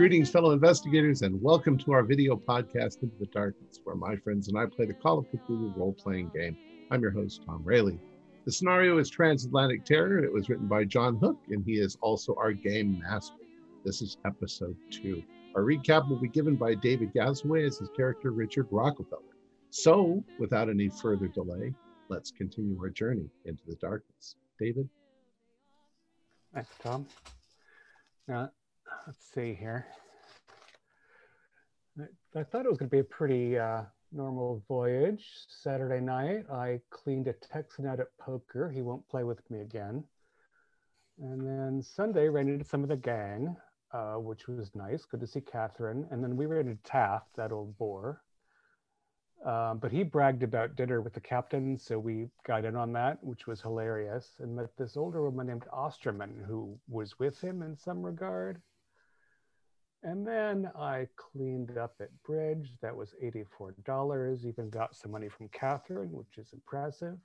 [0.00, 4.48] Greetings, fellow investigators, and welcome to our video podcast, Into the Darkness, where my friends
[4.48, 6.56] and I play the Call of Cthulhu role playing game.
[6.90, 7.98] I'm your host, Tom Rayleigh.
[8.46, 10.24] The scenario is Transatlantic Terror.
[10.24, 13.36] It was written by John Hook, and he is also our game master.
[13.84, 15.22] This is episode two.
[15.54, 19.20] Our recap will be given by David Gasaway as his character Richard Rockefeller.
[19.68, 21.74] So, without any further delay,
[22.08, 24.36] let's continue our journey into the darkness.
[24.58, 24.88] David?
[26.54, 27.06] Thanks, Tom.
[28.26, 28.50] Now,
[29.10, 29.88] let's see here.
[32.36, 35.26] I, thought it was going to be a pretty uh, normal voyage.
[35.48, 38.70] Saturday night, I cleaned a Texan out at poker.
[38.70, 40.04] He won't play with me again.
[41.20, 43.56] And then Sunday, ran into some of the gang
[43.92, 45.04] uh, which was nice.
[45.06, 46.06] Good to see Catherine.
[46.12, 48.22] And then we ran into Taft, that old bore.
[49.44, 53.18] Um, but he bragged about dinner with the captain, so we got in on that,
[53.24, 57.76] which was hilarious, and met this older woman named Osterman who was with him in
[57.76, 58.62] some regard.
[60.02, 62.72] And then I cleaned up at Bridge.
[62.80, 64.44] That was $84.
[64.46, 67.18] Even got some money from Catherine, which is impressive.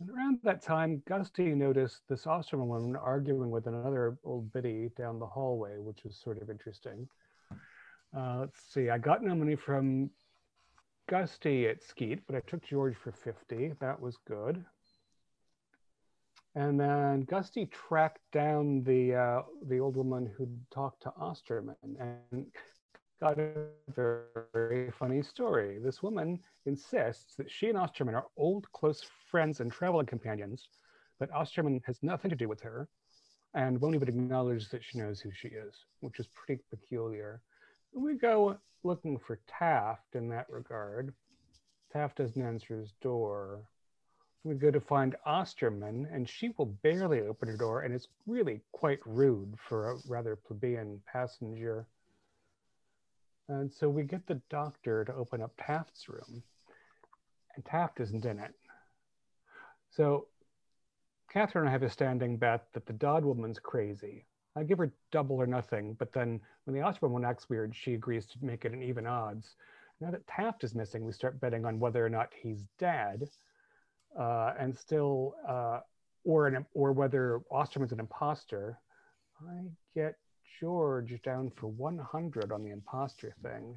[0.00, 5.20] And around that time, Gusty noticed this Osterman woman arguing with another old biddy down
[5.20, 7.08] the hallway, which was sort of interesting.
[8.16, 10.10] Uh, let's see, I got no money from
[11.08, 13.74] Gusty at Skeet, but I took George for 50.
[13.80, 14.64] That was good.
[16.56, 22.46] And then Gusty tracked down the uh, the old woman who talked to Osterman and
[23.20, 25.78] got a very funny story.
[25.82, 30.68] This woman insists that she and Osterman are old close friends and traveling companions,
[31.18, 32.88] but Osterman has nothing to do with her
[33.54, 37.40] and won't even acknowledge that she knows who she is, which is pretty peculiar.
[37.92, 41.14] We go looking for Taft in that regard.
[41.92, 43.62] Taft doesn't answer his door.
[44.44, 48.60] We go to find Osterman, and she will barely open her door, and it's really
[48.72, 51.86] quite rude for a rather plebeian passenger.
[53.48, 56.42] And so we get the doctor to open up Taft's room,
[57.54, 58.52] and Taft isn't in it.
[59.90, 60.26] So
[61.32, 64.26] Catherine and I have a standing bet that the Dodd woman's crazy.
[64.56, 67.94] I give her double or nothing, but then when the Osterman one acts weird, she
[67.94, 69.56] agrees to make it an even odds.
[70.00, 73.30] Now that Taft is missing, we start betting on whether or not he's dead,
[74.18, 75.80] uh, and still, uh,
[76.24, 78.78] or an, or whether Osterman's an imposter.
[79.40, 79.64] I
[79.94, 80.14] get
[80.60, 83.76] George down for 100 on the imposter thing.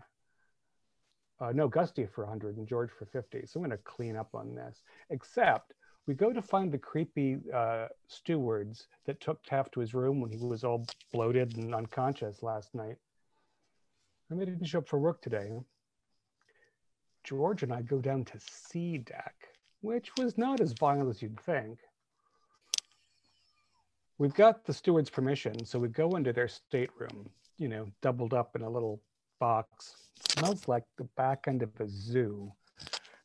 [1.40, 3.46] Uh, no, Gusty for 100 and George for 50.
[3.46, 4.82] So I'm going to clean up on this.
[5.10, 5.74] Except
[6.08, 10.32] we go to find the creepy uh, stewards that took Taft to his room when
[10.32, 12.96] he was all bloated and unconscious last night.
[14.30, 15.52] And they didn't show up for work today.
[17.24, 19.36] George and I go down to C deck,
[19.82, 21.80] which was not as violent as you'd think.
[24.18, 28.56] We've got the steward's permission, so we go into their stateroom, you know, doubled up
[28.56, 29.00] in a little
[29.40, 29.96] box.
[30.20, 32.52] It smells like the back end of a zoo.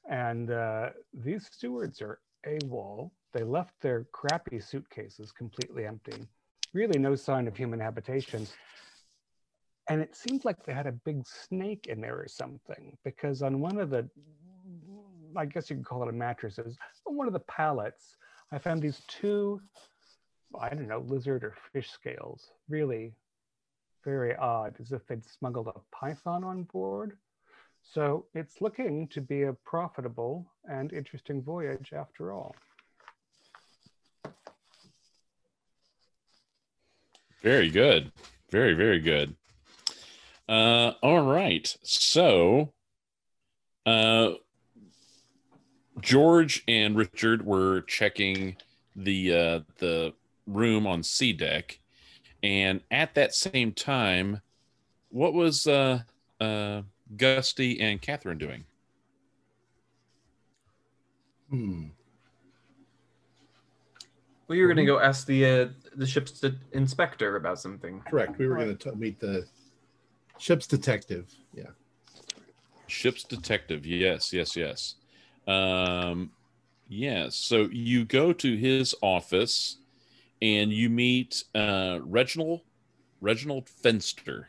[0.08, 3.10] And uh, these stewards are AWOL.
[3.32, 6.26] They left their crappy suitcases completely empty.
[6.74, 8.46] Really no sign of human habitation.
[9.88, 13.60] And it seemed like they had a big snake in there or something, because on
[13.60, 14.08] one of the,
[15.37, 16.76] I guess you could call it a mattresses,
[17.06, 18.16] on one of the pallets,
[18.50, 19.60] I found these two,
[20.59, 22.50] I don't know, lizard or fish scales.
[22.69, 23.15] Really
[24.04, 27.16] very odd, as if they'd smuggled a python on board.
[27.82, 32.54] So it's looking to be a profitable and interesting voyage after all.
[37.43, 38.12] Very good.
[38.50, 39.34] Very, very good.
[40.49, 41.75] Uh, all right.
[41.82, 42.72] So,
[43.84, 44.32] uh,
[46.02, 48.56] George and Richard were checking
[48.96, 50.12] the uh, the
[50.46, 51.78] room on C deck,
[52.43, 54.43] and at that same time,
[55.10, 56.00] what was uh,
[56.40, 56.82] uh,
[57.16, 58.64] Gusty and Catherine doing?
[61.49, 61.84] Hmm.
[64.48, 68.00] Well, you were going to go ask the uh, the ship's inspector about something.
[68.00, 68.38] Correct.
[68.38, 69.46] We were going to meet the
[70.38, 71.32] ship's detective.
[71.55, 71.70] Yeah.
[72.88, 73.87] Ship's detective.
[73.87, 74.96] Yes, yes, yes.
[75.47, 76.31] Um,
[76.89, 77.37] yes.
[77.37, 79.79] So you go to his office
[80.41, 82.62] and you meet uh, Reginald
[83.21, 84.47] Reginald Fenster.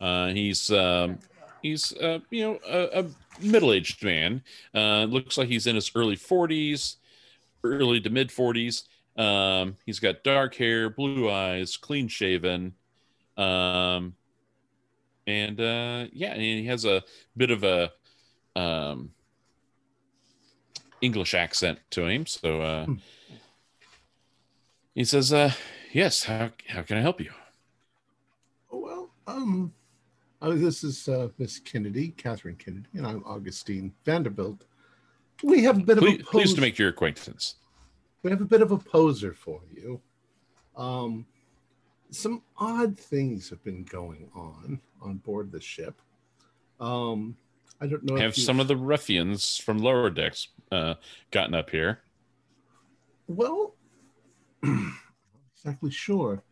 [0.00, 1.18] Uh, he's um,
[1.62, 3.06] he's uh, you know a, a
[3.40, 4.42] middle-aged man.
[4.74, 6.96] Uh, looks like he's in his early 40s,
[7.64, 8.84] early to mid 40s.
[9.16, 12.74] Um, he's got dark hair, blue eyes, clean shaven,
[13.36, 14.14] um,
[15.26, 17.02] and uh, yeah, and he has a
[17.36, 17.92] bit of a
[18.56, 19.10] um,
[21.00, 22.26] English accent to him.
[22.26, 22.94] So uh, Hmm.
[24.94, 25.52] he says, uh,
[25.92, 27.32] "Yes, how how can I help you?"
[28.70, 29.72] Oh, well, um,
[30.42, 34.64] oh, this is uh, Miss Kennedy, Catherine Kennedy, and I'm Augustine Vanderbilt.
[35.42, 37.56] We have a bit of a pleased to make your acquaintance.
[38.22, 40.00] we have a bit of a poser for you.
[40.76, 41.26] Um,
[42.10, 46.00] some odd things have been going on on board the ship.
[46.80, 47.36] Um,
[47.80, 48.16] I don't know.
[48.16, 50.94] Have if some of the ruffians from lower decks uh,
[51.30, 52.00] gotten up here?
[53.26, 53.74] Well,
[54.62, 54.92] not
[55.56, 56.42] exactly sure.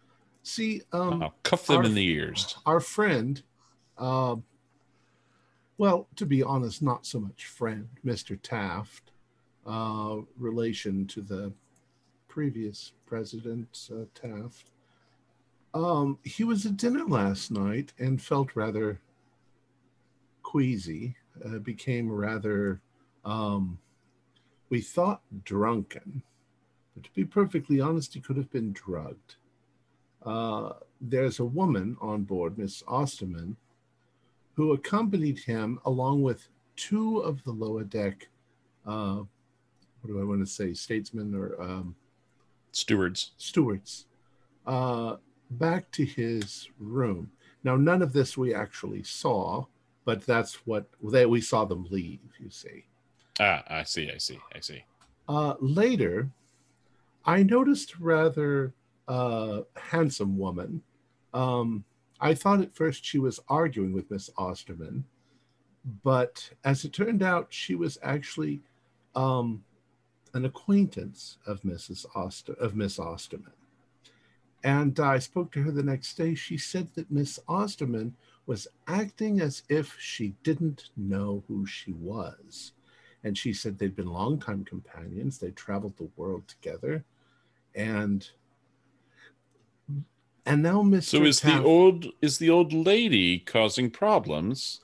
[0.43, 2.57] See, um, I'll cuff them our- in the ears.
[2.67, 3.41] our friend,
[3.99, 4.37] uh,
[5.79, 8.39] well, to be honest, not so much friend, Mr.
[8.41, 9.13] Taft,
[9.67, 11.53] uh, relation to the
[12.29, 14.71] previous president, uh, Taft.
[15.75, 19.01] Um, he was at dinner last night and felt rather
[20.52, 21.16] queasy,
[21.46, 22.78] uh, became rather,
[23.25, 23.78] um,
[24.69, 26.22] we thought drunken,
[26.94, 29.37] but to be perfectly honest, he could have been drugged.
[30.26, 33.56] Uh, there's a woman on board, Miss Osterman,
[34.54, 38.28] who accompanied him along with two of the lower deck,
[38.87, 39.22] uh,
[40.00, 41.96] what do I want to say, statesmen or um,
[42.72, 43.32] Stewards.
[43.38, 44.04] stewards,
[44.66, 45.16] uh,
[45.52, 47.31] back to his room.
[47.64, 49.64] Now, none of this we actually saw,
[50.04, 52.84] but that's what they, we saw them leave, you see.
[53.40, 54.84] Ah, I see, I see, I see.
[55.28, 56.28] Uh, later,
[57.25, 58.75] I noticed a rather
[59.08, 60.82] uh, handsome woman.
[61.32, 61.84] Um,
[62.20, 65.04] I thought at first she was arguing with Miss Osterman,
[66.04, 68.60] but as it turned out, she was actually
[69.14, 69.64] um,
[70.34, 72.06] an acquaintance of Mrs.
[72.14, 73.52] Oster of Miss Osterman.
[74.64, 76.34] And I spoke to her the next day.
[76.34, 78.14] She said that Miss Osterman
[78.47, 82.73] was acting as if she didn't know who she was
[83.25, 85.39] and she said they'd been longtime companions.
[85.39, 87.05] They traveled the world together,
[87.75, 88.29] and
[90.44, 91.03] and now Mr.
[91.05, 94.81] So is the old is the old lady causing problems?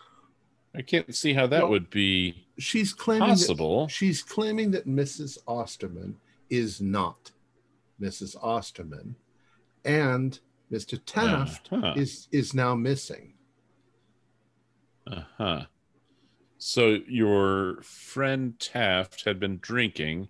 [0.75, 3.87] I can't see how that Well, would be she's claiming possible.
[3.87, 5.38] That, she's claiming that Mrs.
[5.49, 6.14] Osterman
[6.50, 7.32] is not
[8.00, 8.37] Mrs.
[8.40, 9.16] Osterman,
[9.84, 10.38] and
[10.70, 11.00] Mr.
[11.04, 11.94] Taft Uh-huh.
[11.96, 13.32] is is now missing.
[15.10, 15.62] Uh huh.
[16.58, 20.28] So your friend Taft had been drinking.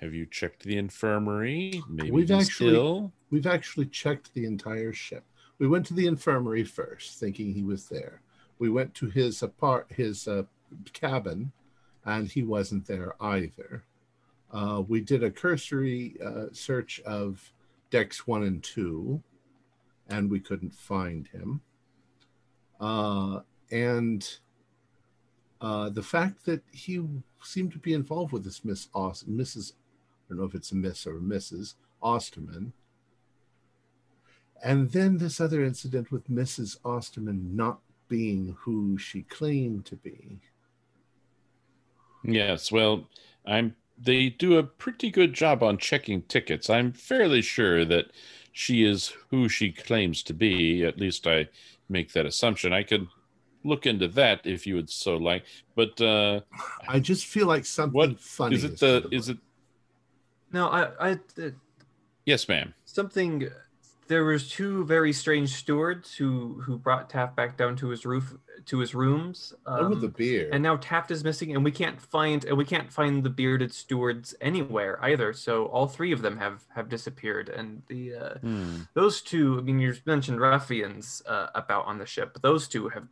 [0.00, 1.82] Have you checked the infirmary?
[1.88, 3.12] Maybe We've actually- ill.
[3.30, 5.24] We've actually checked the entire ship.
[5.58, 8.22] We went to the infirmary first, thinking he was there.
[8.58, 10.44] We went to his apart his uh,
[10.92, 11.52] cabin,
[12.04, 13.84] and he wasn't there either.
[14.50, 17.52] Uh, we did a cursory uh, search of
[17.90, 19.22] decks one and two,
[20.08, 21.60] and we couldn't find him.
[23.70, 24.28] And
[25.60, 27.04] uh, the fact that he
[27.42, 29.72] seemed to be involved with this Miss Aus- Mrs.
[29.72, 31.74] I don't know if it's Miss or Mrs.
[32.02, 32.72] Osterman.
[34.62, 36.78] And then this other incident with Mrs.
[36.84, 40.40] Osterman not being who she claimed to be.
[42.24, 43.08] Yes, well,
[43.46, 46.70] I'm they do a pretty good job on checking tickets.
[46.70, 48.12] I'm fairly sure that
[48.52, 50.84] she is who she claims to be.
[50.84, 51.48] At least I
[51.88, 52.72] make that assumption.
[52.72, 53.08] I could
[53.64, 55.44] look into that if you would so like.
[55.74, 56.40] But uh
[56.88, 58.56] I just feel like something What- funny.
[58.56, 59.38] is it the is it
[60.52, 61.10] No, I, I
[61.42, 61.50] uh,
[62.24, 62.74] yes, ma'am.
[62.84, 63.48] something.
[64.08, 68.34] There was two very strange stewards who who brought Taft back down to his roof
[68.64, 69.52] to his rooms.
[69.64, 70.48] One with the um, beard.
[70.54, 73.70] and now Taft is missing, and we can't find and we can't find the bearded
[73.74, 75.34] stewards anywhere either.
[75.34, 78.76] So all three of them have have disappeared, and the uh, Hmm.
[78.94, 79.58] those two.
[79.58, 83.06] I mean, you mentioned ruffians uh, about on the ship, but those two have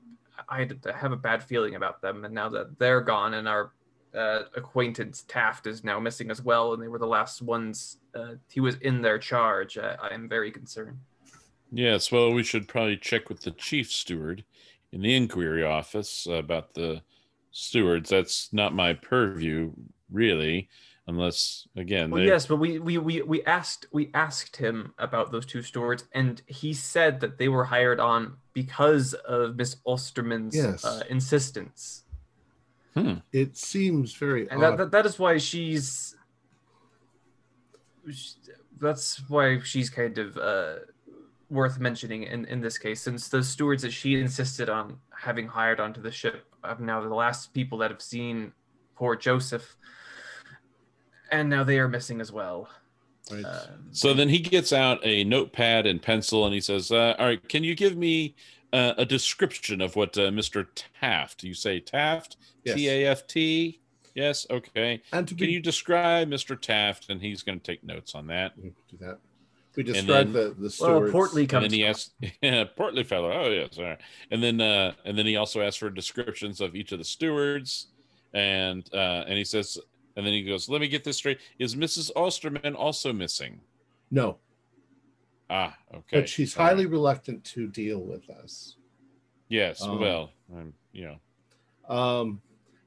[0.49, 3.73] I have a bad feeling about them, and now that they're gone, and our
[4.17, 7.99] uh, acquaintance Taft is now missing as well, and they were the last ones.
[8.15, 9.77] Uh, he was in their charge.
[9.77, 10.99] I, I am very concerned.
[11.73, 14.45] Yes, well, we should probably check with the chief steward
[14.93, 17.03] in the inquiry office about the
[17.51, 18.11] stewards.
[18.11, 19.73] That's not my purview,
[20.11, 20.69] really,
[21.09, 25.33] unless again, Well, they- yes, but we, we we we asked we asked him about
[25.33, 30.57] those two stewards, and he said that they were hired on because of Miss Osterman's
[30.57, 30.83] Yes.
[30.83, 32.05] uh, insistence,
[32.95, 33.17] Hmm.
[33.31, 36.17] it seems very and that, that that is why she's.
[38.81, 40.77] That's why she's kind of uh,
[41.51, 45.79] worth mentioning in, in this case, since the stewards that she insisted on having hired
[45.81, 48.53] onto the ship are now the last people that have seen
[48.95, 49.77] poor Joseph,
[51.31, 52.71] and now they are missing as well.
[53.31, 53.45] Right.
[53.45, 57.27] Uh, So then he gets out a notepad and pencil and he says, uh, "All
[57.27, 58.35] right, can you give me
[58.73, 60.67] uh, a description of what uh, Mr.
[61.01, 61.43] Taft?
[61.45, 62.77] You say Taft, Yes.
[62.77, 63.81] T A F T.
[64.15, 64.47] Yes.
[64.51, 65.03] Okay.
[65.13, 66.59] And to Can you describe Mr.
[66.61, 67.11] Taft?
[67.11, 68.53] And he's going to take notes on that.
[68.57, 69.19] we do that.
[69.77, 71.13] We describe then- the the Well, stewards.
[71.13, 71.65] portly And comes.
[71.65, 72.11] then he asks,
[72.43, 73.31] yeah, portly fellow.
[73.33, 74.01] Oh yes, all right.
[74.31, 77.89] And then, uh, and then he also asks for descriptions of each of the stewards,
[78.33, 79.79] and uh, and he says,
[80.17, 82.11] and then he goes, "Let me get this straight: Is Mrs.
[82.17, 83.61] Osterman also missing?"
[84.11, 84.39] No,
[85.51, 86.21] Ah, okay.
[86.21, 86.71] but she's All right.
[86.71, 88.77] highly reluctant to deal with us.
[89.49, 89.83] Yes.
[89.83, 91.07] um, well, um, you
[91.89, 91.95] know.
[91.95, 92.41] Um,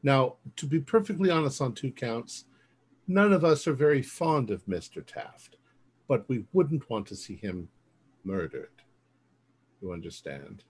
[0.03, 2.45] now, to be perfectly honest on two counts,
[3.07, 5.05] none of us are very fond of Mr.
[5.05, 5.57] Taft,
[6.07, 7.69] but we wouldn't want to see him
[8.23, 8.71] murdered.
[9.81, 10.63] You understand?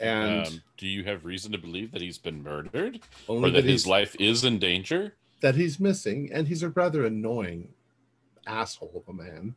[0.00, 3.62] And um, do you have reason to believe that he's been murdered, only or that
[3.62, 5.14] that his life is in danger?
[5.42, 7.68] That he's missing, and he's a rather annoying
[8.46, 9.54] asshole of a man.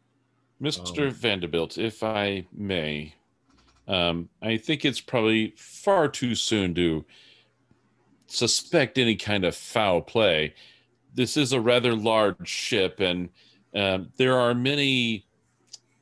[0.62, 1.08] Mr.
[1.08, 3.14] Um, Vanderbilt, if I may,
[3.88, 7.06] um, I think it's probably far too soon to
[8.28, 10.54] suspect any kind of foul play.
[11.14, 13.30] This is a rather large ship, and
[13.74, 15.26] um, there are many,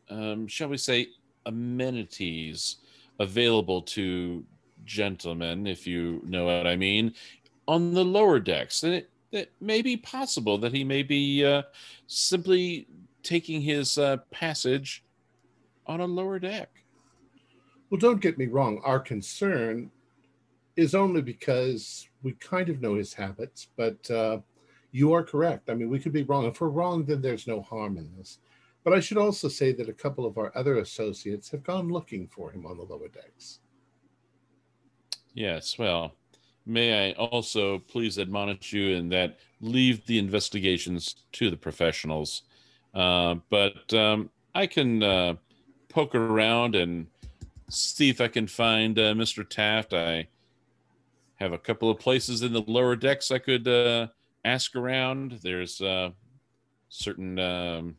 [0.10, 1.08] um, shall we say,
[1.46, 2.78] amenities
[3.20, 4.46] available to
[4.86, 7.14] gentlemen, if you know what I mean,
[7.68, 8.84] on the lower decks.
[8.84, 11.64] And it, it may be possible that he may be uh,
[12.08, 12.88] simply
[13.24, 15.04] taking his uh, passage
[15.88, 16.70] on a lower deck.
[17.90, 18.82] Well, don't get me wrong.
[18.84, 19.92] Our concern
[20.76, 24.40] is only because we kind of know his habits, but uh,
[24.92, 25.70] you are correct.
[25.70, 26.46] I mean, we could be wrong.
[26.46, 28.40] If we're wrong, then there's no harm in this.
[28.84, 32.28] But I should also say that a couple of our other associates have gone looking
[32.28, 33.60] for him on the lower decks.
[35.34, 36.14] Yes, well,
[36.66, 42.44] may I also please admonish you in that leave the investigations to the professionals.
[42.94, 45.36] Uh, but um, I can uh,
[45.90, 47.08] poke around and
[47.70, 49.48] see if I can find uh, Mr.
[49.48, 49.94] Taft.
[49.94, 50.28] I
[51.36, 54.08] have a couple of places in the lower decks I could uh,
[54.46, 55.40] ask around.
[55.42, 56.12] There's uh,
[56.90, 57.98] certain, um,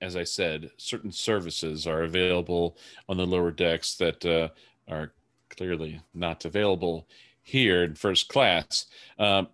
[0.00, 2.76] as I said, certain services are available
[3.08, 4.48] on the lower decks that uh,
[4.88, 5.12] are
[5.56, 7.08] clearly not available
[7.42, 8.86] here in first class.
[9.18, 9.48] Um,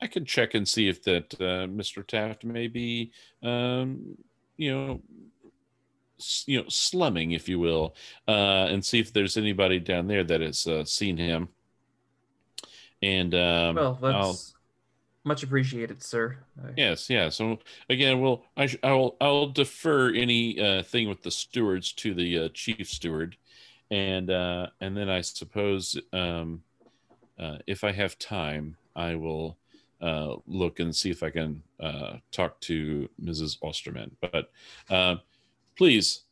[0.00, 2.06] I could check and see if that uh, Mr.
[2.06, 4.16] Taft may be, um,
[4.56, 5.02] you know,
[6.18, 7.94] s- you know, slumming, if you will,
[8.28, 11.48] uh, and see if there's anybody down there that has uh, seen him.
[13.02, 14.38] And um, well, that's I'll-
[15.24, 16.38] much appreciated, sir.
[16.76, 17.28] Yes, yeah.
[17.30, 17.58] So
[17.90, 22.38] again, well, I sh- I'll I'll defer any uh, thing with the stewards to the
[22.38, 23.36] uh, chief steward,
[23.90, 26.62] and uh, and then I suppose um,
[27.38, 29.58] uh, if I have time, I will
[30.00, 33.58] uh, look and see if I can uh, talk to Mrs.
[33.62, 34.16] Osterman.
[34.20, 34.50] But
[34.90, 35.16] uh,
[35.76, 36.22] please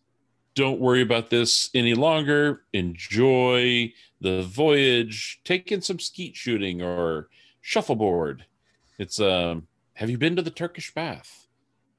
[0.55, 2.63] don't worry about this any longer.
[2.73, 5.41] Enjoy the voyage.
[5.45, 7.29] Take in some skeet shooting or
[7.61, 8.45] shuffleboard.
[8.99, 11.47] It's um have you been to the Turkish bath?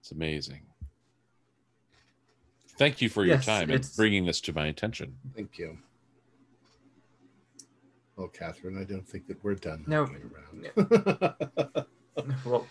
[0.02, 0.64] It's amazing.
[2.78, 5.18] Thank you for your Yes, time and bringing this to my attention.
[5.36, 5.78] Thank you.
[8.18, 10.02] Well, Catherine, I don't think that we're done No.
[10.04, 11.86] looking around.
[12.46, 12.66] Well,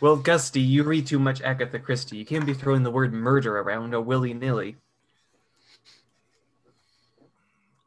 [0.00, 2.16] well, Gusty, you read too much Agatha Christie.
[2.16, 4.76] You can't be throwing the word murder around a willy nilly.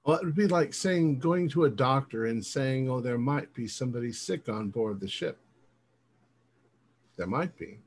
[0.06, 3.54] well, it would be like saying going to a doctor and saying, "Oh, there might
[3.54, 5.40] be somebody sick on board the ship."
[7.18, 7.80] There might be.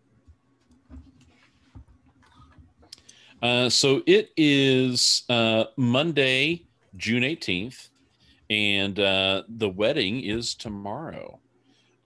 [3.43, 6.65] Uh, so it is uh, Monday,
[6.97, 7.89] June 18th,
[8.49, 11.41] and uh, the wedding is tomorrow.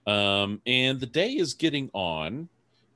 [0.06, 2.48] Um, and the day is getting on.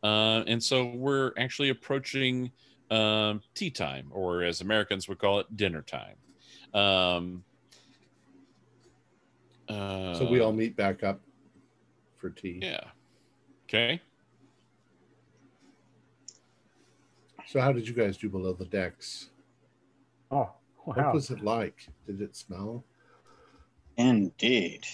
[0.02, 2.50] Uh, and so we're actually approaching
[2.90, 6.16] um, tea time, or as Americans would call it, dinner time.
[6.73, 7.44] Um,
[9.68, 11.20] uh, So we all meet back up
[12.16, 12.61] for tea.
[12.62, 12.85] Yeah.
[13.68, 14.00] Okay.
[17.50, 19.30] So how did you guys do below the decks?
[20.30, 20.54] Oh, wow.
[20.85, 21.88] What was it like?
[22.07, 22.85] Did it smell?
[23.97, 24.87] Indeed.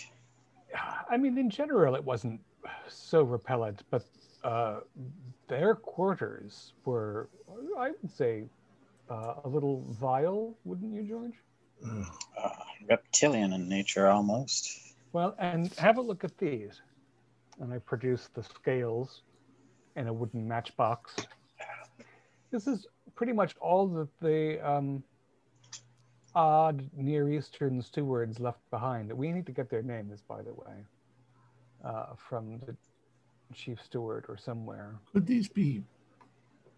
[1.10, 2.40] I mean, in general, it wasn't
[2.88, 4.06] so repellent, but
[4.42, 4.80] uh,
[5.48, 7.28] their quarters were,
[7.78, 8.44] I would say,
[9.10, 11.34] uh, a little vile, wouldn't you, George?
[11.86, 12.48] Uh,
[12.88, 14.94] reptilian in nature, almost.
[15.12, 16.80] Well, and have a look at these.
[17.60, 19.25] And I produced the scales
[19.94, 21.16] in a wooden matchbox.
[22.56, 25.02] This is pretty much all that the um,
[26.34, 29.12] odd Near Eastern stewards left behind.
[29.12, 30.76] We need to get their names, by the way,
[31.84, 32.75] uh, from the
[33.52, 34.94] chief steward or somewhere.
[35.12, 35.82] Could these be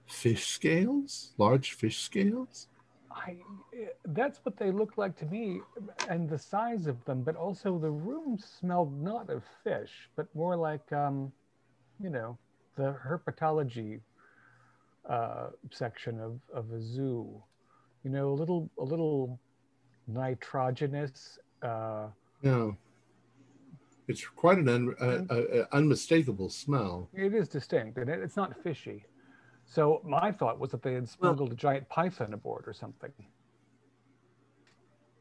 [0.08, 1.30] fish scales?
[1.38, 2.66] Large fish scales?
[3.12, 3.36] I,
[4.06, 5.60] that's what they looked like to me,
[6.08, 7.22] and the size of them.
[7.22, 11.30] But also, the room smelled not of fish, but more like, um,
[12.02, 12.36] you know,
[12.74, 14.00] the herpetology
[15.08, 17.42] uh, section of, of a zoo.
[18.04, 19.38] You know, a little a little
[20.06, 21.38] nitrogenous.
[21.62, 22.08] Uh,
[22.42, 22.76] No.
[24.06, 27.10] It's quite an un, uh, uh, unmistakable smell.
[27.12, 29.04] it is distinct, and it, it's not fishy.
[29.66, 33.12] So my thought was that they had smuggled a giant python aboard or something.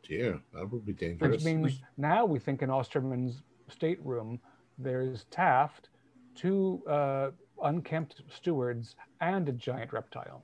[0.04, 1.32] Dear, that would be dangerous.
[1.32, 4.40] Which means now we think in Osterman's stateroom,
[4.78, 5.90] there's Taft,
[6.34, 7.32] two uh,
[7.64, 10.44] unkempt stewards, and a giant reptile.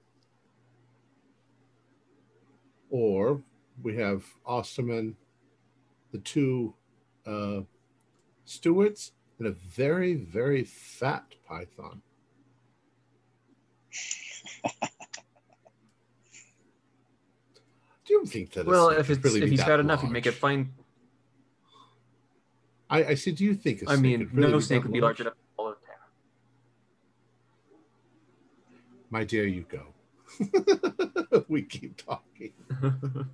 [2.89, 3.41] Or
[3.81, 5.15] we have Osterman,
[6.11, 6.75] the two
[7.25, 7.61] uh,
[8.45, 12.01] stewards, and a very, very fat python.
[18.05, 18.67] Do you think that?
[18.67, 20.73] a Well, if it's really if be he's that fat enough, he'd make it fine.
[22.89, 23.81] I, I said, do you think?
[23.81, 25.39] a I snake mean, could really no be snake that would be large enough to
[25.55, 25.75] follow
[29.13, 31.43] My dear, you go.
[31.47, 32.51] we keep talking.
[32.81, 32.97] Taft.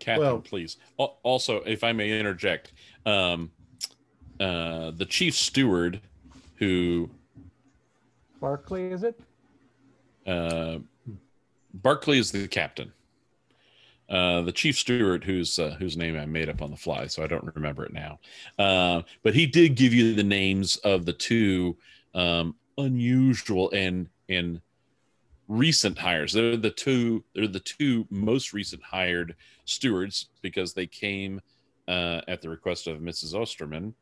[0.00, 0.78] Catherine, Well- please.
[0.96, 2.72] Also, if I may interject,
[3.04, 3.50] um,
[4.40, 6.00] uh, the chief steward,
[6.56, 7.10] who
[8.40, 9.20] Barclay, is it?
[10.26, 10.78] uh,
[11.74, 12.94] Barclay is the captain.
[14.08, 17.22] Uh, the chief steward, whose uh, whose name I made up on the fly, so
[17.22, 18.18] I don't remember it now.
[18.58, 21.76] Uh, but he did give you the names of the two
[22.14, 24.60] um, unusual and and
[25.48, 26.32] recent hires.
[26.32, 27.24] They're the two.
[27.34, 31.40] They're the two most recent hired stewards because they came
[31.88, 33.34] uh, at the request of Mrs.
[33.34, 33.94] Osterman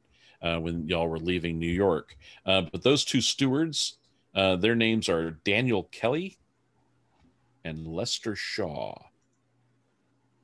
[0.42, 2.16] uh, when y'all were leaving New York.
[2.46, 3.98] Uh, but those two stewards,
[4.34, 6.38] uh, their names are Daniel Kelly
[7.64, 8.94] and Lester Shaw.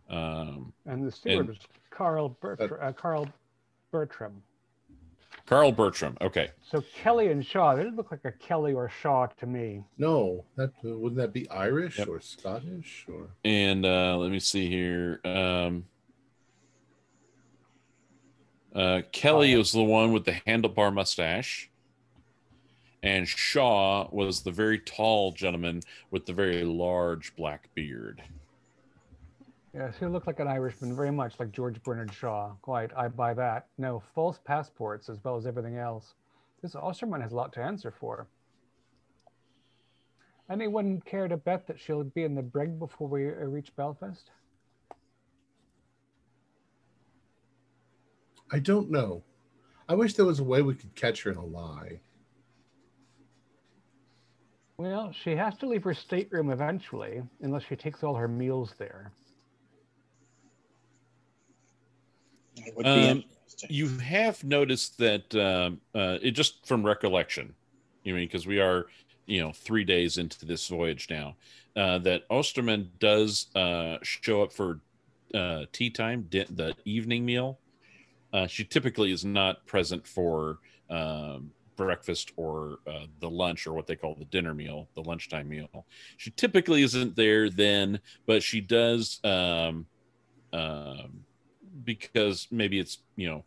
[0.08, 1.58] Um, And the steward And- was
[1.90, 3.28] Carl, Bertr- uh, Carl
[3.90, 4.42] Bertram.
[5.46, 6.16] Carl Bertram.
[6.20, 6.50] Okay.
[6.62, 9.82] So Kelly and Shaw, they didn't look like a Kelly or Shaw to me.
[9.96, 12.08] No, that wouldn't that be Irish Yep.
[12.08, 15.20] or Scottish or And uh, let me see here.
[15.24, 15.86] Um,
[18.74, 21.70] uh, Kelly was the one with the handlebar mustache,
[23.02, 28.22] and Shaw was the very tall gentleman with the very large black beard.
[29.74, 32.52] Yes, he looked like an Irishman, very much like George Bernard Shaw.
[32.62, 33.66] Quite, I buy that.
[33.76, 36.14] No, false passports as well as everything else.
[36.62, 38.26] This Osterman has a lot to answer for.
[40.50, 44.30] Anyone care to bet that she'll be in the brig before we uh, reach Belfast?
[48.50, 49.22] I don't know.
[49.88, 52.00] I wish there was a way we could catch her in a lie.
[54.78, 59.12] Well, she has to leave her stateroom eventually, unless she takes all her meals there.
[62.40, 62.47] It would be
[62.84, 63.24] Um.
[63.68, 67.54] You have noticed that um, uh, it just from recollection,
[68.04, 68.86] you mean because we are,
[69.26, 71.34] you know, three days into this voyage now,
[71.74, 74.80] uh, that Osterman does uh, show up for
[75.34, 77.58] uh, tea time, di- the evening meal.
[78.32, 83.86] Uh, she typically is not present for um, breakfast or uh, the lunch or what
[83.86, 85.86] they call the dinner meal, the lunchtime meal.
[86.16, 89.18] She typically isn't there then, but she does.
[89.24, 89.86] Um,
[90.52, 91.24] um,
[91.84, 93.44] because maybe it's you know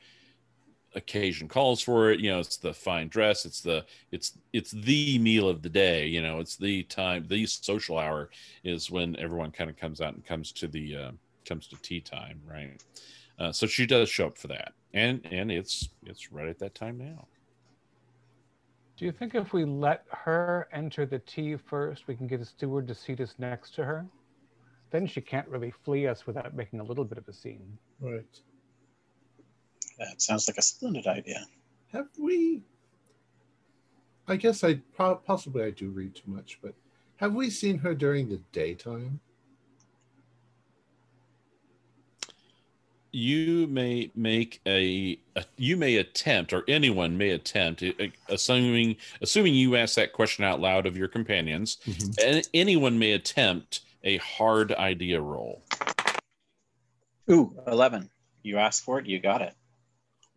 [0.93, 5.17] occasion calls for it you know it's the fine dress it's the it's it's the
[5.19, 8.29] meal of the day you know it's the time the social hour
[8.65, 11.11] is when everyone kind of comes out and comes to the uh,
[11.45, 12.83] comes to tea time right
[13.39, 16.75] uh, so she does show up for that and and it's it's right at that
[16.75, 17.25] time now
[19.01, 22.45] Do you think if we let her enter the tea first, we can get a
[22.45, 24.05] steward to seat us next to her?
[24.91, 27.77] Then she can't really flee us without making a little bit of a scene.
[27.99, 28.39] Right.
[29.97, 31.45] That sounds like a splendid idea.
[31.93, 32.61] Have we?
[34.27, 36.73] I guess I po- possibly I do read too much, but
[37.17, 39.19] have we seen her during the daytime?
[43.11, 49.53] you may make a, a you may attempt or anyone may attempt uh, assuming assuming
[49.53, 51.77] you ask that question out loud of your companions
[52.23, 55.63] and anyone may attempt a hard idea roll
[57.29, 58.09] Ooh, 11.
[58.43, 59.53] You asked for it, you got it.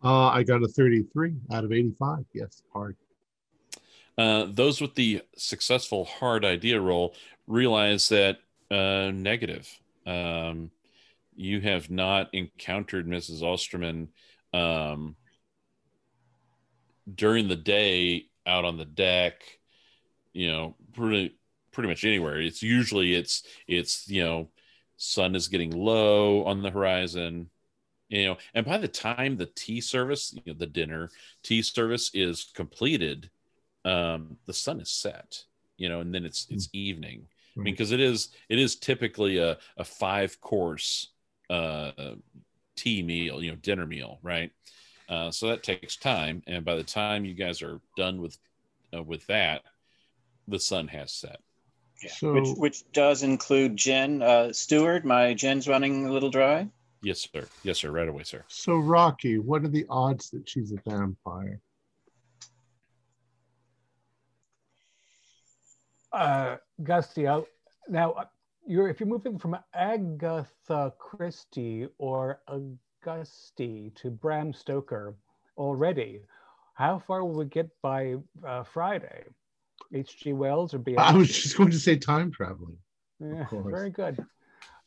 [0.02, 2.24] Uh, I got a 33 out of 85.
[2.34, 2.96] Yes, hard.
[4.18, 7.14] uh, those with the successful hard idea roll
[7.46, 8.38] realize that
[8.70, 9.68] uh, negative
[10.06, 10.70] um,
[11.34, 14.08] you have not encountered mrs osterman
[14.52, 15.16] um,
[17.12, 19.42] during the day out on the deck
[20.32, 21.34] you know pretty
[21.74, 22.40] pretty much anywhere.
[22.40, 24.48] It's usually it's it's you know
[24.96, 27.50] sun is getting low on the horizon
[28.08, 31.10] you know and by the time the tea service you know the dinner
[31.42, 33.30] tea service is completed
[33.84, 35.44] um the sun is set
[35.76, 37.26] you know and then it's it's evening
[37.58, 41.12] i mean because it is it is typically a, a five course
[41.50, 41.92] uh
[42.76, 44.50] tea meal you know dinner meal right?
[45.08, 48.38] Uh so that takes time and by the time you guys are done with
[48.96, 49.62] uh, with that
[50.48, 51.40] the sun has set
[52.02, 52.10] Yeah.
[52.10, 56.68] So- which which does include gin Uh, Steward, my gin's running a little dry.
[57.02, 60.72] yes sir yes sir right away sir So Rocky, what are the odds that she's
[60.72, 61.60] a vampire?
[66.12, 67.46] Uh, Gusty, I'll,
[67.88, 68.24] now uh,
[68.66, 75.16] you're if you're moving from Agatha Christie or Augusti to Bram Stoker
[75.58, 76.20] already,
[76.74, 78.14] how far will we get by
[78.46, 79.24] uh, Friday?
[79.92, 80.32] H.G.
[80.32, 81.08] Wells or beyond?
[81.08, 82.78] I was just going to say time traveling.
[83.20, 84.24] Yeah, very good.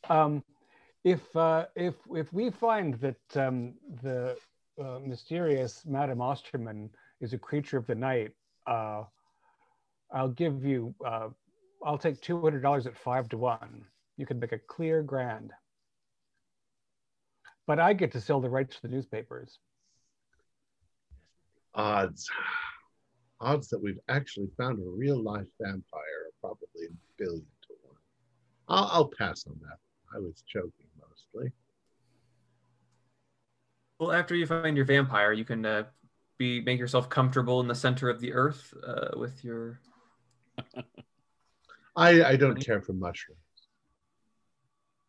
[0.08, 0.42] Um,
[1.04, 4.36] if uh, if if we find that um, the
[4.80, 8.32] uh, mysterious Madame Osterman is a creature of the night,
[8.66, 9.04] uh,
[10.12, 10.94] I'll give you.
[11.04, 11.28] Uh,
[11.84, 13.84] I'll take two hundred dollars at five to one.
[14.16, 15.52] You can make a clear grand.
[17.66, 19.58] But I get to sell the rights to the newspapers.
[21.74, 22.28] Odds.
[23.40, 27.96] Odds that we've actually found a real life vampire are probably a billion to one.
[28.68, 29.78] I'll, I'll pass on that.
[30.14, 31.52] I was joking mostly.
[34.00, 35.84] Well, after you find your vampire, you can uh,
[36.38, 39.80] be make yourself comfortable in the center of the earth uh, with your.
[41.96, 43.40] I, I don't care for mushrooms.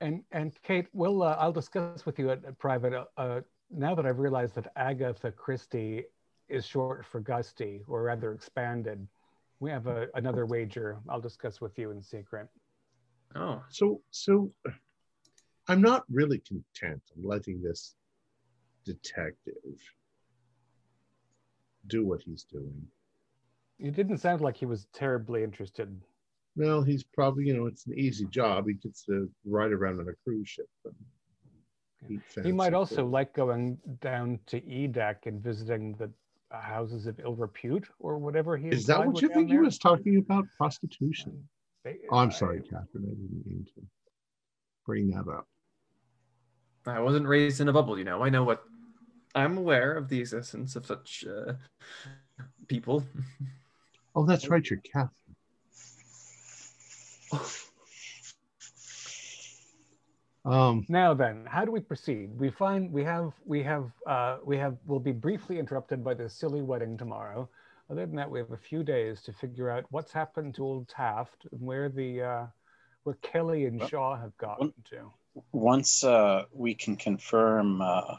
[0.01, 2.93] And and Kate, we'll uh, I'll discuss with you at, at private.
[2.93, 6.05] Uh, uh, now that I've realized that Agatha Christie
[6.49, 9.07] is short for Gusty, or rather expanded,
[9.59, 10.97] we have a, another wager.
[11.09, 12.47] I'll discuss with you in secret.
[13.35, 14.51] Oh, So so
[15.67, 17.95] I'm not really content I'm letting this
[18.85, 19.53] detective
[21.88, 22.88] do what he's doing.
[23.79, 25.95] It didn't sound like he was terribly interested.
[26.55, 28.67] Well, he's probably, you know, it's an easy job.
[28.67, 30.67] He gets to ride around on a cruise ship.
[30.85, 30.95] And
[32.09, 33.12] eat He might also food.
[33.12, 36.09] like going down to Edak and visiting the
[36.51, 38.69] houses of ill repute or whatever he.
[38.69, 40.45] Is that what you down think he was talking about?
[40.57, 41.47] Prostitution.
[41.83, 43.05] They- Oh, I'm I- sorry, Catherine.
[43.05, 43.81] I didn't mean to
[44.85, 45.47] bring that up.
[46.85, 48.23] I wasn't raised in a bubble, you know.
[48.23, 48.63] I know what.
[49.35, 51.53] I'm aware of the existence of such uh,
[52.67, 53.03] people.
[54.15, 54.67] Oh, that's right.
[54.67, 55.35] You're Catherine.
[60.45, 62.32] Um, Now then, how do we proceed?
[62.38, 66.34] We find we have we have uh, we have we'll be briefly interrupted by this
[66.34, 67.49] silly wedding tomorrow.
[67.89, 70.88] Other than that, we have a few days to figure out what's happened to old
[70.88, 72.45] Taft and where the uh,
[73.04, 75.12] where Kelly and Well, Shaw have gotten to.
[75.52, 78.15] Once uh, we can confirm uh,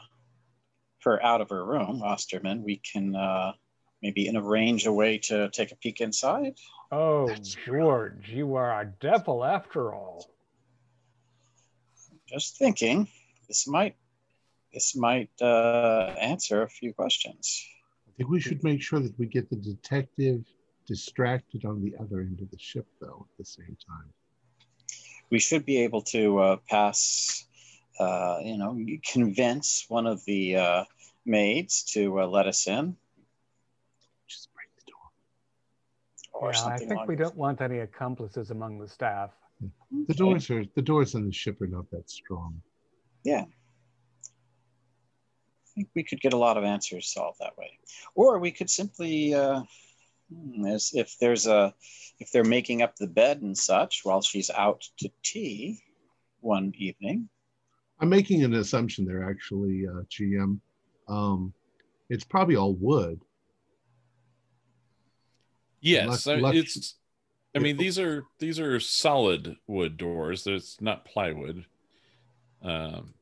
[1.03, 3.53] her out of her room, Osterman, we can uh,
[4.01, 6.55] maybe arrange a way to take a peek inside.
[6.91, 10.25] Oh, That's George, you are a devil after all.
[12.31, 13.07] Just thinking,
[13.47, 13.95] this might
[14.73, 17.67] this might uh, answer a few questions.
[18.07, 20.45] I think we should make sure that we get the detective
[20.87, 24.09] distracted on the other end of the ship, though, at the same time.
[25.29, 27.45] We should be able to uh, pass,
[27.99, 28.79] uh, you know,
[29.11, 30.83] convince one of the uh,
[31.25, 32.95] maids to uh, let us in,
[34.27, 35.07] Just break the door.
[36.33, 39.31] or yeah, I think we don't want any accomplices among the staff.
[40.07, 42.61] The doors are the doors on the ship are not that strong.
[43.23, 43.45] Yeah.
[45.71, 47.79] I think we could get a lot of answers solved that way.
[48.15, 49.61] Or we could simply, uh,
[50.33, 51.73] hmm, as if there's a,
[52.19, 55.81] if they're making up the bed and such while she's out to tea
[56.41, 57.29] one evening.
[57.99, 60.59] I'm making an assumption there, actually, uh, GM.
[61.07, 61.53] Um,
[62.09, 63.21] it's probably all wood.
[65.79, 66.95] Yes, Left- I- left- it's.
[67.55, 70.47] I mean, these are these are solid wood doors.
[70.47, 71.65] It's not plywood.
[72.63, 73.13] Um,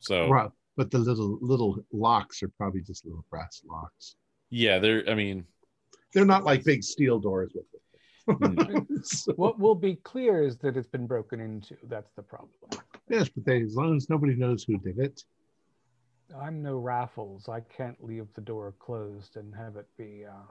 [0.00, 4.16] so Right, but the little little locks are probably just little brass locks.
[4.50, 5.08] yeah, they're.
[5.08, 5.44] I mean,
[6.12, 8.62] They're not like big steel doors with no.
[8.62, 8.84] it.
[9.04, 11.76] So- What will be clear is that it's been broken into.
[11.84, 12.52] That's the problem.
[13.10, 15.22] yes, but they, as long as nobody knows who did it,
[16.40, 17.50] I'm no Raffles.
[17.50, 20.24] I can't leave the door closed and have it be.
[20.24, 20.50] Uh...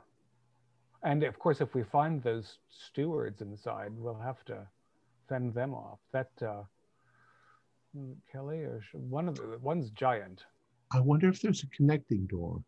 [1.03, 4.65] And of course, if we find those stewards inside, we'll have to
[5.27, 5.99] fend them off.
[6.13, 6.63] That uh,
[7.93, 10.43] hmm, Kelly or one of the one's giant.
[10.91, 12.63] I wonder if there's a connecting door.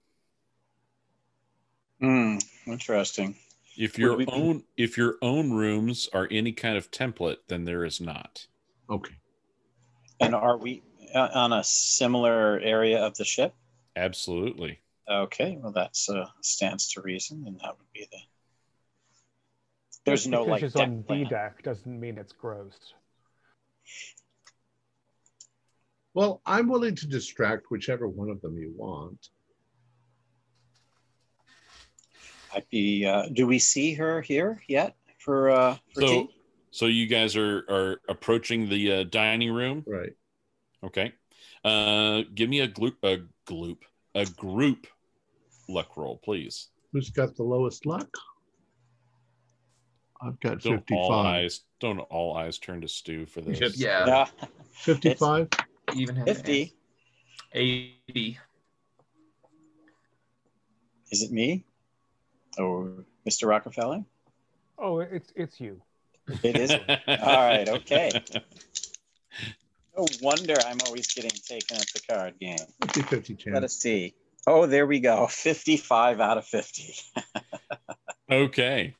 [2.01, 3.35] Hmm, interesting.
[3.77, 7.85] If your we- own if your own rooms are any kind of template, then there
[7.85, 8.47] is not.
[8.89, 9.15] Okay.
[10.19, 13.53] And are we uh, on a similar area of the ship?
[13.95, 14.79] Absolutely.
[15.09, 18.17] Okay, well that's uh, stands to reason, and that would be the.
[20.05, 21.27] There's Just no because like it's deck on D plan.
[21.27, 22.93] deck doesn't mean it's gross.
[26.13, 29.29] Well, I'm willing to distract whichever one of them you want.
[32.53, 33.05] I'd be.
[33.05, 36.29] Uh, do we see her here yet for uh, for So tea?
[36.71, 39.83] so you guys are are approaching the uh, dining room.
[39.85, 40.13] Right.
[40.83, 41.13] Okay.
[41.63, 43.79] Uh, give me a gloop a gloop
[44.13, 44.87] a group
[45.67, 46.69] luck roll, please.
[46.91, 48.09] Who's got the lowest luck?
[50.21, 51.25] I've got Don't all 55.
[51.25, 53.59] eyes don't all eyes turn to Stu for this.
[53.59, 53.77] Yes.
[53.77, 54.25] Yeah, Yeah,
[54.71, 55.49] 55?
[55.95, 56.73] even fifty.
[57.53, 58.39] 80.
[61.11, 61.65] Is it me?
[62.57, 63.47] Or Mr.
[63.47, 64.03] Rockefeller?
[64.77, 65.81] Oh, it's it's you.
[66.43, 66.71] It is.
[66.71, 67.67] All right.
[67.69, 68.11] Okay.
[69.97, 72.57] No wonder I'm always getting taken at the card game.
[72.81, 74.13] 50 50 Let us see.
[74.47, 75.27] Oh, there we go.
[75.27, 76.95] 55 out of 50.
[78.31, 78.95] Okay.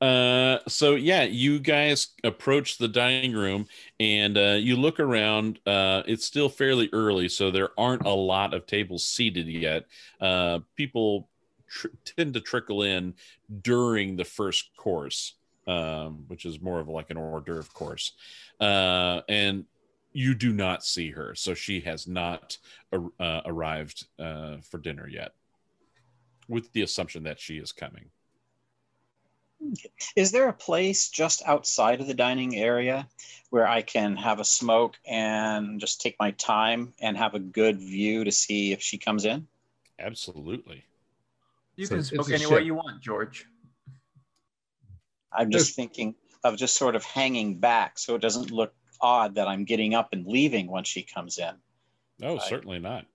[0.00, 3.66] Uh, so yeah, you guys approach the dining room
[4.00, 5.58] and uh, you look around.
[5.66, 9.84] Uh, it's still fairly early, so there aren't a lot of tables seated yet.
[10.20, 11.28] Uh, people
[11.68, 13.14] tr- tend to trickle in
[13.62, 15.34] during the first course,
[15.66, 18.12] um, which is more of like an hors d'oeuvre course.
[18.60, 19.64] Uh, and
[20.14, 22.56] you do not see her, so she has not
[22.92, 25.32] uh, arrived uh, for dinner yet,
[26.48, 28.10] with the assumption that she is coming.
[30.14, 33.08] Is there a place just outside of the dining area
[33.50, 37.78] where I can have a smoke and just take my time and have a good
[37.78, 39.46] view to see if she comes in?
[39.98, 40.84] Absolutely.
[41.76, 42.66] You So can it's smoke anywhere ship.
[42.66, 43.46] you want, George.
[45.32, 48.74] I'm just thinking of just sort of hanging back so it doesn't look
[49.04, 51.54] odd that I'm getting up and leaving when she comes in.
[52.18, 52.48] No, Right.
[52.48, 53.06] certainly not.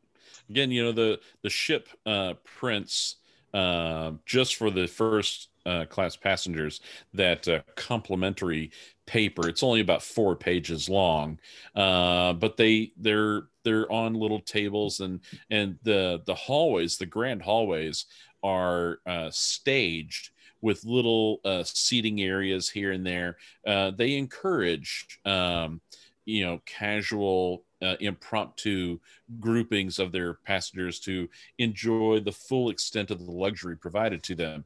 [0.50, 3.18] Again, you know the the ship uh, prints
[3.54, 6.82] uh, just for the first uh, class passengers
[7.14, 8.72] that uh, complimentary
[9.06, 9.48] paper.
[9.48, 11.40] It's only about four pages long,
[11.76, 17.42] uh, but they they're they're on little tables and and the the hallways, the grand
[17.44, 18.06] hallways,
[18.44, 23.38] are uh, staged with little uh, seating areas here and there.
[23.66, 25.82] Uh, they encourage um,
[26.26, 29.00] you know casual uh, impromptu
[29.40, 34.66] groupings of their passengers to enjoy the full extent of the luxury provided to them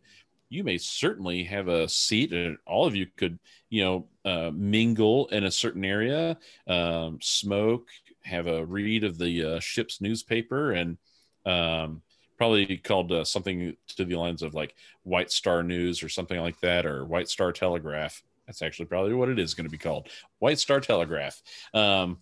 [0.53, 5.27] you may certainly have a seat and all of you could you know uh, mingle
[5.27, 7.88] in a certain area um, smoke
[8.23, 10.97] have a read of the uh, ship's newspaper and
[11.45, 12.01] um,
[12.43, 16.60] probably called uh, something to the lines of like white star news or something like
[16.60, 20.10] that or white star telegraph that's actually probably what it is going to be called
[20.39, 21.41] white star telegraph
[21.73, 22.17] um,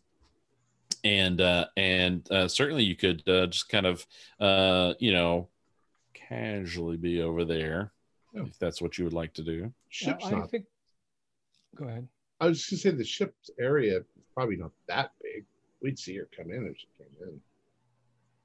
[1.04, 4.06] and uh, and uh, certainly you could uh, just kind of
[4.40, 5.48] uh, you know
[6.14, 7.92] casually be over there
[8.36, 8.44] Yeah.
[8.44, 9.54] if that's what you would like to do.
[9.54, 10.52] Yeah, Ship's I not.
[10.52, 10.66] think.
[11.76, 12.08] Go ahead.
[12.40, 14.04] I was just going to say the ship's area is
[14.36, 15.46] probably not that big.
[15.82, 17.42] We'd see her come in if she came in.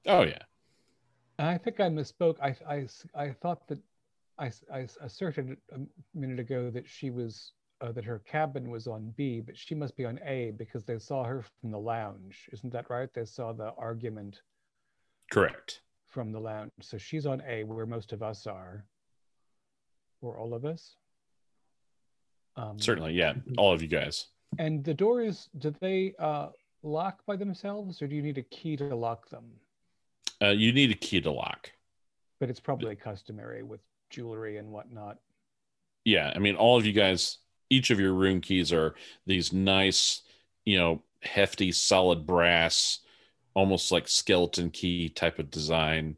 [0.07, 0.43] Oh yeah,
[1.39, 2.37] I think I misspoke.
[2.41, 3.79] I, I, I thought that
[4.39, 5.81] I, I asserted a
[6.15, 9.97] minute ago that she was uh, that her cabin was on B, but she must
[9.97, 12.49] be on A because they saw her from the lounge.
[12.53, 13.13] Isn't that right?
[13.13, 14.41] They saw the argument
[15.31, 15.83] correct.
[16.07, 16.73] from the lounge.
[16.81, 18.85] So she's on A, where most of us are,
[20.23, 20.97] or all of us.
[22.57, 23.35] Um, Certainly, yeah.
[23.59, 24.29] All of you guys.
[24.59, 26.49] And the doors, do they uh,
[26.83, 29.45] lock by themselves, or do you need a key to lock them?
[30.43, 31.71] Uh, you need a key to lock.
[32.41, 35.19] But it's probably customary with jewelry and whatnot.
[36.05, 37.39] Yeah, I mean, all of you guys.
[37.69, 38.95] Each of your room keys are
[39.27, 40.23] these nice,
[40.65, 43.01] you know, hefty, solid brass,
[43.55, 46.17] almost like skeleton key type of design.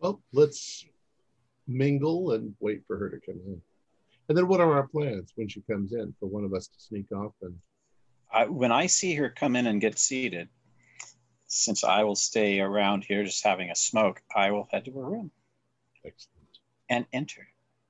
[0.00, 0.84] Well, let's
[1.68, 3.62] mingle and wait for her to come in.
[4.32, 6.80] And then what are our plans when she comes in for one of us to
[6.80, 7.54] sneak off and
[8.32, 10.48] I, when I see her come in and get seated,
[11.48, 15.04] since I will stay around here just having a smoke, I will head to her
[15.04, 15.30] room
[16.02, 16.48] excellent.
[16.88, 17.46] and enter.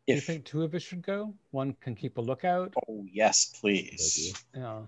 [0.09, 1.33] Do you think two of us should go?
[1.53, 2.75] One can keep a lookout.
[2.89, 4.35] oh yes, please.
[4.53, 4.81] Yeah.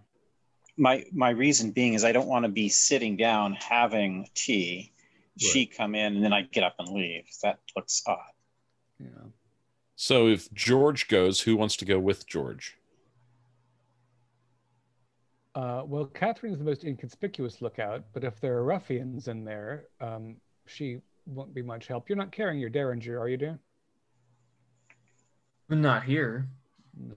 [0.76, 4.92] My my reason being is I don't want to be sitting down having tea.
[5.38, 7.26] She come in and then I get up and leave.
[7.44, 8.18] That looks odd.
[8.98, 9.06] Yeah.
[9.96, 12.76] So if George goes, who wants to go with George?
[15.54, 20.36] Uh, well, Catherine's the most inconspicuous lookout, but if there are ruffians in there, um,
[20.66, 22.08] she won't be much help.
[22.08, 23.58] You're not carrying your derringer, are you, dear?
[25.68, 26.48] Not here.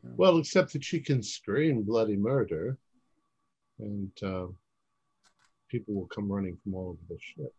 [0.03, 2.77] Well, except that she can scream bloody murder,
[3.79, 4.47] and uh,
[5.67, 7.53] people will come running from all over the ship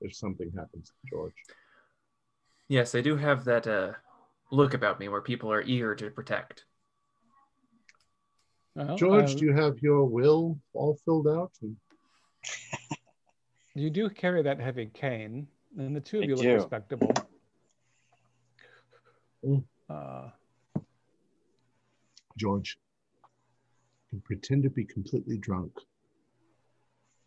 [0.00, 1.34] if something happens to George.
[2.68, 3.92] Yes, I do have that uh,
[4.50, 6.64] look about me where people are eager to protect.
[8.74, 11.52] Well, George, uh, do you have your will all filled out?
[11.62, 11.76] And
[13.74, 15.46] you do carry that heavy cane,
[15.78, 16.54] and the two of I you look do.
[16.54, 17.14] respectable.
[19.44, 19.64] Mm.
[19.88, 20.30] Uh,
[22.36, 22.78] George,
[23.24, 25.72] you can pretend to be completely drunk.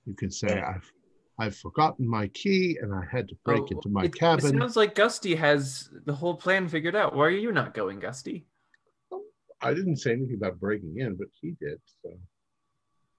[0.06, 0.74] You can say, Yeah.
[0.76, 0.92] "I've,
[1.40, 4.60] I've forgotten my key, and I had to break Oh, into my it- cabin." It
[4.60, 7.16] sounds like Gusty has the whole plan figured out.
[7.16, 8.46] Why are you not going, Gusty?
[9.62, 11.80] I didn't say anything about breaking in, but he did.
[12.04, 12.18] So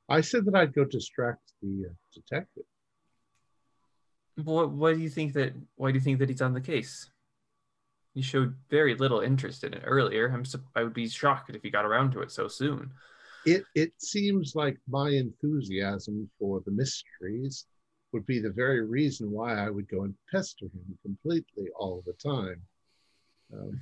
[0.09, 2.65] I said that I'd go distract the uh, detective.
[4.45, 5.55] What, why do you think that?
[5.77, 7.11] Why do you think that he's on the case?
[8.15, 10.29] He showed very little interest in it earlier.
[10.29, 10.45] I'm.
[10.75, 12.93] I would be shocked if he got around to it so soon.
[13.47, 17.67] It it seems like my enthusiasm for the mysteries
[18.13, 22.15] would be the very reason why I would go and pester him completely all the
[22.15, 22.61] time,
[23.53, 23.81] um,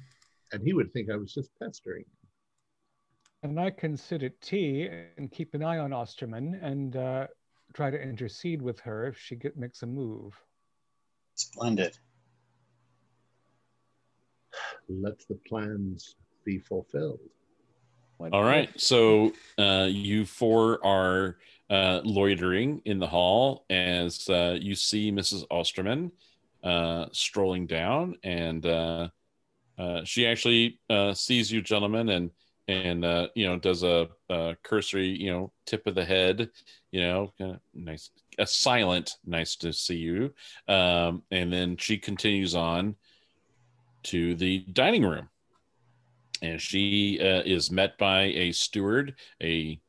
[0.53, 2.05] and he would think I was just pestering.
[2.05, 3.51] him.
[3.51, 7.27] and I can sit at tea and keep an eye on Osterman and uh,
[7.73, 10.35] try to intercede with her if she get, makes a move.
[11.35, 11.97] Splendid.
[14.88, 17.21] Let the plans be fulfilled.
[18.21, 18.69] All right.
[18.81, 21.37] So uh, you four are
[21.71, 25.45] uh, loitering in the hall as uh, you see Mrs.
[25.51, 26.11] Osterman
[26.63, 29.09] uh, strolling down, and uh,
[29.79, 32.31] uh, she actually uh, sees you, gentlemen, and
[32.67, 36.51] and uh, you know does a, a cursory you know tip of the head,
[36.91, 40.35] you know, kind of nice, a silent nice to see you,
[40.67, 42.97] um, and then she continues on
[44.05, 45.29] to the dining room
[46.42, 49.81] and she uh, is met by a steward, a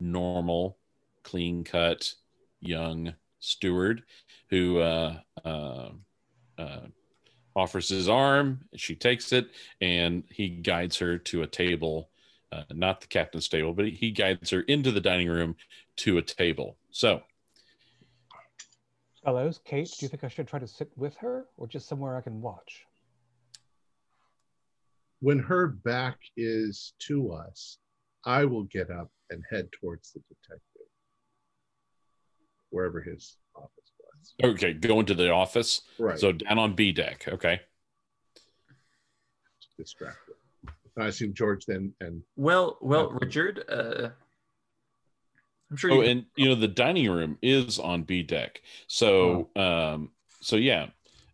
[0.00, 0.78] normal,
[1.22, 2.12] clean cut,
[2.60, 4.02] young steward
[4.50, 5.90] who uh, uh,
[6.58, 6.80] uh,
[7.54, 8.60] offers his arm.
[8.74, 9.48] She takes it
[9.80, 12.10] and he guides her to a table,
[12.52, 15.56] uh, not the captain's table, but he guides her into the dining room
[15.96, 16.76] to a table.
[16.90, 17.22] So,
[19.24, 22.16] Fellows, Kate, do you think I should try to sit with her or just somewhere
[22.16, 22.86] I can watch?
[25.20, 27.78] When her back is to us,
[28.24, 30.88] I will get up and head towards the detective,
[32.70, 34.54] wherever his office was.
[34.54, 35.82] okay, go into the office.
[35.98, 36.18] Right.
[36.18, 37.26] So down on B deck.
[37.28, 37.60] Okay.
[39.78, 40.34] distracted.
[40.98, 43.18] I assume George then and Well, well, Okay.
[43.26, 43.64] Richard.
[43.68, 44.08] Uh,
[45.70, 45.92] I'm sure.
[45.92, 48.62] Oh, you and you know the dining room is on B deck.
[48.86, 50.86] So, um, so yeah,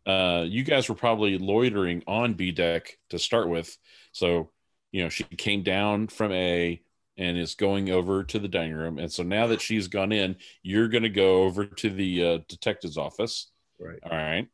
[0.06, 3.76] uh, you guys were probably loitering on B deck to start with.
[4.12, 4.50] So,
[4.90, 6.82] you know, she came down from A
[7.16, 8.98] and is going over to the dining room.
[8.98, 12.38] And so now that she's gone in, you're going to go over to the uh,
[12.48, 13.50] detective's office.
[13.78, 13.98] right.
[14.02, 14.48] All right.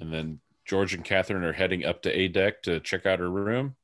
[0.00, 3.30] And then George and Catherine are heading up to A deck to check out her
[3.30, 3.74] room.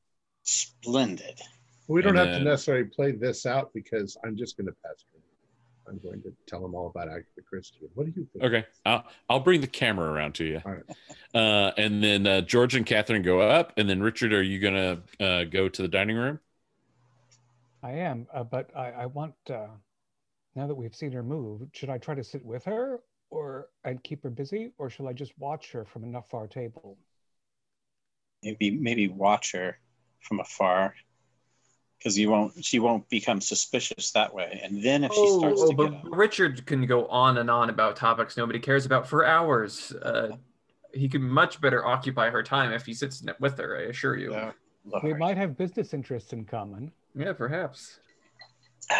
[0.43, 1.39] Splendid.
[1.87, 4.73] We don't And have then- to necessarily play this out because I'm just going to
[4.83, 5.14] pester him.
[5.87, 7.79] I'm going to tell them all about Agatha Christie.
[7.93, 8.43] What do you think?
[8.43, 10.61] Okay, I'll I'll bring the camera around to you.
[10.65, 10.83] All right.
[11.33, 15.01] Uh, and then uh, George and Catherine go up, and then Richard, are you gonna
[15.19, 16.39] uh, go to the dining room?
[17.83, 19.67] I am, uh, but I, I want, uh,
[20.55, 24.03] now that we've seen her move, should I try to sit with her or and
[24.03, 26.97] keep her busy, or shall I just watch her from enough far table?
[28.43, 29.77] Maybe maybe watch her
[30.21, 30.95] from afar.
[32.05, 34.61] Because you won't she won't become suspicious that way.
[34.63, 36.05] And then if she oh, starts oh, to but get up.
[36.11, 39.91] Richard can go on and on about topics nobody cares about for hours.
[39.91, 40.37] Uh,
[40.93, 43.77] he could much better occupy her time if he sits with her.
[43.77, 44.35] I assure you.
[44.35, 44.51] uh,
[45.01, 46.91] We might have business interests in common.
[47.15, 47.99] Yeah, perhaps.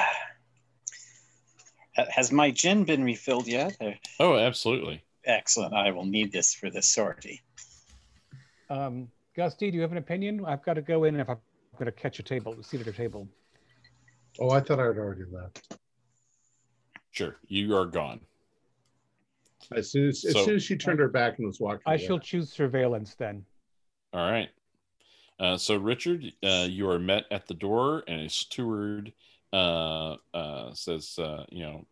[2.09, 3.77] Has my gin been refilled yet?
[4.19, 5.03] Oh, absolutely.
[5.25, 5.75] Excellent.
[5.75, 7.43] I will need this for this sortie.
[8.67, 10.43] Um, Gusty, do you have an opinion?
[10.43, 11.37] I've got to go in if I'm
[11.77, 13.27] going to catch a table, seat at a table.
[14.39, 15.77] Oh, I thought I had already left.
[17.11, 18.19] Sure, you are gone.
[19.75, 21.95] As soon as, as So- soon as she turned her back and was walking, I
[21.95, 22.05] away.
[22.05, 23.45] shall choose surveillance then.
[24.13, 24.49] All right.
[25.39, 29.11] Uh, so Richard, uh, you are met at the door, and a steward
[29.51, 31.85] uh, uh, says, uh, you know,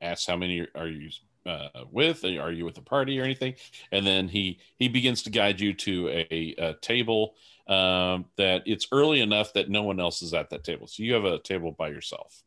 [0.00, 1.10] asks how many are you
[1.46, 2.24] uh, with?
[2.24, 3.54] Are you with a party or anything?
[3.92, 7.34] And then he he begins to guide you to a, a table
[7.66, 10.86] um, that it's early enough that no one else is at that table.
[10.86, 12.42] So you have a table by yourself,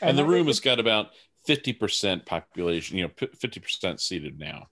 [0.00, 1.10] and, the room has got about
[1.44, 2.98] fifty percent population.
[2.98, 4.68] You know, fifty percent seated now.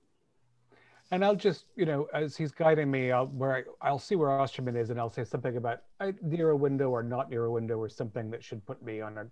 [1.13, 4.41] And I'll just, you know, as he's guiding me, I'll where I, I'll see where
[4.41, 7.51] Osterman is, and I'll say something about I, near a window or not near a
[7.51, 9.27] window or something that should put me on a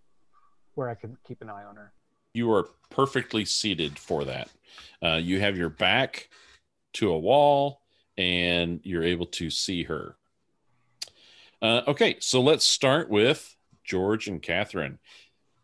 [0.75, 1.93] where I can keep an eye on her.
[2.35, 4.51] You are perfectly seated for that.
[5.03, 6.29] Uh, you have your back
[6.95, 7.81] to a wall
[8.19, 10.17] and you're able to see her.
[11.63, 14.99] Uh, okay, so let's start with George and Catherine.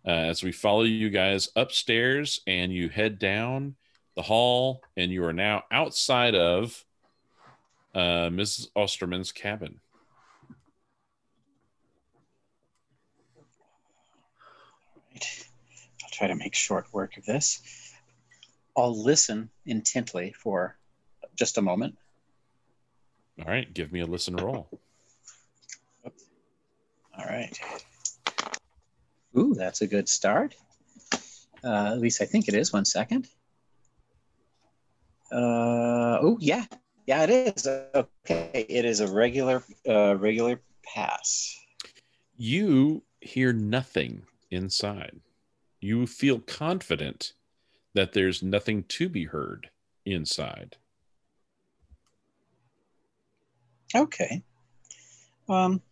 [0.07, 3.75] Uh, as we follow you guys upstairs and you head down
[4.17, 6.85] the hall, and you are now outside of
[7.95, 8.69] uh, Mrs.
[8.75, 9.81] Osterman's cabin.
[15.13, 15.47] Right.
[16.03, 17.63] I'll try to make short work of this.
[18.77, 20.77] I'll listen intently for
[21.35, 21.97] just a moment.
[23.39, 24.69] All right, give me a listen roll.
[26.05, 27.59] All right.
[29.39, 30.55] Ooh, that's a good start.
[31.65, 32.71] Uh, at least I think it is.
[32.71, 33.27] One second.
[35.33, 36.67] Uh, oh, yeah.
[37.07, 37.67] Yeah, it is.
[37.67, 38.67] Okay.
[38.69, 41.59] It is a regular, uh, regular pass.
[42.37, 45.21] you hear nothing inside.
[45.81, 47.33] You feel confident
[47.95, 49.71] that there's nothing to be heard
[50.05, 50.77] inside.
[53.95, 54.43] Okay.
[55.49, 55.83] Um,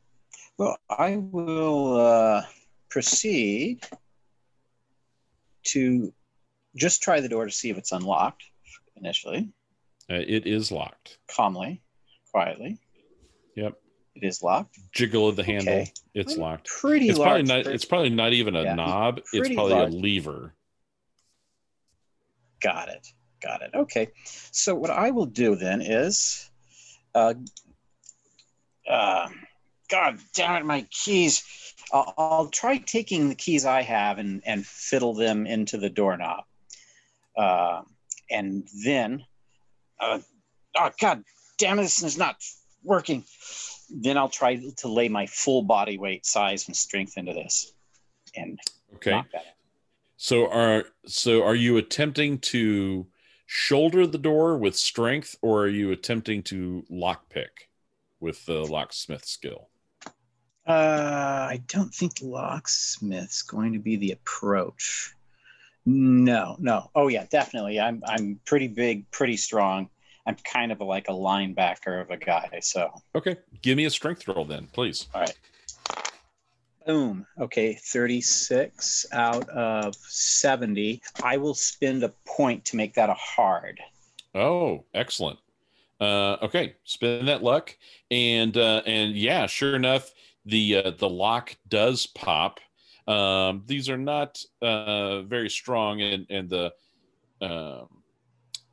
[0.56, 2.42] well, I will uh,
[2.90, 3.84] proceed
[5.64, 6.12] to
[6.76, 8.44] just try the door to see if it's unlocked
[8.96, 9.48] initially,
[10.10, 11.18] Uh, it is locked.
[11.28, 11.82] calmly,
[12.32, 12.78] quietly.
[14.20, 14.76] It is locked.
[14.92, 15.74] Jiggle of the handle.
[15.74, 15.92] Okay.
[16.12, 16.66] It's locked.
[16.66, 17.66] Pretty It's probably large.
[17.66, 17.72] not.
[17.72, 18.74] It's probably not even a Yeah.
[18.74, 19.20] knob.
[19.32, 20.54] It's probably a lever.
[22.60, 23.06] Got it.
[23.40, 23.70] Got it.
[23.74, 24.08] Okay.
[24.24, 26.50] So what I will do then is,
[27.14, 27.34] uh,
[28.88, 29.28] uh,
[29.88, 31.44] God damn it, my keys.
[31.92, 36.42] I'll, I'll try taking the keys I have and, and fiddle them into the doorknob.
[37.36, 37.82] Uh,
[38.28, 39.24] and then,
[40.00, 40.18] uh,
[40.76, 41.22] oh, God
[41.56, 42.36] damn it, this is not
[42.82, 43.24] working.
[43.90, 47.72] Then I'll try to lay my full body weight, size, and strength into this
[48.36, 48.58] and
[48.96, 49.10] Okay.
[49.12, 49.44] knock that out.
[50.16, 53.06] So are so are you attempting to
[53.46, 57.68] shoulder the door with strength, or are you attempting to lockpick
[58.20, 59.68] with the locksmith skill?
[60.66, 65.14] Uh, I don't think locksmith's going to be the approach.
[65.86, 66.90] No, no.
[66.94, 67.80] Oh yeah, definitely.
[67.80, 69.88] I'm I'm pretty big, pretty strong.
[70.28, 72.60] I'm kind of like a linebacker of a guy.
[72.60, 75.08] So Okay, give me a strength roll then, please.
[75.14, 75.38] All right.
[76.86, 77.26] Boom.
[77.40, 81.00] Okay, 36 out of 70.
[81.24, 83.80] I will spend a point to make that a hard.
[84.34, 85.38] Oh, excellent.
[85.98, 87.74] Uh, okay, spend that luck,
[88.10, 90.12] and uh, and yeah, sure enough,
[90.44, 92.60] the uh, the lock does pop.
[93.08, 96.72] Um, these are not uh, very strong, and and the
[97.40, 97.88] um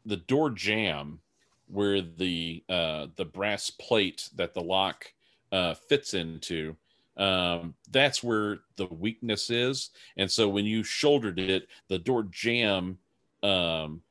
[0.05, 1.19] the door jamb
[1.67, 5.11] where the uh, the brass plate that the lock
[5.51, 6.75] uh, fits into.
[7.17, 12.97] Um, that's where the weakness is, and so when you shouldered it, the door jamb
[13.41, 14.01] um,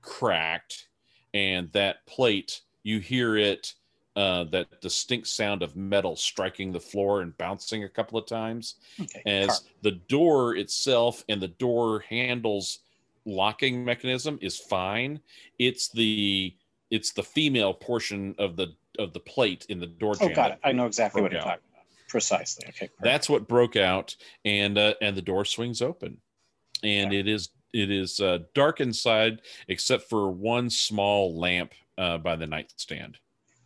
[0.00, 0.88] cracked
[1.34, 3.74] and that plate you hear it
[4.16, 8.74] uh, that distinct sound of metal striking the floor and bouncing a couple of times
[9.00, 9.22] Okay.
[9.24, 12.80] as car- the door itself and the door handles
[13.24, 15.20] locking mechanism is fine
[15.58, 16.54] it's the
[16.92, 18.68] it's the female portion of the
[18.98, 20.58] of the plate in the door Oh, got it.
[20.62, 21.44] I know exactly what you're out.
[21.46, 21.86] talking about.
[22.08, 22.66] Precisely.
[22.68, 22.86] Okay.
[22.88, 23.02] perfect.
[23.02, 24.14] that's what broke out
[24.44, 26.18] and uh, and the door swings open
[26.84, 32.36] and it is it is uh, dark inside except for one small lamp uh, by
[32.36, 33.18] the nightstand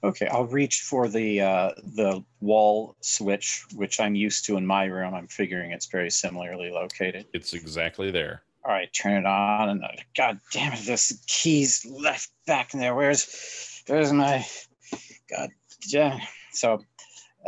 [0.04, 4.84] Okay, I'll reach for the uh, the wall switch, which I'm used to in my
[4.84, 5.14] room.
[5.14, 7.26] I'm figuring it's very similarly located.
[7.32, 11.86] it's exactly there All right, turn it on, and uh, God damn it, this keys
[11.88, 12.96] left back in there.
[12.96, 14.44] Where's where's my
[15.30, 15.50] God?
[15.86, 16.18] Yeah.
[16.50, 16.82] So,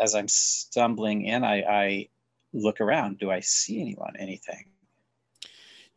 [0.01, 2.09] as I'm stumbling in, I, I
[2.53, 3.19] look around.
[3.19, 4.15] Do I see anyone?
[4.17, 4.67] Anything?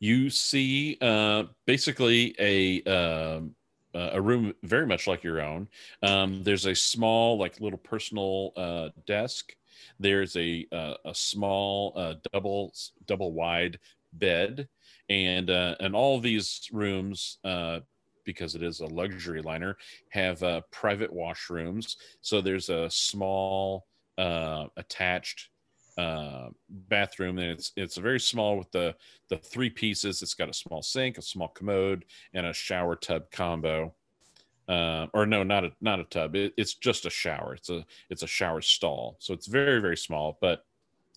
[0.01, 3.39] you see uh, basically a uh,
[3.93, 5.69] a room very much like your own.
[6.01, 9.55] Um, there's a small, like little personal uh, desk.
[9.99, 12.73] There's a uh, a small uh, double
[13.05, 13.79] double wide
[14.13, 14.67] bed,
[15.09, 17.37] and uh, and all these rooms.
[17.43, 17.79] Uh,
[18.23, 19.75] because it is a luxury liner,
[20.09, 21.95] have uh, private washrooms.
[22.21, 25.49] So there's a small uh, attached
[25.97, 28.95] uh, bathroom, and it's it's very small with the
[29.29, 30.21] the three pieces.
[30.21, 33.93] It's got a small sink, a small commode, and a shower tub combo.
[34.67, 36.35] Uh, or no, not a not a tub.
[36.35, 37.55] It, it's just a shower.
[37.55, 39.17] It's a it's a shower stall.
[39.19, 40.65] So it's very very small, but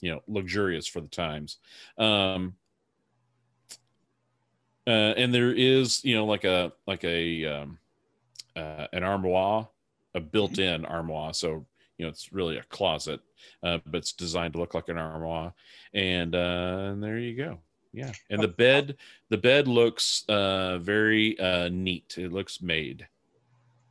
[0.00, 1.58] you know luxurious for the times.
[1.98, 2.54] Um,
[4.86, 7.78] uh, and there is you know like a like a um,
[8.56, 9.68] uh, an armoire,
[10.14, 11.34] a built-in armoire.
[11.34, 11.66] So
[11.98, 13.20] you know it's really a closet,
[13.62, 15.54] uh, but it's designed to look like an armoire.
[15.92, 17.58] And uh, and there you go.
[17.92, 18.96] Yeah, and the bed
[19.30, 22.16] the bed looks uh, very uh, neat.
[22.18, 23.06] It looks made.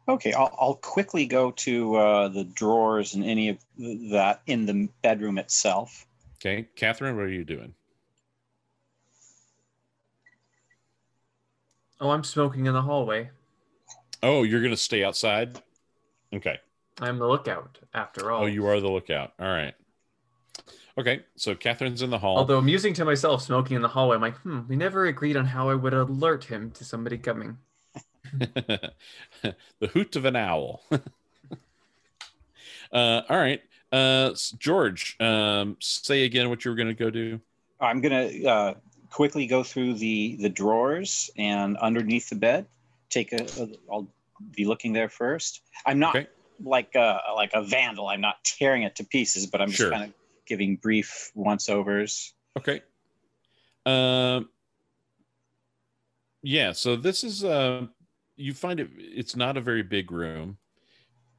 [0.07, 4.89] Okay, I'll, I'll quickly go to uh, the drawers and any of that in the
[5.01, 6.05] bedroom itself.
[6.35, 7.73] Okay, Catherine, what are you doing?
[12.03, 13.29] Oh, I'm smoking in the hallway.
[14.21, 15.61] Oh, you're gonna stay outside.
[16.33, 16.59] Okay.
[16.99, 18.43] I'm the lookout, after all.
[18.43, 19.31] Oh, you are the lookout.
[19.39, 19.73] All right.
[20.97, 22.37] Okay, so Catherine's in the hall.
[22.37, 25.45] Although amusing to myself, smoking in the hallway, I'm like, hmm, we never agreed on
[25.45, 27.57] how I would alert him to somebody coming.
[28.33, 28.91] the
[29.93, 30.83] hoot of an owl.
[30.91, 30.99] uh,
[33.29, 33.61] all right,
[33.93, 37.39] uh, George, um, say again what you were going to go do.
[37.79, 38.73] I'm gonna uh,
[39.13, 42.65] quickly go through the the drawers and underneath the bed.
[43.09, 43.43] Take a.
[43.61, 44.07] a I'll
[44.55, 45.61] be looking there first.
[45.85, 46.27] I'm not Okay.
[46.61, 48.07] like a like a vandal.
[48.09, 49.91] I'm not tearing it to pieces, but I'm just Sure.
[49.91, 50.13] kind of
[50.47, 52.33] giving brief once overs.
[52.57, 52.81] Okay.
[53.85, 54.49] Um.
[56.41, 56.71] Yeah.
[56.73, 57.85] So this is uh,
[58.35, 58.89] you find it.
[58.97, 60.57] It's not a very big room.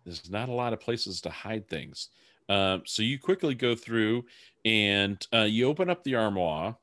[0.05, 2.09] There's not a lot of places to hide things.
[2.49, 4.27] Um, so you quickly go through
[4.65, 6.77] and uh, you open up the armoire.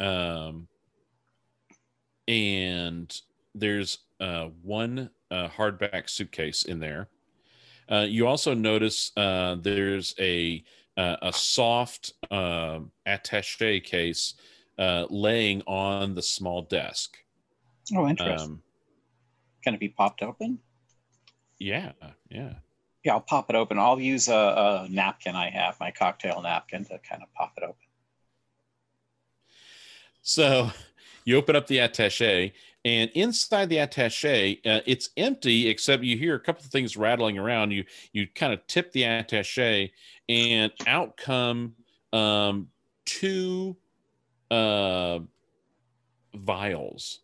[0.00, 0.68] Um,
[2.28, 3.20] and
[3.54, 7.08] there's uh, one uh, hardback suitcase in there.
[7.90, 10.64] Uh, you also notice uh, there's a
[10.96, 14.34] uh, a soft um, attaché case
[14.78, 17.16] uh, laying on the small desk.
[17.94, 18.52] Oh, interesting.
[18.52, 18.62] Um,
[19.62, 20.60] Can it be popped open?
[21.58, 21.92] yeah,
[22.30, 22.54] yeah.
[23.04, 23.78] Yeah, I'll pop it open.
[23.78, 27.62] I'll use a, a napkin I have, my cocktail napkin, to kind of pop it
[27.62, 27.83] open.
[30.24, 30.72] So
[31.24, 32.52] you open up the attaché,
[32.84, 37.38] and inside the attaché, uh, it's empty except you hear a couple of things rattling
[37.38, 37.70] around.
[37.70, 39.92] You you kind of tip the attaché,
[40.28, 41.74] and out come
[42.12, 42.68] um,
[43.04, 43.76] two
[44.50, 45.20] uh,
[46.34, 47.20] vials.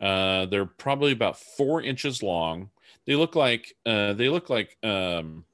[0.00, 2.68] Uh, they're probably about four inches long.
[3.06, 5.44] They look like uh, they look like um,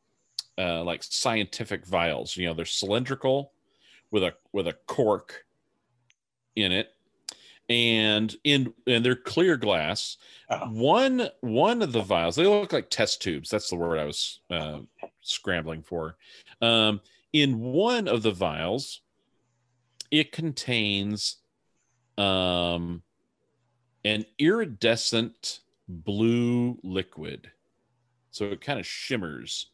[0.57, 2.37] uh, like scientific vials.
[2.37, 3.53] You know, they're cylindrical
[4.11, 5.45] with a with a cork
[6.63, 6.95] in it
[7.69, 10.17] and in and they're clear glass.
[10.51, 10.69] Oh.
[10.71, 13.51] one one of the vials they look like test tubes.
[13.51, 14.81] That's the word i was uh,
[15.21, 16.17] scrambling for.
[16.63, 17.01] Um,
[17.33, 19.03] in one of the vials
[20.11, 21.37] it contains
[22.17, 23.03] um,
[24.05, 27.51] an iridescent blue liquid.
[28.31, 29.67] So it kind of shimmers.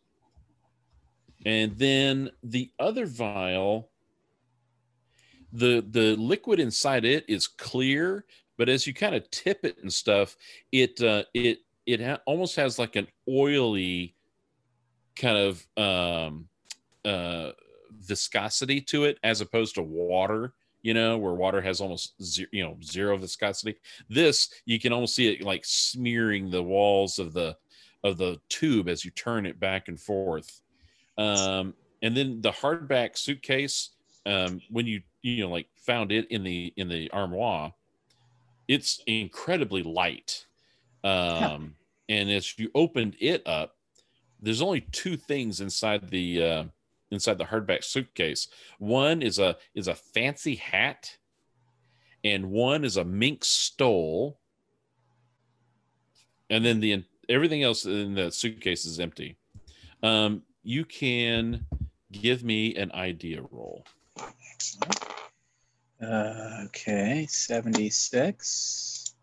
[1.47, 3.91] And then the other vial
[5.55, 8.25] the the liquid inside it is clear
[8.59, 10.37] but as you kind of tip it and stuff
[10.73, 14.15] it uh it it ha- almost has like an oily
[15.17, 16.49] kind of um
[17.05, 17.53] uh
[18.01, 20.53] viscosity to it as opposed to water
[20.83, 23.77] you know where water has almost zero, you know zero viscosity.
[24.09, 27.57] This you can almost see it like smearing the walls of the
[28.05, 30.61] of the tube as you turn it back and forth.
[31.17, 33.91] Um and then the hardback suitcase
[34.27, 37.73] um when you you know like found it in the in the armoire
[38.69, 40.47] it's incredibly light.
[41.03, 41.75] Um
[42.09, 43.77] and as you opened it up
[44.41, 46.65] there's only two things inside the uh
[47.11, 48.49] inside the hardback suitcase.
[48.79, 51.17] One is a is a fancy hat
[52.23, 54.39] and one is a mink stole
[56.51, 59.39] and then the everything else in the suitcase is empty.
[60.03, 61.67] Um you can
[62.13, 63.87] give me an idea roll
[64.65, 65.01] Excellent.
[66.03, 69.15] Uh, okay, 76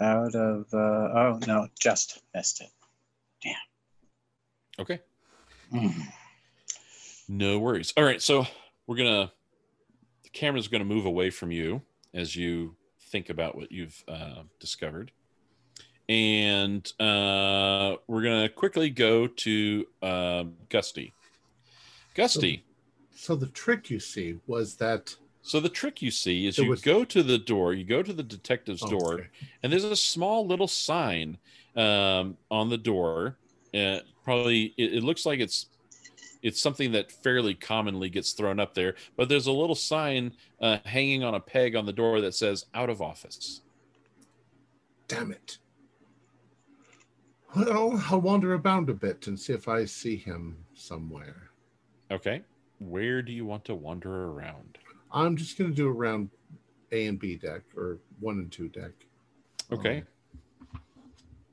[0.00, 2.70] out of, uh, oh, no, just missed it.
[3.42, 3.54] Damn.
[4.78, 5.00] Okay
[5.72, 6.08] Mm.
[7.28, 7.92] No worries.
[7.96, 8.46] All right, so
[8.86, 9.32] we're gonna
[10.24, 11.82] the camera's gonna move away from you
[12.12, 12.74] as you
[13.10, 15.12] think about what you've uh, discovered,
[16.08, 21.12] and uh, we're gonna quickly go to um Gusty.
[22.14, 22.64] Gusty.
[23.20, 26.80] So the trick you see was that So the trick you see is you was-
[26.80, 29.26] go to the door, you go to the detective's oh, door, okay.
[29.62, 31.36] and there's a small little sign
[31.76, 33.36] um, on the door.
[33.74, 35.66] Uh, probably it, it looks like it's
[36.42, 38.94] it's something that fairly commonly gets thrown up there.
[39.18, 42.64] But there's a little sign uh, hanging on a peg on the door that says
[42.72, 43.60] "out of office."
[45.08, 45.58] Damn it.
[47.54, 51.50] Well, I'll wander about a bit and see if I see him somewhere.
[52.10, 52.42] Okay,
[52.80, 54.78] where do you want to wander around?
[55.12, 56.30] I'm just going to do around
[56.92, 58.90] A and B deck or one and two deck.
[59.72, 60.80] Okay, Um,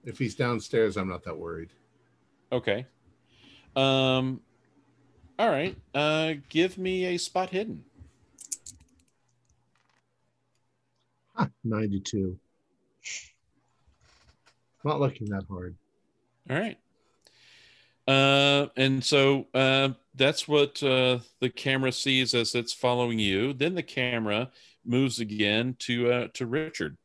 [0.05, 1.69] if he's downstairs, I'm not that worried.
[2.51, 2.85] okay.
[3.75, 4.41] Um,
[5.37, 5.77] all right.
[5.93, 7.83] Uh, give me a spot hidden.
[11.35, 12.39] Ah, 92.
[14.83, 15.75] Not looking that hard.
[16.49, 16.77] All right.
[18.07, 23.53] Uh, and so uh, that's what uh, the camera sees as it's following you.
[23.53, 24.49] Then the camera
[24.83, 26.97] moves again to uh, to Richard,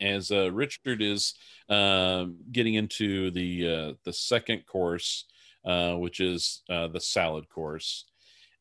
[0.00, 1.34] as uh, Richard is
[1.68, 5.24] uh, getting into the uh, the second course,
[5.64, 8.04] uh, which is uh, the salad course.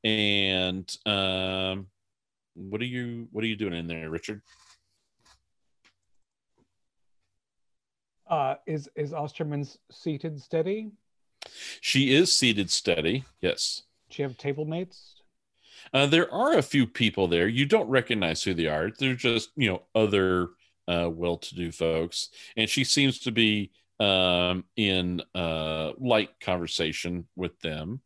[0.03, 1.87] And um,
[2.55, 4.41] what are you what are you doing in there, Richard?
[8.65, 10.91] Is is Osterman's seated steady?
[11.81, 13.25] She is seated steady.
[13.41, 13.83] Yes.
[14.09, 15.15] Do you have table mates?
[15.93, 17.47] Uh, there are a few people there.
[17.47, 18.89] You don't recognize who they are.
[18.97, 20.49] They're just, you know, other
[20.87, 28.01] uh, well-to-do folks, and she seems to be um, in uh, light conversation with them.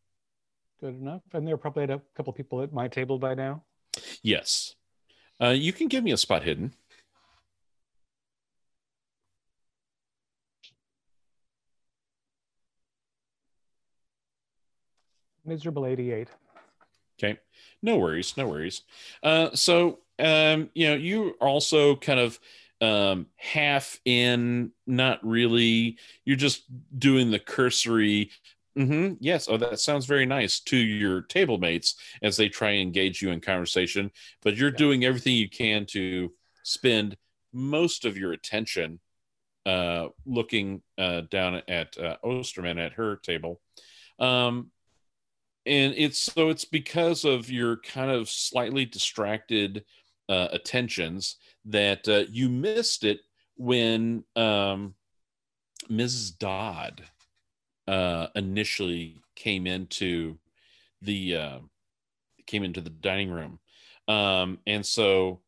[0.79, 1.21] Good enough.
[1.33, 3.63] And there are probably a couple of people at my table by now.
[4.21, 4.75] Yes,
[5.41, 6.73] uh, you can give me a spot hidden.
[15.47, 16.27] Miserable 88.
[17.19, 17.39] Okay,
[17.81, 18.81] no worries, no worries.
[19.23, 22.39] Uh, so, um, you know, you also kind of
[22.79, 25.97] um, half in, not really.
[26.25, 26.63] You're just
[26.97, 28.31] doing the cursory.
[28.75, 32.81] hmm yes, oh, that sounds very nice to your table mates as they try and
[32.81, 34.11] engage you in conversation.
[34.43, 34.77] But you're Yeah.
[34.77, 36.31] doing everything you can to
[36.63, 37.17] spend
[37.51, 38.99] most of your attention
[39.65, 43.59] uh, looking uh, down at uh, Osterman at her table.
[44.19, 44.71] Um,
[45.67, 49.83] and it's so it's because of your kind of slightly distracted
[50.29, 53.19] uh, attentions that uh, you missed it
[53.57, 54.95] when um,
[55.89, 56.37] Mrs.
[56.37, 57.03] Dodd
[57.87, 60.37] uh, initially came into
[61.01, 61.59] the uh,
[62.45, 63.59] came into the dining room,
[64.07, 65.41] um, and so.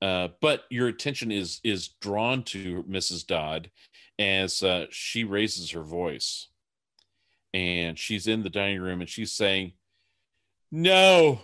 [0.00, 3.24] Uh, but your attention is is drawn to Mrs.
[3.24, 3.70] Dodd
[4.18, 6.48] as uh, she raises her voice
[7.54, 9.72] and she's in the dining room and she's saying,
[10.70, 11.40] No,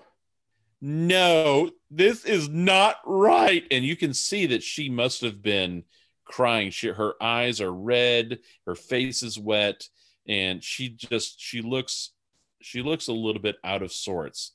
[0.80, 3.64] no, this is not right.
[3.70, 5.84] And you can see that she must have been
[6.24, 6.70] crying.
[6.70, 9.88] She, her eyes are red, her face is wet,
[10.26, 12.12] and she just she looks
[12.60, 14.52] she looks a little bit out of sorts.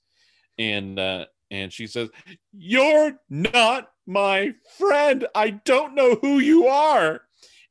[0.58, 2.10] And uh and she says,
[2.52, 5.28] You're not my friend.
[5.36, 7.22] I don't know who you are.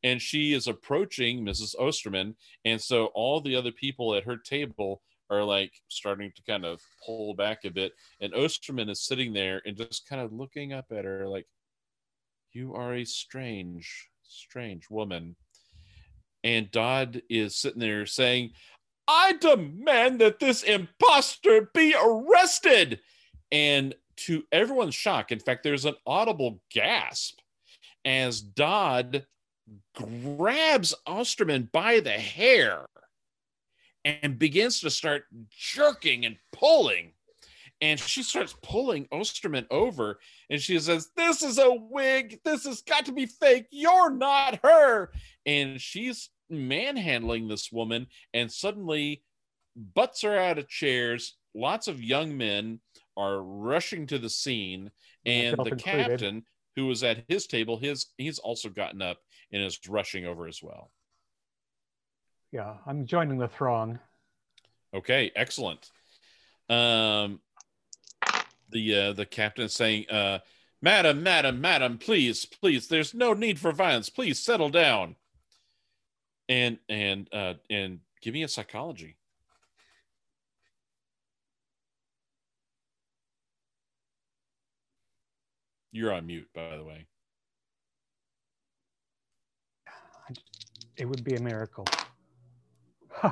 [0.02, 1.74] And she is approaching Mrs.
[1.78, 2.34] Osterman
[2.64, 6.80] and so all the other people at her table are like starting to kind of
[7.04, 7.92] pull back a bit.
[8.20, 11.46] And Osterman is sitting there and just kind of looking up at her like,
[12.52, 15.36] You are a strange, strange woman.
[16.44, 18.50] And Dodd is sitting there saying,
[19.08, 23.00] I demand that this imposter be arrested.
[23.50, 27.38] And to everyone's shock, in fact, there's an audible gasp
[28.04, 29.24] as Dodd
[29.94, 32.86] grabs Osterman by the hair
[34.04, 37.12] and begins to start jerking and pulling.
[37.80, 40.20] And she starts pulling Osterman over
[40.50, 42.40] and she says, This is a wig.
[42.44, 43.66] This has got to be fake.
[43.70, 45.10] You're not her.
[45.46, 49.24] And she's manhandling this woman and suddenly
[49.76, 51.36] butts her out of chairs.
[51.54, 52.80] Lots of young men
[53.16, 54.90] are rushing to the scene.
[55.26, 56.08] And Myself the included.
[56.08, 56.42] captain,
[56.76, 59.18] who was at his table, his he's also gotten up
[59.52, 60.90] and is rushing over as well.
[62.50, 63.98] Yeah, I'm joining the throng.
[64.94, 65.90] Okay, excellent.
[66.68, 67.40] Um,
[68.70, 70.40] the uh, the captain is saying, uh,
[70.80, 72.88] "Madam, madam, madam, please, please.
[72.88, 74.10] There's no need for violence.
[74.10, 75.16] Please settle down."
[76.48, 79.16] And and uh, and give me a psychology.
[85.90, 87.06] You're on mute, by the way.
[90.96, 91.86] It would be a miracle.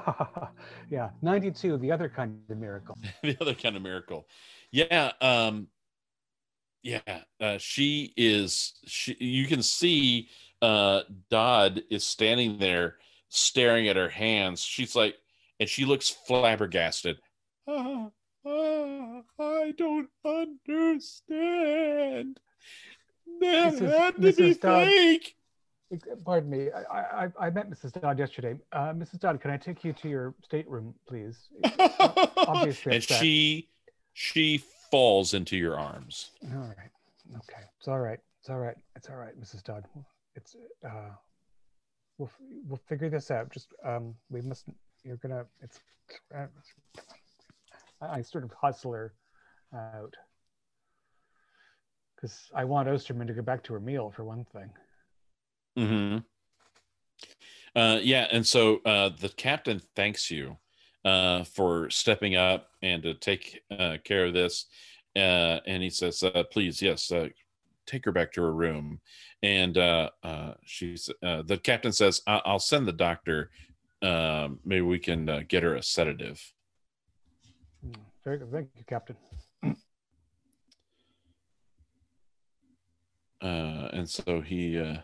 [0.91, 2.97] yeah, 92, the other kind of miracle.
[3.23, 4.27] the other kind of miracle
[4.73, 5.67] yeah um
[6.83, 7.01] yeah
[7.41, 10.29] uh she is she you can see
[10.63, 12.97] uh dodd is standing there
[13.29, 15.17] staring at her hands she's like
[15.61, 17.19] and she looks flabbergasted.
[17.69, 18.09] Ah,
[18.47, 22.41] ah, I don't understand.
[23.41, 23.99] That Mrs.
[23.99, 24.55] had to be.
[24.55, 24.87] Dodd.
[24.87, 25.37] fake.
[26.25, 26.69] Pardon me.
[26.71, 28.01] I, I, I met Mrs.
[28.01, 28.57] Dodd yesterday.
[28.73, 29.21] Uh, Mrs.
[29.21, 31.49] Dodd, can I take you to your stateroom, please?
[32.37, 33.21] obviously and upset.
[33.21, 33.69] she
[34.13, 36.31] she falls into your arms.
[36.53, 36.91] All right.
[37.37, 37.63] Okay.
[37.79, 38.19] It's all right.
[38.41, 38.77] It's all right.
[38.95, 39.65] It's all right, Mrs.
[39.65, 39.85] Dodd.
[40.37, 41.11] It's uh,
[42.19, 42.31] we'll
[42.69, 43.51] we'll figure this out.
[43.53, 44.77] Just um, we mustn't.
[45.05, 45.45] You're gonna.
[45.61, 45.81] It's.
[46.35, 46.47] Uh,
[48.01, 49.13] I, I sort of hustle her
[49.75, 50.15] out
[52.15, 54.71] because I want Osterman to go back to her meal for one thing.
[55.77, 56.19] Hmm
[57.77, 60.57] Uh, yeah, and so uh, the captain thanks you
[61.05, 64.67] uh, for stepping up and to take uh, care of this.
[65.17, 67.29] Uh, and he says, uh, "Please, yes, uh,
[67.87, 69.01] take her back to her room."
[69.43, 73.51] And uh, uh, she's uh, the captain says, I- "I'll send the doctor.
[74.03, 76.41] Um, maybe we can uh, get her a sedative."
[78.25, 78.51] Very good.
[78.53, 79.17] Thank you, Captain.
[83.43, 84.99] uh, and so he uh,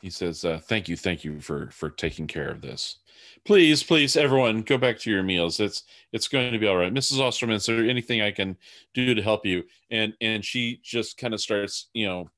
[0.00, 2.98] he says, uh, "Thank you, thank you for for taking care of this.
[3.44, 5.60] Please, please, everyone, go back to your meals.
[5.60, 7.20] It's it's going to be all right, Mrs.
[7.20, 7.56] Osterman.
[7.56, 8.56] Is there anything I can
[8.94, 12.30] do to help you?" And and she just kind of starts, you know,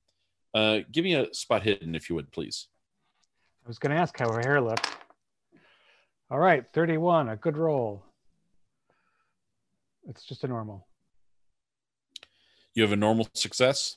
[0.54, 2.68] uh, give me a spot hidden if you would, please.
[3.64, 4.88] I was going to ask how her hair looked.
[6.30, 8.04] All right, 31, a good roll.
[10.08, 10.86] It's just a normal.
[12.74, 13.96] You have a normal success.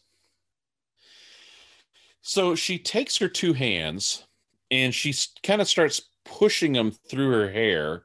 [2.24, 4.26] So she takes her two hands
[4.72, 5.14] and she
[5.44, 8.04] kind of starts pushing them through her hair.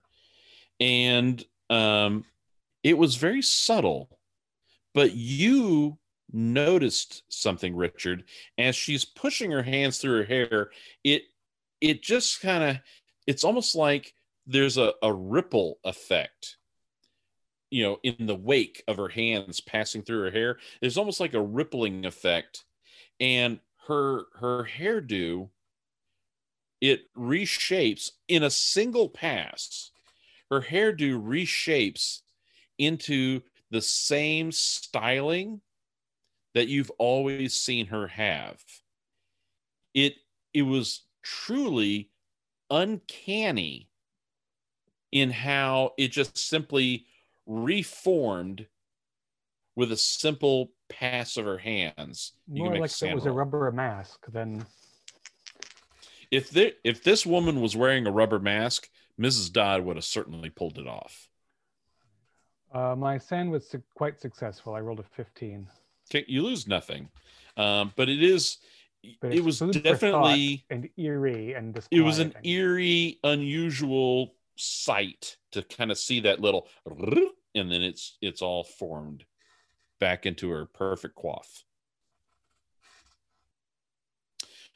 [0.80, 2.24] And um,
[2.82, 4.10] it was very subtle,
[4.92, 5.98] but you
[6.32, 8.24] noticed something, Richard,
[8.58, 10.70] as she's pushing her hands through her hair.
[11.04, 11.22] It
[11.80, 12.76] it just kind of
[13.28, 14.14] it's almost like
[14.48, 16.56] there's a, a ripple effect
[17.70, 21.34] you know in the wake of her hands passing through her hair there's almost like
[21.34, 22.64] a rippling effect
[23.20, 25.50] and her her hairdo
[26.80, 29.90] it reshapes in a single pass.
[30.50, 32.20] Her hairdo reshapes
[32.78, 35.60] into the same styling
[36.54, 38.62] that you've always seen her have.
[39.94, 40.16] It
[40.54, 42.10] it was truly
[42.70, 43.88] uncanny
[45.10, 47.06] in how it just simply
[47.46, 48.66] reformed
[49.74, 52.32] with a simple pass of her hands.
[52.48, 54.66] You More can make like if it was a rubber mask than
[56.30, 58.88] If thi- if this woman was wearing a rubber mask,
[59.20, 59.52] Mrs.
[59.52, 61.28] Dodd would have certainly pulled it off.
[62.72, 64.74] uh, my SAN was su- quite successful.
[64.74, 65.66] I rolled a 15.
[66.10, 67.08] Okay, you lose nothing,
[67.56, 68.58] um, but it is.
[69.20, 70.64] But it was definitely.
[70.70, 76.68] And eerie and It was an eerie, unusual sight to kind of see that little,
[77.54, 79.24] and then it's it's all formed
[79.98, 81.62] back into her perfect coif.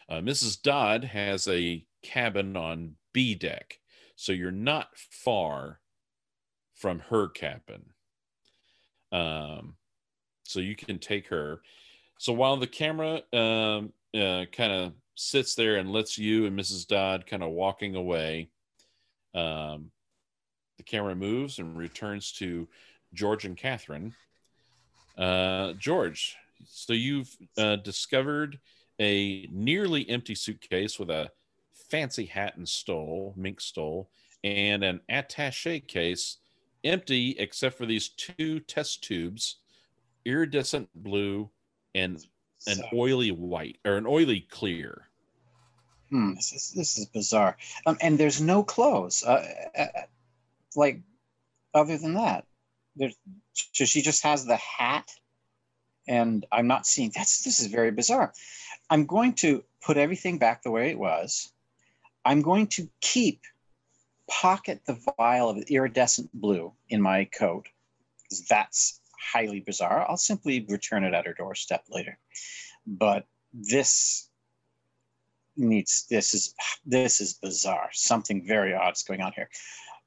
[0.09, 0.61] Uh, Mrs.
[0.61, 3.79] Dodd has a cabin on B deck,
[4.17, 5.81] so you're not far
[6.75, 7.85] from her cabin.
[9.11, 9.77] Um,
[10.45, 11.63] so you can take her.
[12.19, 16.87] So while the camera um, uh, kind of sits there and lets you and Mrs.
[16.87, 18.51] Dodd kind of walking away,
[19.35, 19.91] um,
[20.79, 22.69] the camera moves and returns to
[23.15, 24.15] George and Catherine.
[25.17, 26.37] Uh, George,
[26.67, 28.59] so you've uh, discovered
[29.01, 31.31] a nearly empty suitcase with a
[31.91, 34.09] fancy hat and stole, mink stole,
[34.45, 36.39] and an attache case
[36.85, 39.59] empty except for these two test tubes,
[40.25, 41.51] iridescent blue
[41.95, 42.25] and
[42.67, 45.09] an oily white or an oily clear.
[46.11, 47.57] Hmm, this is this is bizarre.
[47.87, 49.25] Um, and there's no clothes.
[49.25, 49.47] Uh,
[49.77, 49.87] uh,
[50.77, 51.01] like
[51.75, 52.45] other than that,
[52.97, 53.17] there's
[53.53, 55.11] so she just has the hat,
[56.09, 57.13] and I'm not seeing.
[57.15, 58.33] That's this is very bizarre.
[58.91, 61.53] I'm going to put everything back the way it was.
[62.25, 63.43] I'm going to keep
[64.31, 67.69] pocket the vial of iridescent blue in my coat.
[68.29, 69.01] 'cause That's
[69.33, 70.09] highly bizarre.
[70.09, 72.19] I'll simply return it at her doorstep later.
[72.87, 74.29] But this
[75.57, 77.91] needs this is this is bizarre.
[77.93, 79.51] Something very odd is going on here.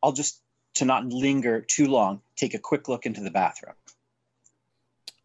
[0.02, 0.42] I'll just
[0.76, 3.76] to not linger too long, take a quick look into the bathroom.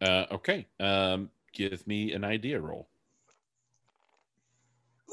[0.01, 2.87] Uh, okay, um, give me an idea roll.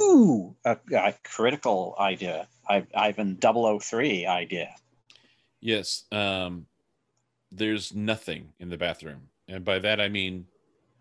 [0.01, 2.49] Ooh, a, a critical idea.
[2.69, 4.75] I, Ivan 003 idea.
[5.61, 6.67] Yes, um,
[7.51, 10.47] there's nothing in the bathroom, and by that I mean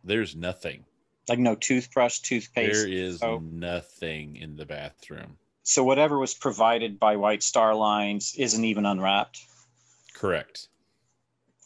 [0.03, 0.83] there's nothing.
[1.29, 2.85] Like no toothbrush, toothpaste.
[2.85, 3.43] There is soap.
[3.43, 5.37] nothing in the bathroom.
[5.67, 9.37] So whatever was provided by White Star Lines isn't even unwrapped.
[10.13, 10.69] Correct.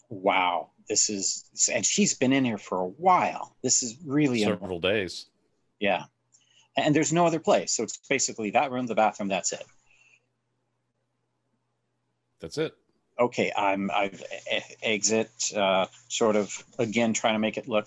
[0.10, 3.56] Wow, this is and she's been in here for a while.
[3.62, 5.28] This is really Several days.
[5.80, 6.06] yeah.
[6.76, 9.30] And there's no other place, so it's basically that room, the bathroom.
[9.30, 9.66] That's it.
[12.39, 12.74] That's it.
[13.20, 15.30] Okay, I'm I've e- exit.
[15.56, 17.86] Uh, sort of again trying to make it look.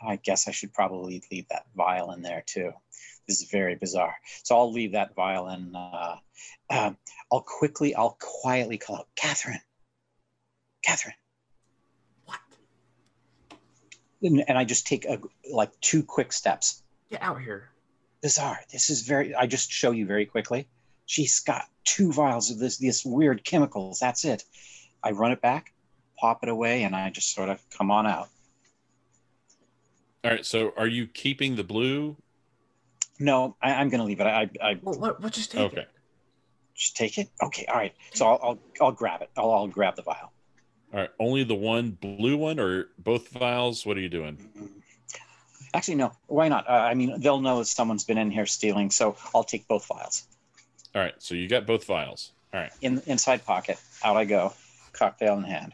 [0.00, 2.72] I guess I should probably leave that vial in there too.
[3.28, 4.16] This is very bizarre.
[4.42, 5.76] So I'll leave that vial in.
[5.76, 6.16] Uh,
[6.70, 6.96] um,
[7.30, 9.60] I'll quickly, I'll quietly call out, Catherine.
[10.82, 11.14] Catherine.
[12.24, 12.38] What?
[14.22, 15.20] And, and I just take a,
[15.52, 16.82] like two quick steps.
[17.10, 17.70] Get out here.
[18.22, 18.60] Bizarre.
[18.72, 19.34] This is very.
[19.34, 20.66] I just show you very quickly.
[21.04, 23.98] She's got two vials of this this weird chemicals.
[24.00, 24.42] That's it.
[25.04, 25.72] I run it back,
[26.18, 28.28] pop it away, and I just sort of come on out.
[30.24, 30.44] All right.
[30.44, 32.16] So are you keeping the blue?
[33.18, 34.26] No, I, I'm going to leave it.
[34.26, 35.80] I, I Well, what, what just take Okay.
[35.82, 35.88] it?
[36.74, 37.28] just take it.
[37.42, 37.92] Okay, all right.
[38.14, 39.30] So I'll I'll, I'll grab it.
[39.36, 40.32] I'll, I'll grab the vial.
[40.92, 41.10] All right.
[41.18, 43.84] Only the one blue one or both vials?
[43.84, 44.38] What are you doing?
[45.74, 46.12] Actually, no.
[46.28, 46.68] Why not?
[46.68, 49.86] Uh, I mean, they'll know that someone's been in here stealing, so I'll take both
[49.86, 50.24] vials.
[50.94, 51.14] All right.
[51.18, 52.32] So you got both vials.
[52.54, 52.70] All right.
[52.80, 54.54] In inside pocket, out I go,
[54.92, 55.72] cocktail in hand.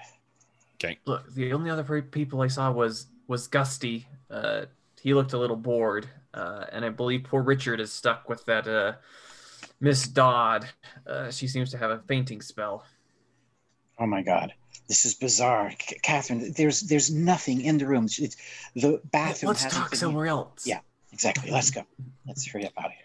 [0.83, 0.99] Okay.
[1.05, 4.07] Look, the only other people I saw was was Gusty.
[4.31, 4.65] Uh,
[5.01, 8.67] he looked a little bored, uh, and I believe poor Richard is stuck with that
[8.67, 8.95] uh,
[9.81, 10.69] Miss Dodd.
[11.07, 12.85] Uh, she seems to have a fainting spell.
[13.99, 14.53] Oh my God,
[14.89, 16.53] this is bizarre, C- Catherine.
[16.57, 18.05] There's there's nothing in the room.
[18.07, 18.37] It's,
[18.75, 19.49] the bathroom.
[19.51, 20.67] Let's talk been- somewhere else.
[20.67, 20.81] Yeah.
[21.13, 21.53] Exactly.
[21.53, 21.85] Let's go.
[22.27, 23.01] Let's hurry up out of here.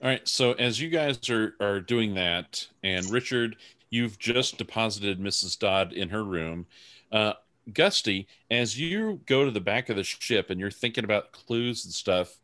[0.00, 0.26] All right.
[0.28, 3.56] So as you guys are are doing that, and Richard,
[3.90, 5.58] you've just deposited Mrs.
[5.58, 6.66] Dodd in her room.
[7.10, 7.32] Uh,
[7.72, 11.84] Gusty, as you go to the back of the ship and you're thinking about clues
[11.84, 12.38] and stuff,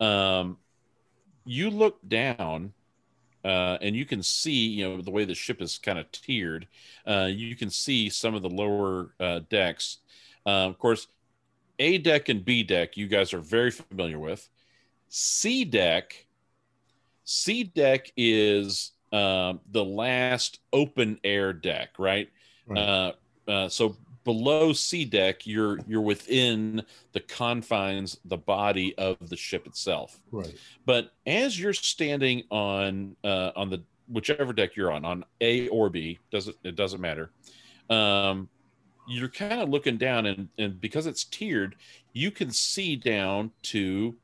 [0.00, 0.58] um,
[1.44, 2.72] you look down.
[3.44, 6.66] Uh, and you can see, you know, the way the ship is kind of tiered.
[7.06, 9.98] Uh, you can see some of the lower uh, decks.
[10.44, 11.06] Uh, of course,
[11.78, 14.48] A deck and B deck, you guys are very familiar with.
[15.08, 16.26] C deck,
[17.22, 22.28] C deck is um, the last open air deck, right?
[22.66, 22.78] Right.
[22.78, 23.12] Uh,
[23.46, 23.96] uh, so
[24.26, 30.20] below C deck, you're you're within the confines, the body of the ship itself.
[30.32, 30.52] right.
[30.84, 35.88] But as you're standing on uh, on the whichever deck you're on, on A or
[35.88, 37.30] B, doesn't it doesn't matter.
[37.88, 38.48] Um,
[39.08, 41.76] you're kind of looking down, and and because it's tiered,
[42.12, 44.16] you can see down to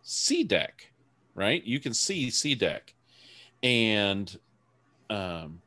[0.00, 0.90] C deck,
[1.34, 1.62] right?
[1.62, 2.94] You can see C deck,
[3.62, 4.34] and
[5.10, 5.60] um,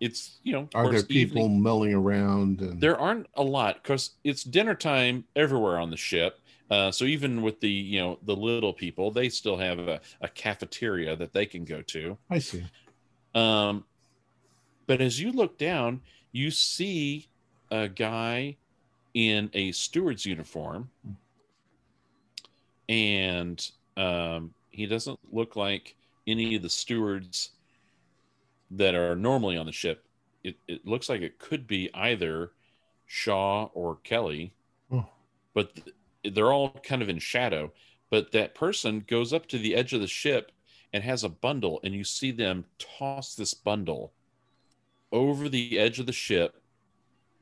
[0.00, 2.60] it's you know Are there people evening- milling around?
[2.60, 6.40] And there aren't a lot because it's dinner time everywhere on the ship.
[6.70, 10.28] Uh, so even with the you know the little people, they still have a, a
[10.28, 12.16] cafeteria that they can go to.
[12.28, 12.64] I see.
[13.34, 13.84] Um,
[14.86, 16.00] but as you look down,
[16.32, 17.28] you see
[17.70, 18.56] a guy
[19.14, 20.90] in a steward's uniform,
[22.88, 25.94] and um, he doesn't look like
[26.26, 27.50] any of the stewards
[28.70, 30.04] that are normally on the ship.
[30.44, 32.52] It, it looks like it could be either
[33.06, 34.52] Shaw or Kelly,
[34.92, 35.06] Oh.
[35.54, 37.72] but th- they're all kind of in shadow.
[38.10, 40.52] But that person goes up to the edge of the ship
[40.92, 44.12] and has a bundle, and you see them toss this bundle
[45.12, 46.60] over the edge of the ship,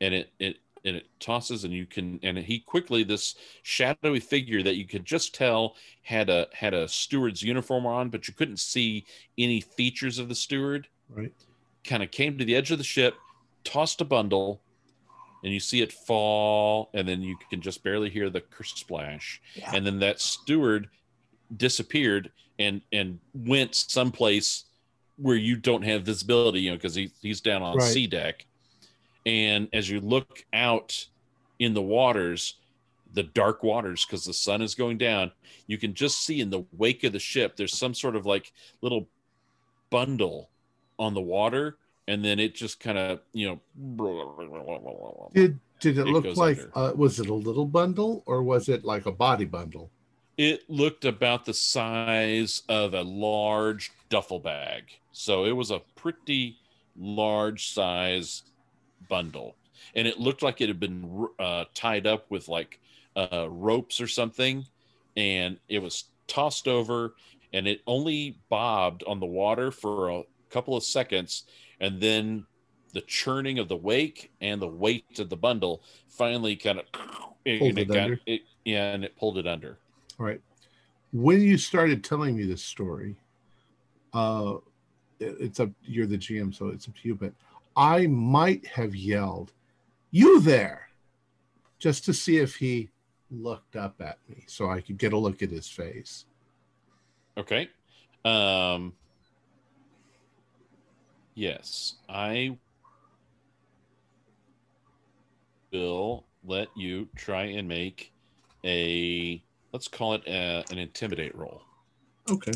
[0.01, 4.63] and it it and it tosses, and you can and he quickly this shadowy figure
[4.63, 8.59] that you could just tell had a had a steward's uniform on, but you couldn't
[8.61, 9.05] see
[9.39, 10.89] any features of the steward.
[11.09, 11.33] Right.
[11.85, 13.15] Kind of came to the edge of the ship,
[13.63, 14.63] tossed a bundle,
[15.43, 19.73] and you see it fall, and then you can just barely hear the splash, Yeah.
[19.75, 20.89] and then that steward
[21.57, 24.65] disappeared and and went someplace
[25.17, 27.93] where you don't have visibility, you know, because he, he's down on Right.
[27.93, 28.47] C deck.
[29.27, 31.07] And as you look out
[31.59, 32.59] in the waters,
[33.13, 35.31] the dark waters, because the sun is going down,
[35.67, 38.53] you can just see in the wake of the ship, there's some sort of like
[38.83, 39.09] little
[39.91, 40.51] bundle
[40.99, 41.79] on the water,
[42.09, 43.61] and then it just kind of, you know,
[45.35, 48.85] Did did it, It look like uh, was it a little bundle or was it
[48.85, 49.91] like a body bundle?
[50.37, 54.85] it looked about the size of a large duffel bag.
[55.13, 56.59] So it was a pretty
[56.99, 58.43] large size
[59.09, 59.55] bundle.
[59.95, 62.81] And it looked like it had been uh, tied up with like
[63.15, 64.67] uh, ropes or something.
[65.17, 67.15] And it was tossed over
[67.53, 70.23] and it only bobbed on the water for a
[70.55, 71.43] couple of seconds.
[71.81, 72.47] And then
[72.93, 76.87] the churning of the wake and the weight of the bundle finally kind of
[77.59, 78.19] Pulled it under.
[78.25, 79.79] it, yeah, and it pulled it under.
[80.19, 80.41] All right.
[81.13, 83.17] When you started telling me this story,
[84.15, 84.55] uh,
[85.21, 85.71] it- it's up.
[85.83, 87.15] You're the GM, so it's up to you.
[87.17, 87.35] But
[87.77, 89.53] I might have yelled,
[90.11, 90.89] "You there!"
[91.79, 92.89] just to see if he
[93.31, 96.25] looked up at me, so I could get a look at his face.
[97.37, 97.69] Okay.
[98.25, 98.95] Um
[101.35, 102.57] Yes, I
[105.73, 108.13] will let you try and make
[108.65, 111.63] a let's call it a, an intimidate roll.
[112.31, 112.53] Okay.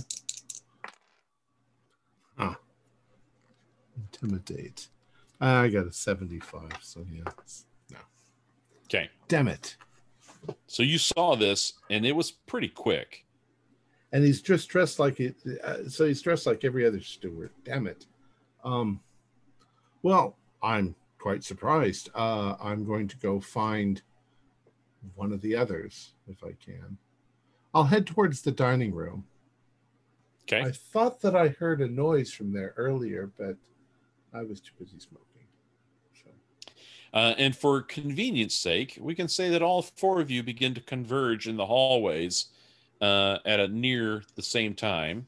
[2.38, 2.56] Ah.
[3.96, 4.88] Intimidate.
[5.40, 7.22] I got a 75, so yeah.
[7.90, 7.98] No.
[8.86, 9.10] Okay.
[9.26, 9.76] Damn it.
[10.66, 13.24] So you saw this and it was pretty quick.
[14.12, 15.36] And he's just dressed like it.
[15.62, 17.50] Uh, so he's dressed like every other steward.
[17.64, 18.06] Damn it.
[18.64, 19.00] Um.
[20.02, 22.10] Well, I'm quite surprised.
[22.14, 24.00] Uh, I'm going to go find
[25.14, 26.96] one of the others if I can.
[27.74, 29.24] I'll head towards the dining room.
[30.44, 30.62] Okay.
[30.62, 33.56] I thought that I heard a noise from there earlier, but
[34.32, 35.24] I was too busy smoking.
[36.14, 36.30] So,
[37.12, 40.80] Uh, and for convenience sake, we can say that all four of you begin to
[40.80, 42.46] converge in the hallways
[43.00, 45.26] uh, at a near the same time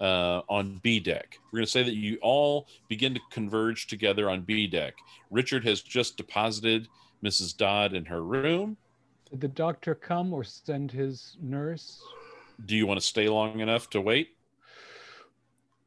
[0.00, 1.38] uh, on B deck.
[1.50, 4.94] We're going to say that you all begin to converge together on B deck.
[5.30, 6.88] Richard has just deposited
[7.24, 7.56] Mrs.
[7.56, 8.76] Dodd in her room.
[9.30, 12.02] Did the doctor come or send his nurse?
[12.66, 14.36] Do you want to stay long enough to wait?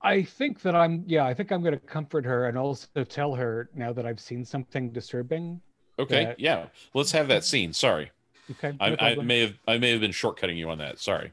[0.01, 3.33] I think that I'm, yeah, I think I'm going to comfort her and also tell
[3.35, 5.61] her now that I've seen something disturbing.
[5.97, 6.67] Okay, That- yeah.
[6.93, 7.73] Let's have that scene.
[7.73, 8.11] Sorry,
[8.51, 8.75] Okay.
[8.79, 10.99] no I, I may have I may have been shortcutting you on that.
[10.99, 11.31] Sorry.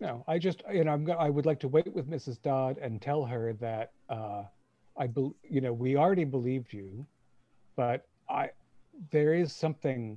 [0.00, 2.40] No, I just, you know, I'm, I would like to wait with Mrs.
[2.42, 4.42] Dodd and tell her that, uh,
[4.96, 7.06] I, bel you know, we already believed you,
[7.76, 8.50] but I,
[9.10, 10.16] there is something,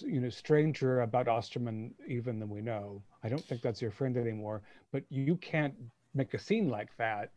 [0.00, 3.02] you know, stranger about Osterman even than we know.
[3.24, 4.62] I don't think that's your friend anymore,
[4.92, 5.74] but you can't
[6.14, 7.30] make a scene like that.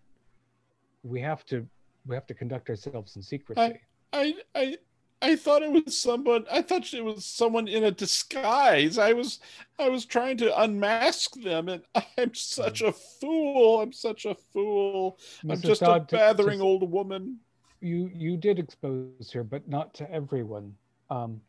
[1.03, 1.65] We have to,
[2.05, 3.61] we have to conduct ourselves in secrecy.
[3.61, 3.79] I
[4.13, 4.77] I I
[5.21, 6.45] thought it was someone.
[6.51, 8.97] I thought it was someone in a disguise.
[8.97, 9.39] I was
[9.79, 11.83] I was trying to unmask them, and
[12.17, 13.81] I'm such a fool.
[13.81, 15.17] I'm such a fool.
[15.49, 17.39] I'm just Dodd, a to- bathering old woman.
[17.81, 20.73] you you did expose her but not to everyone
[21.09, 21.41] um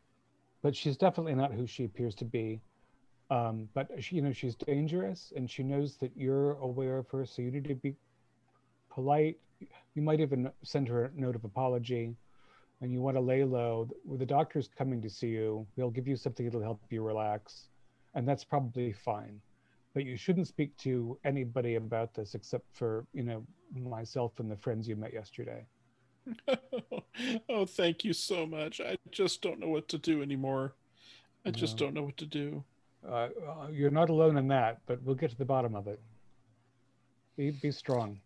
[0.61, 2.59] but she's definitely not who she appears to be
[3.31, 7.25] um but she, you know she's dangerous and she knows that you're aware of her
[7.25, 7.95] so you need to be
[8.89, 9.37] polite
[9.95, 12.13] you might even send her a note of apology
[12.81, 16.15] and you want to lay low the doctor's coming to see you he'll give you
[16.15, 17.69] something that'll help you relax
[18.15, 19.39] and that's probably fine
[19.93, 23.43] but you shouldn't speak to anybody about this except for you know
[23.75, 25.65] myself and the friends you met yesterday
[27.49, 28.81] oh, thank you so much.
[28.81, 30.73] I just don't know what to do anymore.
[31.45, 31.85] I just No.
[31.85, 32.65] don't know what to do.
[33.07, 36.01] uh, uh, you're not alone in that, but we'll get to the bottom of it.
[37.37, 38.19] Be, be strong.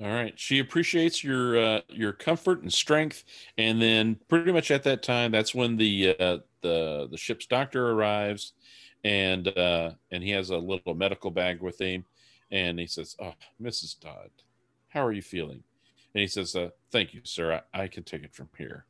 [0.00, 0.38] All right.
[0.38, 3.24] She appreciates your uh, your comfort and strength,
[3.56, 7.90] and then pretty much at that time, that's when the uh, the the ship's doctor
[7.90, 8.54] arrives,
[9.04, 12.04] and uh, and he has a little medical bag with him,
[12.50, 14.00] and he says, "Oh, Mrs.
[14.00, 14.30] Dodd,
[14.88, 15.62] how are you feeling?"
[16.12, 17.62] And he says, uh, "Thank you, sir.
[17.72, 18.86] I, I can take it from here."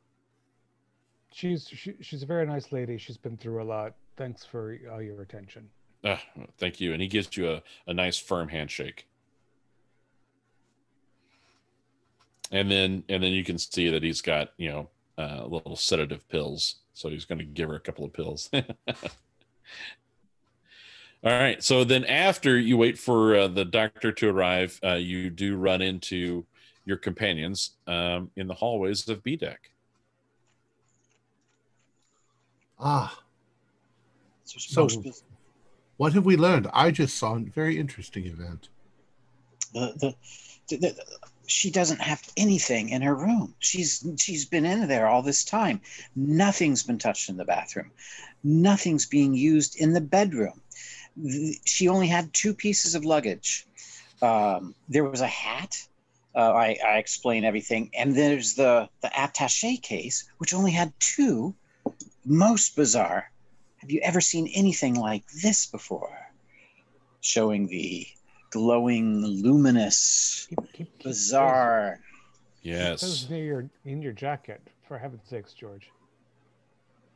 [1.31, 2.97] She's she, she's a very nice lady.
[2.97, 3.93] She's been through a lot.
[4.17, 5.69] Thanks for all your attention.
[6.03, 6.21] Ah,
[6.57, 6.93] thank you.
[6.93, 9.07] And he gives you a, a nice firm handshake.
[12.51, 16.27] And then and then you can see that he's got, you know, uh, little sedative
[16.29, 16.75] pills.
[16.93, 18.49] So he's going to give her a couple of pills.
[18.53, 18.63] All
[21.23, 21.61] right.
[21.63, 25.81] So then after you wait for uh, the doctor to arrive, uh, you do run
[25.81, 26.45] into
[26.85, 29.71] your companions um, in the hallways of B deck.
[32.79, 33.19] ah,
[34.43, 35.23] So, So- most bus-
[35.97, 36.67] what have we learned?
[36.73, 38.67] I just saw a very interesting event.
[39.73, 40.15] the, the,
[40.69, 41.05] the, the,
[41.47, 43.55] she doesn't have anything in her room.
[43.59, 45.81] She's she's been in there all this time.
[46.15, 47.91] Nothing's been touched in the bathroom.
[48.43, 50.61] Nothing's being used in the bedroom.
[51.65, 53.65] She only had two pieces of luggage.
[54.21, 55.87] Um, there was a hat.
[56.35, 61.55] Uh, I, I explain everything, and there's the the attaché case, which only had two.
[62.25, 63.31] Most bizarre.
[63.77, 66.17] Have you ever seen anything like this before?
[67.21, 68.07] Showing the
[68.55, 71.99] glowing, luminous, Keep, keep, keep bizarre.
[71.99, 72.01] Those,
[72.61, 73.01] Yes.
[73.01, 75.91] those near your in your jacket, for heaven's sakes, George.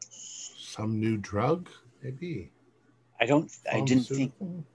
[0.09, 1.69] Some new drug,
[2.03, 2.51] maybe.
[3.21, 3.49] I don't.
[3.71, 4.37] I didn't think.
[4.37, 4.65] Pharmaceutical?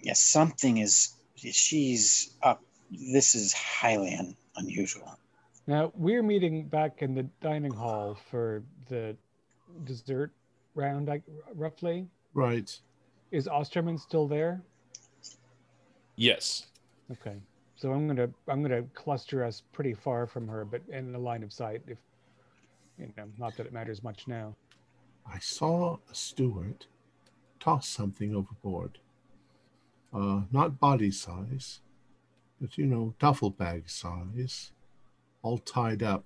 [0.00, 1.14] Yes, something is.
[1.36, 2.62] She's up.
[2.90, 5.18] This is highly un, unusual.
[5.66, 9.16] Now we're meeting back in the dining hall for the
[9.84, 10.32] dessert
[10.74, 11.22] round, like
[11.54, 12.08] roughly.
[12.32, 12.74] Right.
[13.32, 14.62] Is Osterman still there?
[16.16, 16.66] Yes.
[17.12, 17.36] Okay.
[17.76, 21.42] So I'm gonna I'm gonna cluster us pretty far from her, but in the line
[21.42, 21.82] of sight.
[21.86, 21.98] If
[22.98, 24.56] you know, not that it matters much now.
[25.30, 26.86] I saw a steward
[27.60, 28.98] toss something overboard.
[30.12, 31.80] Uh, not body size,
[32.60, 34.72] but you know, duffel bag size,
[35.42, 36.24] all tied up.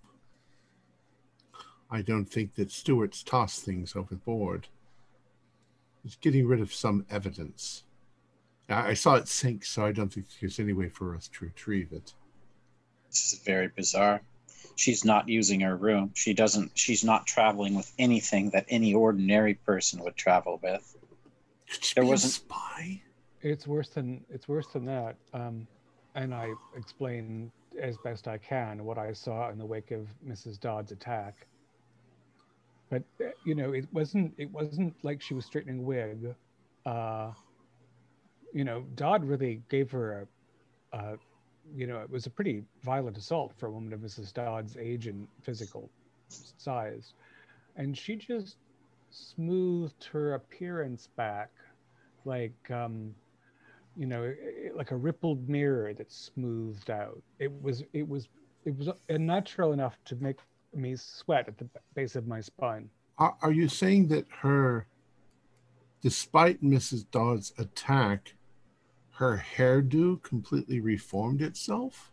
[1.90, 4.68] I don't think that stewards toss things overboard.
[6.04, 7.82] It's getting rid of some evidence.
[8.70, 11.44] I I saw it sink, so I don't think there's any way for us to
[11.44, 12.14] retrieve it.
[13.08, 14.22] This is very bizarre.
[14.76, 16.12] She's not using her room.
[16.14, 16.70] She doesn't.
[16.74, 20.96] She's not traveling with anything that any ordinary person would travel with.
[21.70, 23.02] Could she There be a wasn't- spy?
[23.42, 25.16] It's worse than it's worse than that.
[25.32, 25.66] Um,
[26.14, 27.50] and I explain
[27.80, 30.58] as best I can what I saw in the wake of Mrs.
[30.60, 31.46] Dodd's attack.
[32.90, 36.34] But uh, you know, it wasn't it wasn't like she was straightening a wig.
[36.84, 37.32] Uh,
[38.52, 40.26] you know, Dodd really gave her
[40.92, 41.16] a, a,
[41.74, 44.32] you know, it was a pretty violent assault for a woman of Mrs.
[44.32, 45.88] Dodd's age and physical
[46.28, 47.14] size,
[47.76, 48.56] and she just
[49.10, 51.50] smoothed her appearance back,
[52.24, 53.14] like um,
[53.96, 54.32] you know,
[54.74, 57.20] like a rippled mirror that's smoothed out.
[57.38, 58.28] It was, it was,
[58.64, 60.38] it was uh, natural enough to make
[60.74, 62.88] me sweat at the base of my spine.
[63.18, 64.86] Are, are you saying that her,
[66.02, 67.04] despite Mrs.
[67.10, 68.34] Dodd's attack,
[69.20, 72.10] her hairdo completely reformed itself?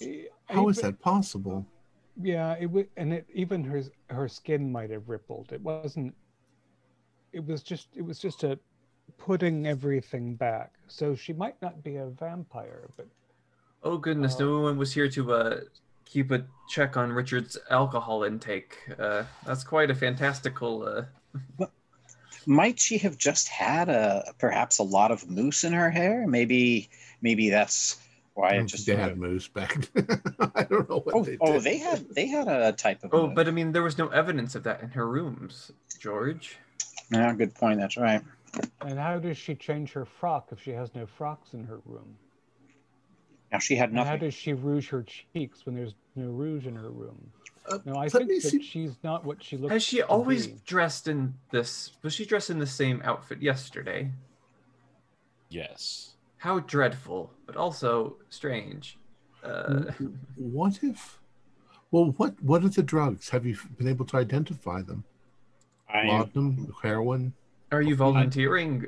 [0.00, 1.66] I- How is even- that possible?
[2.20, 5.52] Yeah, it would, and it even her her skin might have rippled.
[5.52, 6.14] It wasn't.
[7.32, 7.88] It was just.
[7.96, 8.58] It was just a
[9.16, 10.74] putting everything back.
[10.88, 13.06] So she might not be a vampire, but
[13.82, 15.60] Oh goodness, Uh, no one was here to uh,
[16.04, 18.76] keep a check on Richard's alcohol intake.
[18.98, 20.82] Uh, that's quite a fantastical.
[21.58, 21.66] Uh,
[22.48, 26.26] Might she have just had a perhaps a lot of mousse in her hair?
[26.26, 26.88] Maybe
[27.20, 28.00] maybe that's
[28.34, 30.22] why I it just they had mousse back then.
[30.54, 31.56] I don't know what Oh, they oh, did.
[31.56, 33.12] oh, they had they had a type of.
[33.12, 33.34] oh, mousse.
[33.36, 36.56] but I mean, there was no evidence of that in her rooms, George.
[37.10, 37.78] yeah, good point.
[37.80, 38.22] That's right.
[38.80, 42.16] and how does she change her frock if she has no frocks in her room?
[43.52, 46.74] Now she had And how does she rouge her cheeks when there's no rouge in
[46.76, 47.30] her room?
[47.66, 49.72] Uh, No, I think that see- she's not what she looks.
[49.72, 50.56] Has she to always be.
[50.66, 51.92] dressed in this?
[52.02, 54.10] Was she dressed in the same outfit yesterday?
[55.48, 56.14] Yes.
[56.38, 58.98] How dreadful, but also strange.
[59.42, 59.84] Uh,
[60.36, 61.18] what if?
[61.90, 63.30] Well, what what are the drugs?
[63.30, 65.04] Have you been able to identify them?
[65.88, 67.32] I, Laudanum, heroin.
[67.72, 68.86] are you volunteering,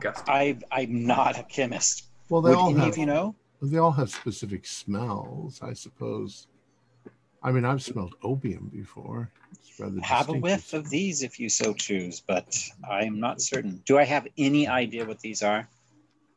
[0.00, 0.28] Gusty?
[0.30, 2.06] I I'm not a chemist.
[2.28, 2.88] Well, they Would all any have.
[2.88, 3.34] of you know?
[3.62, 6.48] They all have specific smells, I suppose.
[7.44, 9.30] I mean, I've smelled opium before.
[9.52, 12.58] It's rather Have a whiff of these if you so choose, but
[12.88, 13.80] I'm not certain.
[13.86, 15.68] Do I have any idea what these are?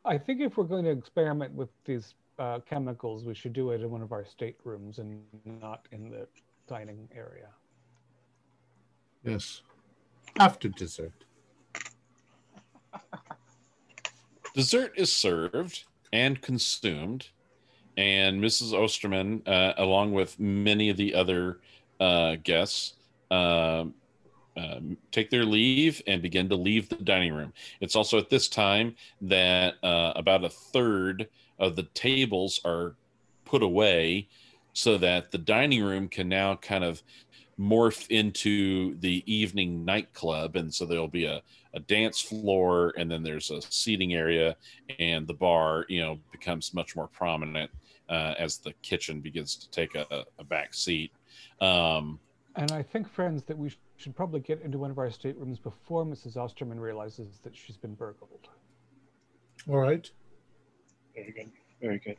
[0.05, 3.81] I think if we're going to experiment with these uh, chemicals, we should do it
[3.81, 6.27] in one of our staterooms and not in the
[6.67, 7.47] dining area.
[9.23, 9.63] Yes.
[10.37, 11.25] After dessert.
[14.53, 17.27] Dessert is served and consumed,
[17.97, 18.73] and Mrs.
[18.73, 21.59] Osterman, uh, along with many of the other
[21.99, 22.93] uh, guests,
[23.31, 23.93] um
[24.57, 27.53] um, take their leave and begin to leave the dining room.
[27.81, 31.27] It's also at this time that uh, about a third
[31.59, 32.95] of the tables are
[33.43, 34.29] put away
[34.73, 37.01] so that the dining room can now kind of
[37.59, 40.55] morph into the evening nightclub.
[40.55, 41.41] And so there'll be a,
[41.73, 44.55] a dance floor, and then there's a seating area,
[44.99, 47.71] and the bar, you know, becomes much more prominent
[48.09, 51.11] uh, as the kitchen begins to take a, a back seat.
[51.61, 52.19] Um,
[52.55, 55.57] And I think, friends, that we sh- should probably get into one of our staterooms
[55.59, 56.37] before Mrs.
[56.37, 58.47] Osterman realizes that she's been burgled.
[59.69, 60.09] All right.
[61.15, 61.51] Very good.
[61.81, 62.17] Very good.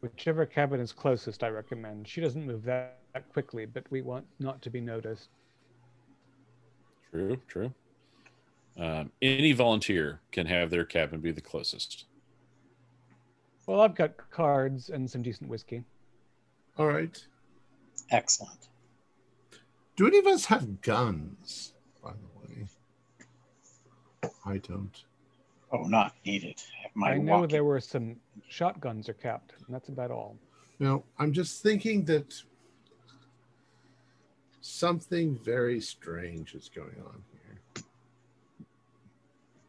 [0.00, 2.06] Whichever cabin is closest, I recommend.
[2.08, 5.30] She doesn't move that, that quickly, but we want not to be noticed.
[7.10, 7.72] True, true.
[8.78, 12.04] Um, any volunteer can have their cabin be the closest.
[13.66, 15.82] Well, I've got cards and some decent whiskey.
[16.78, 17.18] All right.
[18.10, 18.68] Excellent.
[19.96, 21.72] Do any of us have guns,
[22.04, 24.30] by the way?
[24.44, 25.04] I don't.
[25.72, 26.60] Oh, not needed.
[26.94, 28.16] My I know walkie- there were some
[28.46, 30.36] shotguns are kept, and that's about all.
[30.78, 32.34] Now, I'm just thinking that
[34.66, 37.84] something very strange is going on here.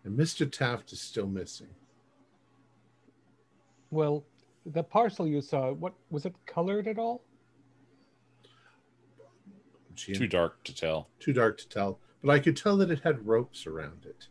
[0.03, 0.49] And Mr.
[0.51, 1.67] Taft is still missing.
[3.91, 4.23] Well,
[4.65, 7.21] the parcel you saw, what was it colored at all?
[9.95, 11.09] Gee, Too dark to tell.
[11.19, 14.27] too dark to tell, but I could tell that it had ropes around it.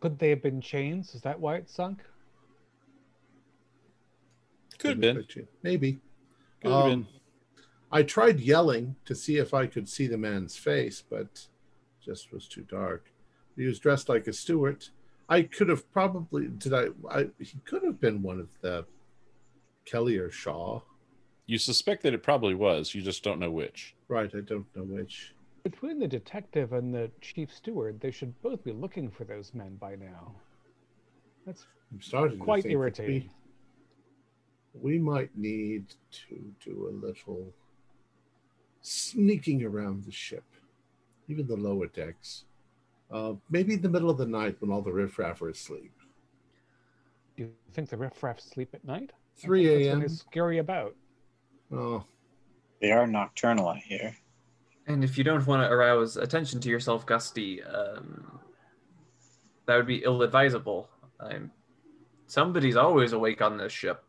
[0.00, 1.14] Could they have been chains?
[1.14, 2.02] Is that why it sunk?
[4.78, 5.26] Could have been.
[5.62, 6.00] Maybe.
[6.62, 7.19] Could have Um, been.
[7.92, 11.46] I tried yelling to see if I could see the man's face, but
[12.04, 13.10] just was too dark.
[13.56, 14.86] He was dressed like a steward.
[15.28, 18.86] I could have probably did I, I he could have been one of the
[19.84, 20.80] Kelly or Shaw.
[21.46, 22.94] You suspect that it probably was.
[22.94, 23.96] You just don't know which.
[24.08, 25.34] Right, I don't know which.
[25.64, 29.76] Between the detective and the chief steward, they should both be looking for those men
[29.76, 30.32] by now.
[31.44, 33.30] That's I'm starting to quite think irritating.
[34.74, 35.86] We, we might need
[36.28, 37.52] to do a little
[38.82, 40.44] sneaking around the ship,
[41.28, 42.44] even the lower decks.
[43.10, 45.92] Uh, maybe in the middle of the night when all the riffraff are asleep.
[47.36, 49.12] Do you think the riffraff sleep at night?
[49.38, 50.00] 3 think that's when a.m.
[50.00, 50.94] they scurry about.
[51.72, 52.04] Oh,
[52.80, 54.16] They are nocturnal, I hear.
[54.86, 58.40] And if you don't want to arouse attention to yourself, Gusty, um,
[59.66, 60.88] that would be ill-advisable.
[61.20, 61.52] I'm,
[62.26, 64.04] somebody's always awake on this ship.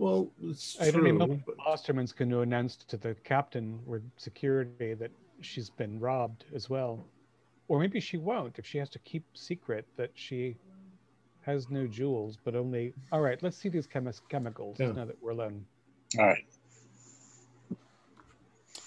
[0.00, 1.06] Well, it's I don't true.
[1.08, 5.10] even know if but- Osterman's going to announce to the captain or security that
[5.42, 7.04] she's been robbed as well.
[7.68, 10.56] Or maybe she won't if she has to keep secret that she
[11.42, 12.94] has no jewels, but only.
[13.12, 14.92] All right, let's see these chemis- chemicals Yeah.
[14.92, 15.66] now that we're alone.
[16.18, 16.44] All right.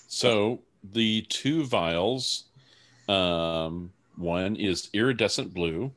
[0.07, 2.45] So the two vials,
[3.07, 5.91] um, one is iridescent blue.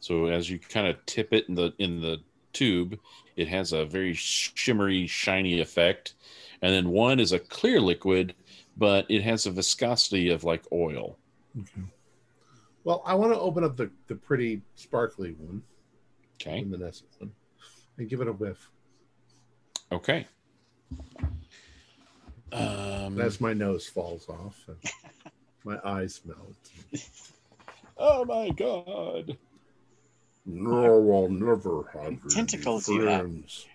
[0.00, 2.18] So as you kind of tip it in the in the
[2.56, 2.98] tube,
[3.36, 6.14] it has a very shimmery, shiny effect.
[6.62, 8.34] And then one is a clear liquid,
[8.76, 11.18] but it has a viscosity of like oil.
[11.58, 11.82] Okay.
[12.84, 15.62] Well, I want to open up the, the pretty sparkly one,
[16.40, 16.62] Okay.
[16.62, 17.32] the luminescent one,
[17.98, 18.70] and give it a whiff.
[19.92, 20.26] Okay.
[22.52, 24.76] Um, as my nose falls off and
[25.64, 26.56] my eyes melt.
[27.98, 29.36] oh my god.
[30.46, 33.22] No, I'll never have Tentacles you have.
[33.22, 33.66] friends.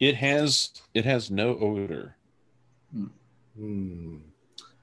[0.00, 2.16] It has it has no odor.
[3.56, 4.16] Hmm.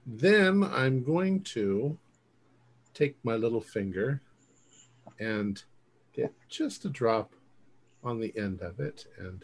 [0.05, 1.97] Then I'm going to
[2.93, 4.21] take my little finger
[5.19, 5.61] and
[6.13, 7.33] get just a drop
[8.03, 9.43] on the end of it and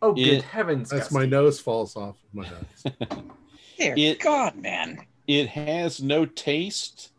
[0.00, 0.92] Oh, good It- heavens!
[0.92, 2.94] as my nose falls off of my nose.
[3.78, 5.06] Dear It- God, man.
[5.28, 7.11] It has no taste,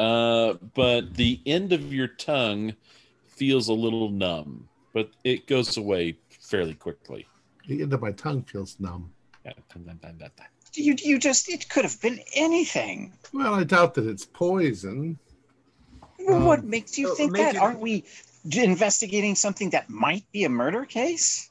[0.00, 2.74] uh, but the end of your tongue
[3.28, 7.26] feels a little numb, but it goes away fairly quickly.
[7.68, 9.12] the end of my tongue feels numb.
[9.44, 9.52] Yeah.
[10.74, 13.12] You, you just, it could have been anything.
[13.32, 15.18] Well, I doubt that it's poison.
[16.18, 17.54] Well, what Um, makes you so think that?
[17.56, 18.04] it- Aren't we
[18.52, 21.50] investigating something that might be a murder case?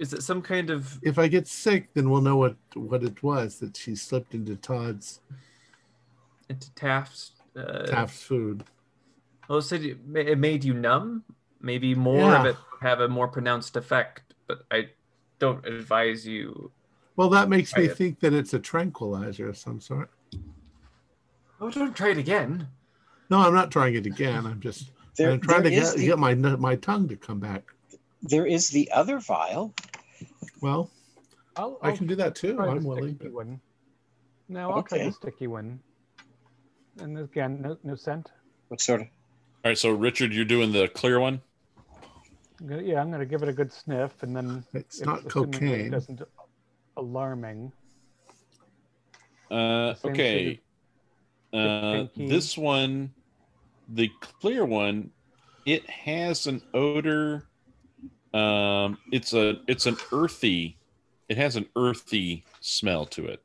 [0.00, 0.98] Is it some kind of?
[1.02, 4.54] If I get sick, then we'll know what what it was that she slipped into
[4.56, 5.20] Todd's
[6.48, 7.32] into Taft's.
[7.56, 8.64] Uh, Taft's food.
[9.48, 11.24] Well, it said it made you numb.
[11.60, 14.90] Maybe more of it have a more pronounced effect, but I
[15.38, 16.70] don't advise you.
[17.16, 17.96] Well, that makes me it.
[17.96, 20.10] think that it's a tranquilizer of some sort.
[21.60, 22.68] Oh, don't try it again.
[23.30, 24.46] No, I'm not trying it again.
[24.46, 27.64] I'm just There, I'm trying to get, the, get my my tongue to come back.
[28.22, 29.74] there is the other vial.
[30.60, 30.90] Well,
[31.56, 32.60] I'll, I I'll can do that too.
[32.60, 33.18] I'm willing.
[33.32, 33.60] one.
[34.48, 35.06] No, I'll try Okay.
[35.08, 35.80] the sticky one.
[37.00, 38.30] And again, no, no scent.
[38.68, 39.06] What sort of?
[39.64, 41.40] All right, so Richard, you're doing the clear one.
[42.60, 45.26] I'm gonna- yeah, I'm going to give it a good sniff, and then It's not
[45.26, 45.90] assuming that It cocaine.
[45.90, 46.22] doesn't
[46.96, 47.72] alarming.
[49.50, 50.60] Uh, okay.
[51.52, 53.12] Uh, this one,
[53.88, 55.10] the clear one,
[55.64, 57.46] it has an odor.
[58.34, 60.76] Um, it's a it's an earthy.
[61.30, 63.42] It has an earthy smell to it.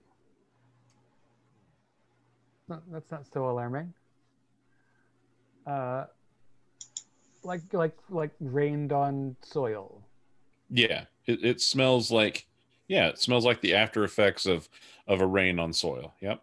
[2.69, 3.93] No, that's not so alarming.
[5.65, 6.05] Uh,
[7.43, 10.01] like like like rained on soil.
[10.69, 12.47] Yeah, it, it smells like
[12.87, 14.69] yeah, it smells like the after effects of
[15.07, 16.13] of a rain on soil.
[16.21, 16.41] Yep.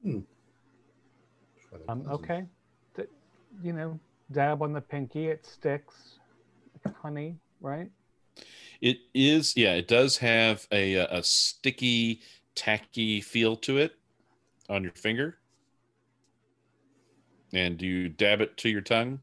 [1.89, 2.45] Um, okay,
[2.97, 3.05] D-
[3.63, 3.99] you know,
[4.33, 6.19] dab on the pinky, it sticks.
[6.85, 7.91] Like honey, right?
[8.81, 12.21] It is yeah, it does have a a sticky,
[12.55, 13.97] tacky feel to it
[14.69, 15.37] on your finger.
[17.53, 19.21] And do you dab it to your tongue?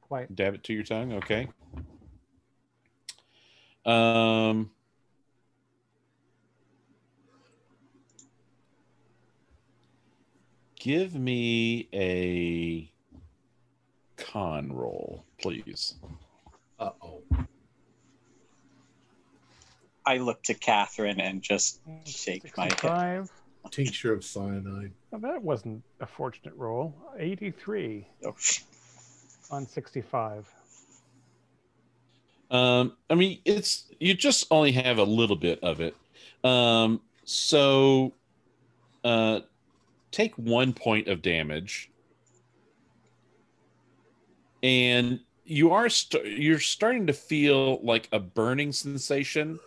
[0.00, 0.34] Quite.
[0.34, 1.48] Dab it to your tongue, okay.
[3.84, 4.70] Um
[10.80, 12.90] Give me a
[14.16, 15.96] con roll, please.
[16.78, 17.22] Uh oh.
[20.06, 23.28] I look to Catherine and just shake my head.
[23.64, 23.70] 65.
[23.72, 24.92] Tincture of cyanide.
[25.10, 26.94] Well, that wasn't a fortunate roll.
[27.18, 28.34] 83 Oh,
[29.50, 30.48] on 65.
[32.50, 35.94] Um, I mean, it's you just only have a little bit of it.
[36.42, 38.12] Um, so
[39.04, 39.40] uh,
[40.10, 41.90] take one point of damage,
[44.64, 49.60] and you are st- you're starting to feel like a burning sensation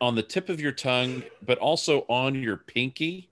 [0.00, 3.30] on the tip of your tongue, but also on your pinky.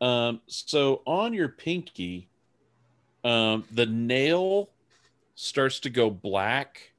[0.00, 2.28] Um, so on your pinky,
[3.24, 4.70] um, the nail
[5.34, 6.92] starts to go black,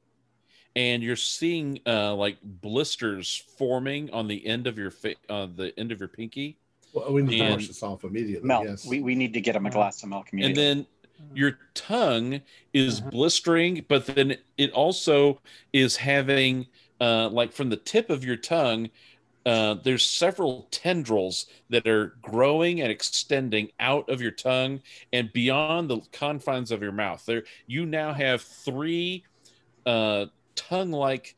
[0.74, 5.72] and you're seeing uh, like blisters forming on the end of your fa- uh, the
[5.78, 6.58] end of your pinky,
[6.92, 8.46] Well, we need to wash this off immediately.
[8.48, 8.64] Milk.
[8.64, 8.86] Yes.
[8.86, 10.86] We, we need to get him a glass of milk and then
[11.34, 12.42] your tongue
[12.74, 13.10] is Uh-huh.
[13.10, 15.40] blistering, but then it also
[15.72, 16.66] is having
[17.00, 18.90] uh, like from the tip of your tongue.
[19.44, 24.80] Uh, there's several tendrils that are growing and extending out of your tongue
[25.12, 27.24] and beyond the confines of your mouth.
[27.24, 29.22] There, you now have three
[29.86, 31.36] uh, tongue-like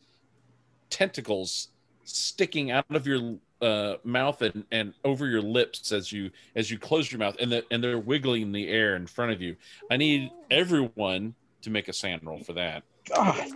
[0.89, 1.69] tentacles
[2.05, 6.79] sticking out of your uh, mouth and, and over your lips as you as you
[6.79, 9.55] close your mouth, and the, and they're wiggling in the air in front of you.
[9.91, 12.85] I need everyone to make a SAN roll for that.
[13.15, 13.51] God,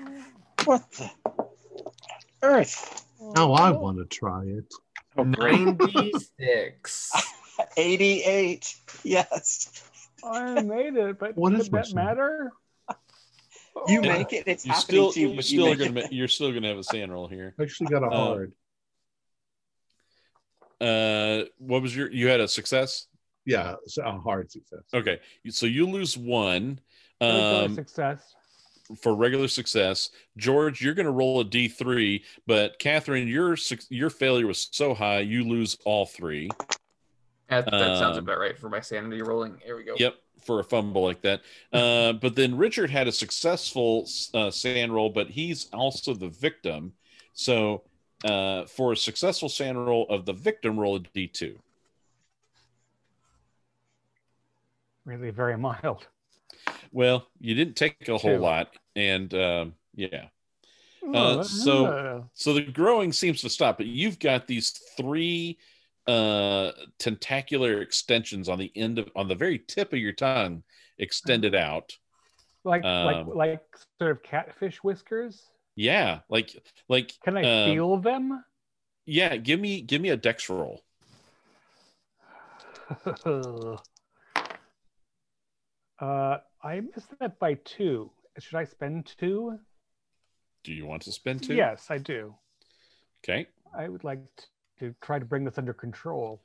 [0.65, 1.11] what the
[2.43, 3.05] earth?
[3.21, 4.73] Now I want to try it.
[5.17, 7.13] Oh, 96.
[7.77, 8.75] 88.
[9.05, 9.85] Yes.
[10.25, 12.53] I made it, but what does that matter?
[13.89, 14.45] You Oh, make it.
[14.47, 15.29] It's You happening still to you.
[15.31, 16.13] you but still you are gonna it.
[16.13, 17.55] you're still gonna have a SAN roll here.
[17.59, 18.53] I actually got a Uh, hard.
[20.81, 23.07] Uh, what was your you had a success?
[23.47, 24.83] Yeah, so a hard success.
[24.93, 26.81] Okay, so you lose one.
[27.21, 28.35] Um, success.
[29.01, 30.11] For regular success.
[30.37, 33.57] George, you're going to roll a D3, but Catherine, your
[33.89, 36.51] your failure was so high, you lose all three.
[37.49, 39.59] That, that sounds Um, about right for my sanity rolling.
[39.65, 39.95] Here we go.
[39.99, 41.43] Yep, for a fumble like that.
[41.73, 46.93] Uh, but then Richard had a successful uh, SAN roll, but he's also the victim.
[47.35, 47.83] So
[48.25, 51.57] uh, for a successful SAN roll of the victim, roll a D2.
[55.05, 56.07] Really very mild.
[56.93, 58.39] Well, you didn't take a whole Two.
[58.39, 60.27] lot, and um, yeah.
[61.13, 65.59] Uh, so- Uh, So the growing seems to stop, but you've got these three
[66.09, 70.65] uh tentacular extensions on the end of on the very tip of your tongue
[70.99, 71.97] extended out.
[72.65, 73.63] like um, like like
[74.01, 75.47] sort of catfish whiskers.
[75.77, 76.57] Yeah, like
[76.89, 78.45] like Can I um, feel them?
[79.07, 80.83] yeah, give me give me a dex roll.
[86.01, 88.11] uh, I missed that by two.
[88.39, 89.59] Should I spend two?
[90.65, 91.55] Do you want to spend two?
[91.55, 92.35] Yes, I do.
[93.25, 93.47] Okay.
[93.77, 94.21] I would like
[94.79, 96.41] to try to bring this under control.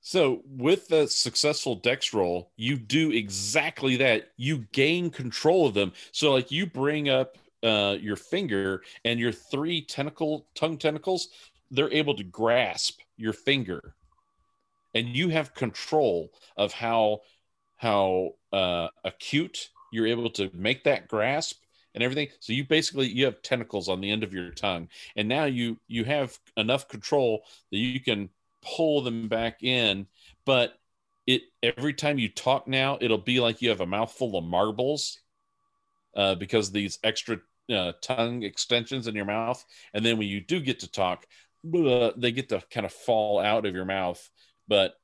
[0.00, 4.30] So with the successful dex roll, you do exactly that.
[4.36, 5.92] You gain control of them.
[6.12, 11.28] So like you bring up uh, your finger and your three tentacle tongue tentacles,
[11.70, 13.96] they're able to grasp your finger,
[14.94, 17.20] and you have control of how
[17.76, 21.62] how uh, acute you're able to make that grasp
[21.94, 22.28] and everything.
[22.40, 25.78] So you basically you have tentacles on the end of your tongue, and now you
[25.88, 28.28] you have enough control that you can
[28.62, 30.06] pull them back in.
[30.44, 30.78] But
[31.26, 35.18] it every time you talk now, it'll be like you have a mouthful of marbles
[36.14, 37.38] uh, because these extra
[37.72, 39.64] uh, tongue extensions in your mouth.
[39.92, 41.26] And then when you do get to talk,
[41.64, 44.30] blah, they get to kind of fall out of your mouth.
[44.68, 44.94] But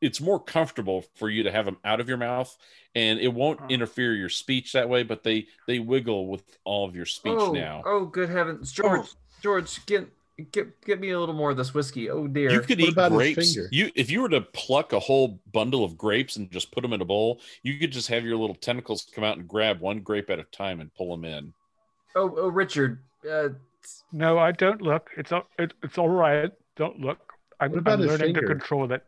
[0.00, 2.56] it's more comfortable for you to have them out of your mouth
[2.94, 3.66] and it won't Huh.
[3.70, 7.52] interfere your speech that way but they they wiggle with all of your speech oh,
[7.52, 9.00] now oh, good heavens, George!
[9.04, 9.08] Oh.
[9.42, 10.08] George, get
[10.52, 12.10] get get me a little more of this whiskey.
[12.10, 12.50] Oh dear.
[12.50, 13.56] You could What eat about grapes.
[13.72, 16.92] You if you were to pluck a whole bundle of grapes and just put them
[16.92, 20.00] in a bowl, you could just have your little tentacles come out and grab one
[20.00, 21.52] grape at a time and pull them in.
[22.16, 23.00] oh, oh, Richard.
[23.28, 23.48] Uh,
[24.12, 25.10] No, I don't look.
[25.16, 26.50] It's all it, it's all right.
[26.76, 27.18] Don't look.
[27.60, 29.04] I'm, What about I'm his learning to control it.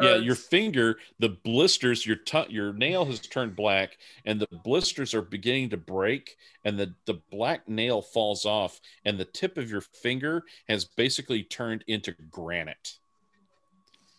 [0.00, 5.14] Yeah, your finger, the blisters, your tongue, your nail has turned black, and the blisters
[5.14, 9.70] are beginning to break, and the the black nail falls off, and the tip of
[9.70, 12.98] your finger has basically turned into granite.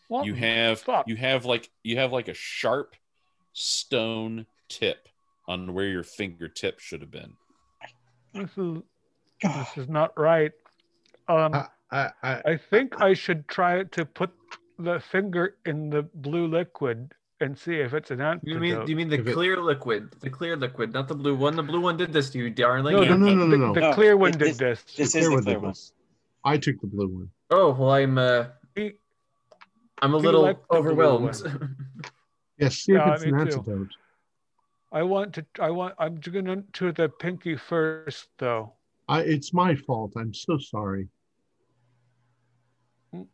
[0.08, 1.08] What you have fuck?
[1.08, 2.96] you have like you have like a sharp
[3.54, 5.08] stone tip
[5.48, 7.34] on where your fingertip should have been.
[8.34, 8.82] This is
[9.42, 10.52] this is not right.
[11.28, 14.32] Um, I, I, I, I think I should try to put
[14.80, 18.54] the finger in the blue liquid and see if it's an antidote.
[18.54, 21.36] you mean you mean the If it- clear liquid, the clear liquid, not the blue
[21.36, 21.56] one.
[21.56, 22.96] The blue one did this to you, darling.
[22.96, 23.10] no, Yeah.
[23.10, 23.94] the, No, no, no, the, no, the no.
[23.94, 24.96] clear one It- did this- this.
[24.96, 25.72] This the is clear the one clear did one.
[25.72, 25.94] this.
[26.44, 27.30] I took the blue one.
[27.52, 28.46] Oh well, I'm uh,
[28.76, 28.94] He-
[30.02, 31.42] I'm a little like overwhelmed.
[32.60, 33.58] Yes, see if it's me an too.
[33.60, 33.90] antidote.
[34.92, 35.46] I want to.
[35.60, 35.94] I want.
[36.00, 38.74] I'm going to the pinky first, though.
[39.08, 40.14] I, it's my fault.
[40.18, 41.08] I'm so sorry.
[43.14, 43.28] All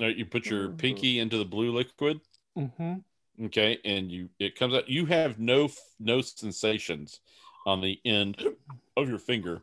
[0.00, 2.20] right, you put your pinky into the blue liquid.
[2.56, 3.44] Mm-hmm.
[3.46, 4.88] Okay, and you it comes out.
[4.88, 7.20] You have no no sensations
[7.66, 8.44] on the end
[8.96, 9.62] of your finger,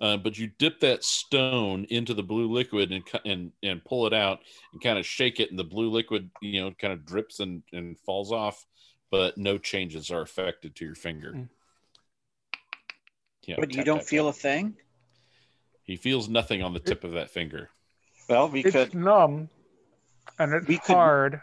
[0.00, 4.06] uh, but you dip that stone into the blue liquid and cu- and and pull
[4.06, 4.40] it out
[4.72, 7.62] and kind of shake it, and the blue liquid you know kind of drips and
[7.72, 8.64] and falls off,
[9.10, 11.32] but no changes are affected to your finger.
[11.32, 11.48] Mm.
[13.46, 14.76] Yeah, But you don't tap, feel a thing?
[15.82, 17.70] He feels nothing on the tip of that finger.
[18.28, 19.48] Well, we It's could numb,
[20.38, 21.40] and it's We could- hard.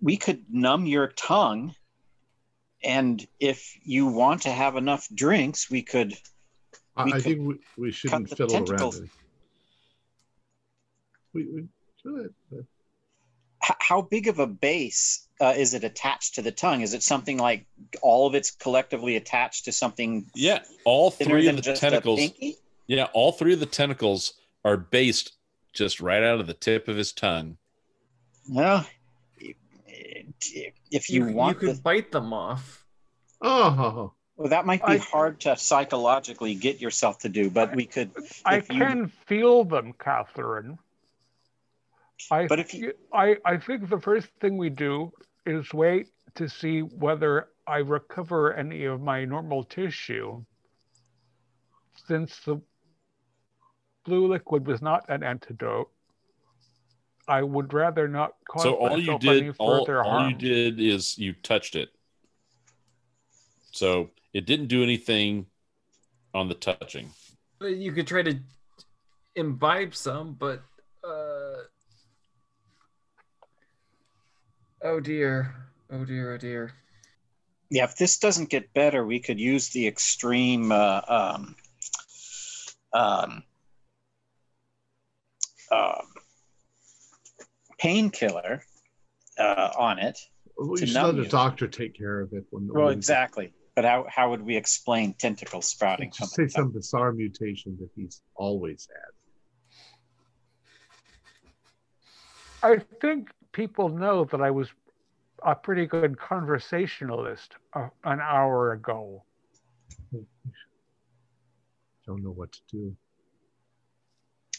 [0.00, 1.74] we could numb your tongue
[2.82, 6.14] and if you want to have enough drinks, we could
[6.96, 8.98] I, We I could think we, we shouldn't fiddle tentacles.
[9.00, 9.10] around.
[11.32, 11.64] We, we
[12.02, 12.34] should.
[12.52, 16.82] h- how big of a base uh, is it attached to the tongue?
[16.82, 17.66] Is it something like
[18.02, 22.20] all of it's collectively attached to something Yeah, all three of the tentacles.
[22.86, 24.34] Yeah, all three of the tentacles
[24.64, 25.32] are based
[25.74, 27.58] just right out of the tip of his tongue.
[28.48, 28.86] Well,
[30.90, 32.84] if you, You, want you could the, bite them off.
[33.42, 37.84] Oh, well, that might be I- hard to psychologically get yourself to do, but we
[37.86, 38.10] could.
[38.44, 40.78] I if you- can feel them, Catherine.
[42.30, 45.12] I, But if you- I, I think the first thing we do
[45.44, 50.44] is wait to see whether I recover any of my normal tissue.
[52.06, 52.60] Since the
[54.04, 55.90] blue liquid was not an antidote,
[57.26, 61.16] I would rather not cause so all you did, all, further all you did is
[61.16, 61.88] you touched it.
[63.72, 65.46] So it didn't do anything
[66.34, 67.10] on the touching.
[67.60, 68.38] You could try to
[69.36, 70.62] imbibe some, but
[71.02, 71.62] uh...
[74.82, 75.54] oh dear,
[75.90, 76.72] oh dear, oh dear.
[77.70, 81.56] Yeah, if this doesn't get better, we could use the extreme uh, um,
[82.92, 83.42] um,
[85.74, 86.06] um,
[87.78, 88.62] painkiller
[89.38, 90.18] uh, on it.
[90.58, 91.28] we To should let the you.
[91.28, 92.44] doctor take care of it.
[92.50, 93.52] When, Well, when- exactly.
[93.76, 97.76] But how, how would we explain tentacle sprouting from Just say the some bizarre mutation
[97.80, 98.86] that he's always
[102.62, 102.70] had.
[102.70, 104.68] I think people know that I was
[105.44, 109.24] a pretty good conversationalist uh, an hour ago.
[112.06, 112.96] Don't know what to do.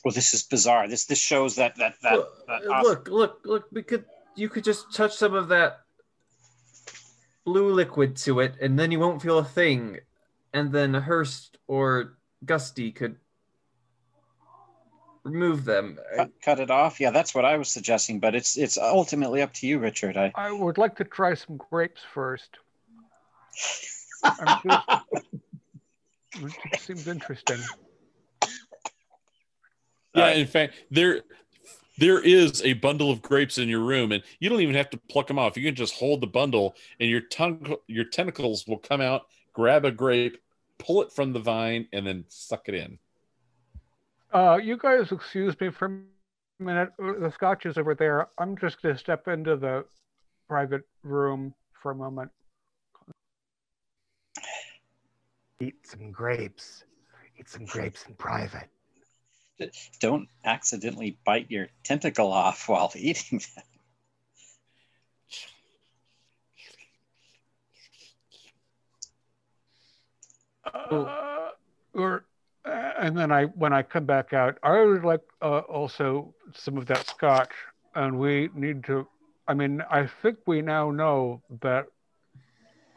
[0.06, 0.88] Well, this is bizarre.
[0.88, 3.66] This this shows that that that, Look, that uh, os- look, look, look.
[3.72, 4.06] We could,
[4.36, 5.80] you could just touch some of that
[7.44, 9.98] blue liquid to it, and then you won't feel a thing.
[10.54, 13.16] And then Hurst or Gusty could
[15.24, 15.98] remove them.
[16.16, 17.00] Cut, cut it off.
[17.00, 18.20] Yeah, that's what I was suggesting.
[18.20, 20.18] But it's it's ultimately up to you, Richard.
[20.18, 22.60] I I would like to try some grapes first.
[24.24, 25.06] I'm just-
[26.74, 27.58] it seems interesting.
[30.16, 31.22] Yeah, in fact, there
[31.98, 34.98] there is a bundle of grapes in your room, and you don't even have to
[35.10, 35.58] pluck them off.
[35.58, 39.86] You can just hold the bundle, and your tongue, your tentacles will come out, grab
[39.86, 40.38] a grape,
[40.78, 43.00] pull it from the vine, and then suck it in.
[44.34, 46.92] Uh, you guys excuse me for a minute.
[47.02, 48.28] Uh, The scotch is over there.
[48.38, 49.86] I'm just going to step into the
[50.50, 52.32] private room for a moment.
[55.62, 56.84] Eat some grapes.
[57.40, 58.68] Eat some grapes in private.
[60.00, 63.64] Don't accidentally bite your tentacle off while eating them.
[70.92, 71.50] Uh,
[71.94, 72.26] or
[72.66, 76.78] uh, and then I when I come back out, I would like uh, also some
[76.78, 77.52] of that scotch,
[77.94, 79.08] and we need to.
[79.48, 81.86] I mean, I think we now know that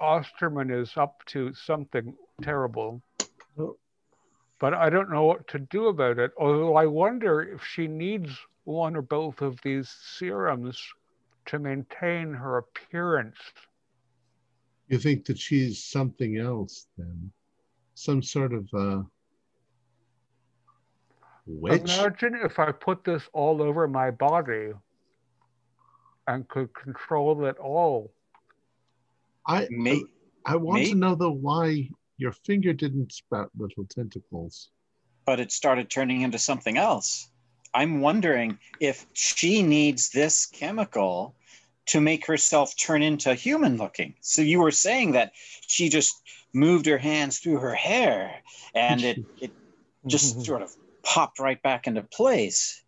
[0.00, 3.02] Osterman is up to something terrible.
[4.58, 6.32] But I don't know what to do about it.
[6.38, 8.30] Although I wonder if she needs
[8.64, 10.78] one or both of these serums
[11.46, 13.38] to maintain her appearance.
[14.88, 17.30] You think that she's something else then?
[17.94, 19.02] Some sort of uh,
[21.46, 21.82] witch?
[21.82, 24.72] Imagine if I put this all over my body
[26.26, 28.12] and could control it all.
[29.46, 30.02] I May,
[30.44, 34.70] I want may- to know though why your finger didn't sprout little tentacles.
[35.24, 37.28] but it started turning into something else.
[37.74, 41.34] I'm wondering if she needs this chemical
[41.86, 44.14] to make herself turn into human looking.
[44.22, 45.32] So you were saying that
[45.66, 46.14] she just
[46.54, 48.42] moved her hands through her hair
[48.74, 49.52] and it, it
[50.06, 50.70] just sort of
[51.02, 52.82] popped right back into place.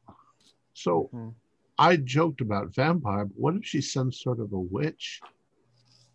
[0.75, 1.35] So Mhm.
[1.79, 5.21] I joked about vampire, but what if she's some sort of a witch?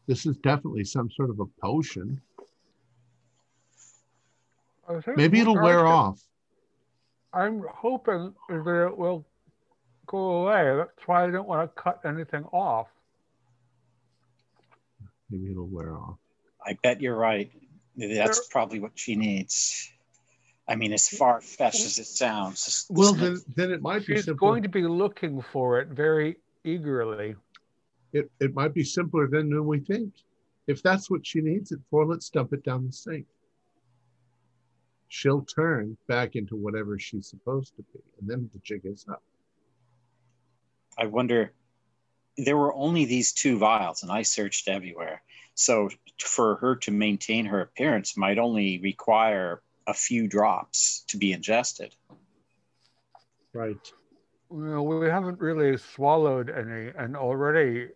[0.07, 2.21] This is definitely some sort of a potion.
[4.87, 6.21] I think Maybe it'll wear Arthur- off.
[7.33, 9.25] I'm hoping that it will
[10.07, 10.77] go away.
[10.77, 12.87] That's why I don't want to cut anything off.
[15.29, 16.17] Maybe it'll wear off.
[16.65, 17.51] I bet you're right.
[17.97, 19.91] That's probably what she needs.
[20.67, 22.65] I mean, as far fetched as it sounds.
[22.65, 24.47] this- Well, then, then it might be She's simple.
[24.47, 27.35] going to be looking for it very eagerly.
[28.13, 30.13] it, it might be simpler than we think.
[30.67, 33.25] If that's what she needs it for, let's dump it down the sink.
[35.15, 39.23] She'll turn back into whatever she's supposed to be, and then the jig is up.
[40.97, 41.53] I wonder.
[42.37, 45.23] There were only these two vials, and I searched everywhere.
[45.53, 45.89] So
[46.19, 51.95] for her to maintain her appearance might only require a few drops to be ingested.
[53.53, 53.89] Right.
[54.49, 57.87] Well, we haven't really swallowed any, and already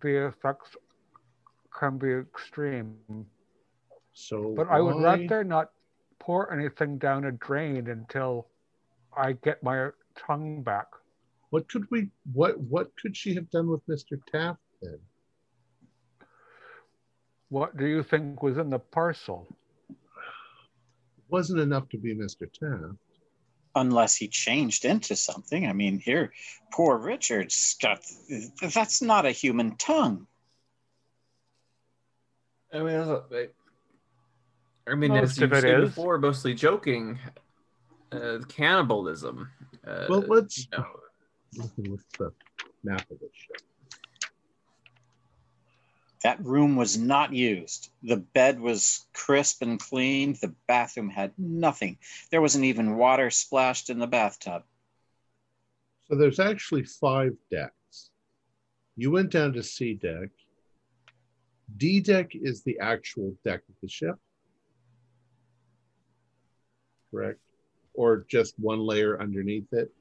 [0.00, 0.76] the effects
[1.76, 2.94] can be extreme.
[4.12, 5.73] So, But I would why- rather not
[6.24, 8.46] pour anything down a drain until
[9.14, 10.86] I get my tongue back.
[11.50, 12.08] What could we?
[12.32, 14.18] What what could she have done with Mr.
[14.32, 14.98] Taft then?
[17.50, 19.46] What do you think was in the parcel?
[21.28, 22.50] Wasn't enough to be Mr.
[22.52, 22.98] Taft.
[23.76, 25.66] Unless he changed into something.
[25.66, 26.32] I mean, here,
[26.72, 28.04] poor Richard's got.
[28.62, 30.26] That's not a human tongue.
[32.72, 33.48] I mean, as a-
[34.86, 35.88] I mean, Most as you of said is.
[35.88, 37.18] before, mostly joking,
[38.12, 39.50] uh, cannibalism.
[39.86, 41.00] Uh, Well, let's- you know,
[41.56, 42.34] Looking with the
[42.82, 43.62] map of the ship.
[46.24, 47.90] That room was not used.
[48.02, 50.32] The bed was crisp and clean.
[50.32, 51.98] The bathroom had nothing.
[52.30, 54.64] There wasn't even water splashed in the bathtub.
[56.08, 58.10] So there's actually five decks.
[58.96, 60.30] You went down to C deck.
[61.76, 64.16] D deck is the actual deck of the ship.
[67.14, 67.38] Correct?
[67.94, 69.92] Or just one layer underneath it?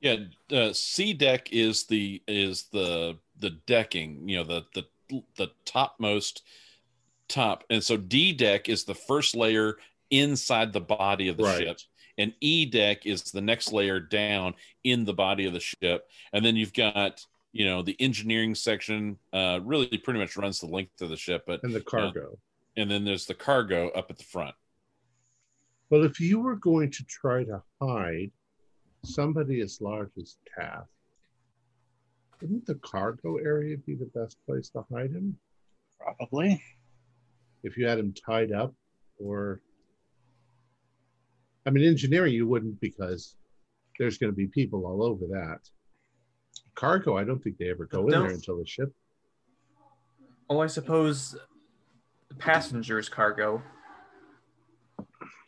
[0.00, 0.16] Yeah,
[0.52, 6.42] uh, C deck is the is the the decking, you know, the the the topmost
[7.28, 9.76] top, and so D deck is the first layer
[10.10, 11.62] inside the body of the Right.
[11.62, 11.78] ship,
[12.18, 16.44] and E deck is the next layer down in the body of the ship, and
[16.44, 21.02] then you've got you know the engineering section, uh, really pretty much runs the length
[21.02, 22.38] of the ship, but And the cargo.
[22.76, 24.54] and then there's the cargo up at the front.
[25.90, 28.30] Well, if you were going to try to hide
[29.04, 30.88] somebody as large as Taft,
[32.40, 35.36] wouldn't the cargo area be the best place to hide him?
[35.98, 36.62] Probably.
[37.64, 38.72] If you had him tied up
[39.18, 39.60] or
[41.66, 43.36] I mean engineering you wouldn't because
[43.98, 45.58] there's going to be people all over that.
[46.74, 48.90] Cargo, I don't think they ever go in there until the ship.
[50.48, 51.36] oh, I suppose
[52.38, 53.62] passengers cargo.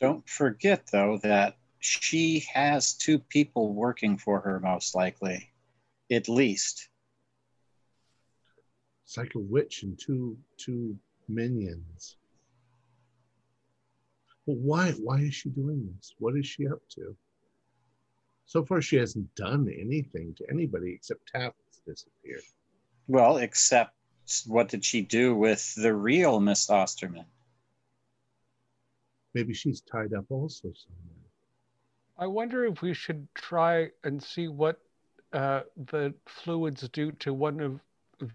[0.03, 5.49] Don't forget, though, that she has two people working for her, most likely.
[6.11, 6.89] At least.
[9.05, 10.99] It's like a witch and two two
[11.29, 12.17] minions.
[14.45, 16.13] Well, why why is she doing this?
[16.19, 17.17] What is she up to?
[18.47, 21.53] So far, she hasn't done anything to anybody except has
[21.87, 22.43] disappeared.
[23.07, 23.95] Well, except
[24.49, 27.27] what did she do with the real Miss Osterman?
[29.35, 31.23] Maybe she's tied up also somewhere.
[32.19, 34.79] I wonder if we should try and see what
[35.33, 37.81] uh, the fluids do to one of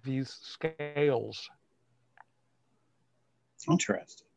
[0.03, 1.49] these scales.
[3.69, 4.28] Interesting.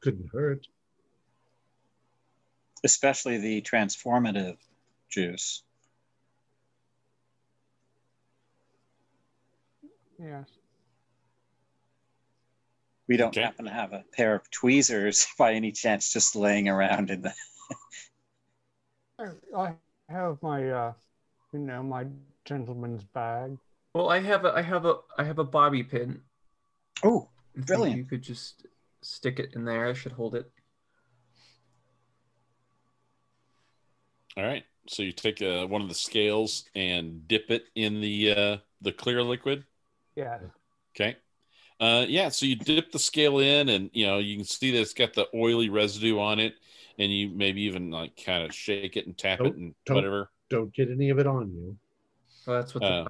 [0.00, 0.66] Couldn't hurt.
[2.84, 4.56] Especially the transformative
[5.08, 5.62] juice.
[10.18, 10.46] Yes.
[13.10, 13.42] We don't Okay.
[13.42, 17.34] happen to have a pair of tweezers by any chance just laying around in the.
[19.18, 19.74] I- I
[20.08, 20.92] have my, uh,
[21.52, 22.06] you know, my
[22.44, 23.58] gentleman's bag.
[23.94, 26.22] Well, I have a, I have a, I have a bobby pin.
[27.02, 27.98] Oh, Brilliant.
[27.98, 28.64] You could just
[29.02, 29.88] stick it in there.
[29.88, 30.50] I should hold it.
[34.36, 38.30] All right, so you take uh, one of the scales and dip it in the
[38.32, 39.64] uh, the clear liquid.
[40.14, 40.38] Yeah.
[40.94, 41.16] Okay.
[41.80, 44.80] Uh, yeah, so you dip the scale in, and you know you can see that
[44.80, 46.54] it's got the oily residue on it,
[46.98, 49.96] and you maybe even like kind of shake it and tap it Don't- and don't-
[49.96, 50.30] whatever.
[50.50, 51.78] Don't get any of it on you.
[52.46, 52.80] Well, that's what.
[52.80, 53.08] The, Uh,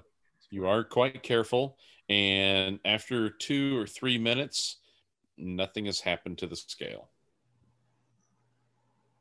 [0.51, 1.79] you are quite careful,
[2.09, 4.77] and after two or three minutes,
[5.39, 7.09] nothing has happened to the scale.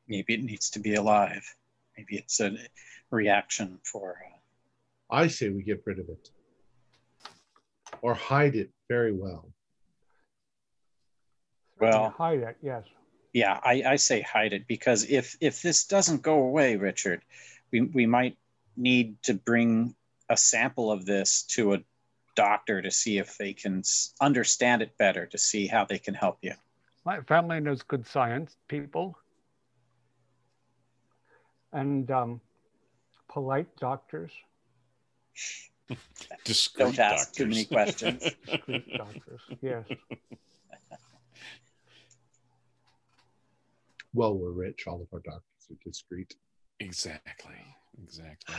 [0.08, 1.56] maybe it needs to be alive.
[1.96, 2.58] Maybe it's a
[3.12, 4.18] reaction for.
[5.12, 6.32] Uh, I say we get rid of it.
[8.02, 9.52] Or hide it very well.
[11.80, 12.58] Well- hide it.
[12.62, 12.84] Yes.
[13.32, 17.22] Yeah, I, I say hide it because if if this doesn't go away, Richard,
[17.72, 18.38] we we might
[18.76, 19.96] need to bring
[20.30, 21.84] a sample of this to a
[22.36, 23.84] doctor to see if they can
[24.20, 26.54] understand it better, to see how they can help you.
[27.06, 29.18] My family knows good science people
[31.74, 32.42] and um,
[33.28, 34.32] polite doctors.
[36.46, 38.24] Discreet Don't ask too many questions.
[38.46, 39.42] Discreet doctors.
[39.62, 39.86] Yes.
[44.14, 44.86] Well, we're rich.
[44.88, 46.34] All of our doctors are discreet.
[46.80, 47.56] exactly.
[48.04, 48.56] Exactly.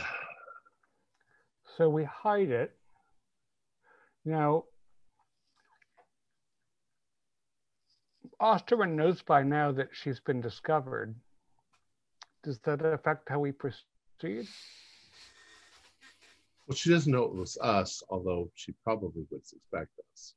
[1.77, 2.75] So we hide it.
[4.23, 4.65] Now,
[8.39, 11.15] Osterman knows by now that she's been discovered.
[12.43, 14.47] Does that affect how we proceed?
[16.71, 20.35] Well, she doesn't know it was us, although she probably would suspect us.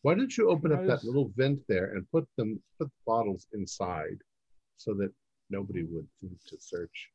[0.00, 3.46] Why don't you open up that little vent there and put them put the bottles
[3.52, 4.16] inside
[4.78, 5.12] so that
[5.50, 7.10] nobody would think to search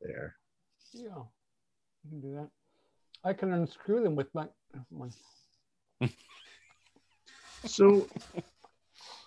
[0.00, 0.34] there.
[0.92, 1.22] Yeah,
[2.02, 2.48] you can do that.
[3.22, 4.48] I can unscrew them with my.
[4.90, 5.08] my
[7.64, 8.08] So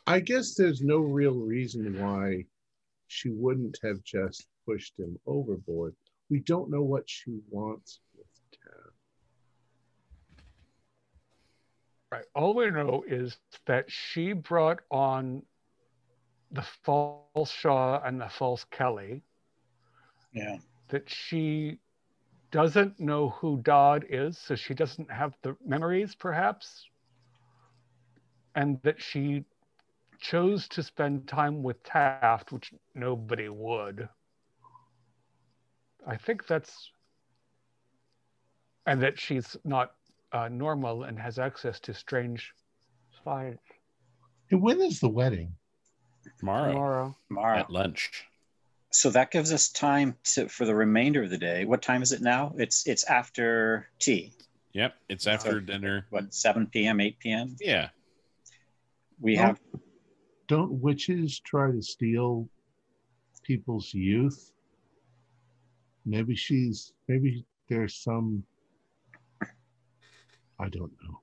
[0.06, 2.44] I guess there's no real reason why
[3.07, 5.95] she wouldn't have just pushed him overboard.
[6.34, 8.95] We don't know what she wants with Taft.
[12.11, 12.26] Right.
[12.34, 13.38] All we know is
[13.68, 15.43] that she brought on
[16.51, 19.22] the false Shaw and the false Kelly.
[20.34, 20.57] Yeah.
[20.88, 21.77] That she
[22.49, 26.89] doesn't know who Dodd is, so she doesn't have the memories, perhaps.
[28.55, 29.45] And that she
[30.19, 34.10] chose to spend time with Taft, which nobody would.
[36.08, 36.92] I think that's.
[38.86, 39.94] And that she's not
[40.34, 42.52] uh, normal and has access to strange
[43.24, 43.62] science.
[44.52, 45.54] And when is the wedding?
[46.40, 47.18] Tomorrow Tomorrow.
[47.30, 47.60] Tomorrow.
[47.60, 48.26] at lunch.
[48.92, 51.66] So that gives us time to for the remainder of the day.
[51.66, 52.54] What time is it now?
[52.58, 54.34] It's it's after tea.
[54.74, 54.96] Yep.
[55.10, 56.08] It's after dinner.
[56.10, 57.56] What 7 p.m., 8 p.m.
[57.60, 57.90] Yeah.
[59.22, 59.60] We Well, have
[60.48, 62.50] Don't witches try to steal
[63.44, 64.52] people's youth?
[66.06, 68.44] Maybe she's maybe there's some
[70.60, 71.20] I don't know.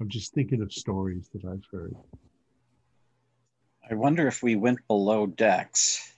[0.00, 1.94] I'm just thinking of stories that I've heard.
[3.90, 6.12] I wonder if we went below decks.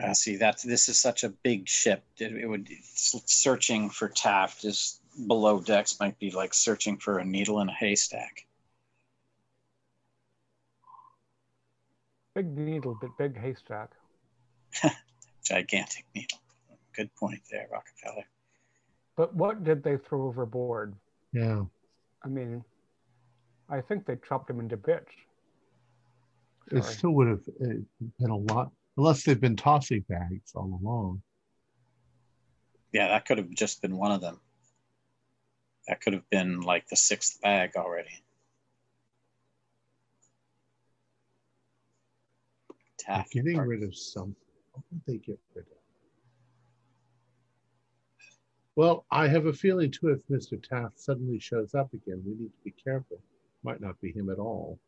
[0.00, 2.04] Uh, see, that's this is such a big ship.
[2.16, 7.24] It, it would searching for Taft is below decks might be like searching for a
[7.24, 8.46] needle in a haystack.
[12.34, 13.90] Big needle, but big haystack.
[15.50, 16.38] Gigantic needle.
[16.94, 18.24] Good point there, Rockefeller.
[19.16, 20.94] But what did they throw overboard?
[21.32, 21.64] Yeah.
[22.24, 22.64] I mean,
[23.68, 25.10] I think they chopped him into bits.
[26.70, 31.20] It still would have been a lot unless they've been tossing bags all along.
[32.92, 34.38] Yeah, that could have just been one of them.
[35.88, 38.22] That could have been like the sixth bag already.
[43.04, 44.36] They're getting part- rid of something.
[45.06, 45.72] They get rid of?
[48.76, 50.62] Well, I have a feeling too if Mr.
[50.62, 53.20] Taft suddenly shows up again, we need to be careful.
[53.62, 54.78] Might not be him at all.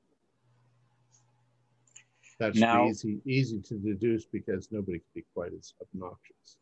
[2.39, 6.57] That's Now- easy, easy to deduce because nobody could be quite as obnoxious.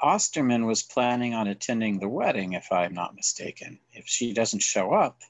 [0.00, 3.78] Osterman was planning on attending the wedding, if I'm not mistaken.
[3.92, 5.20] If she doesn't show up,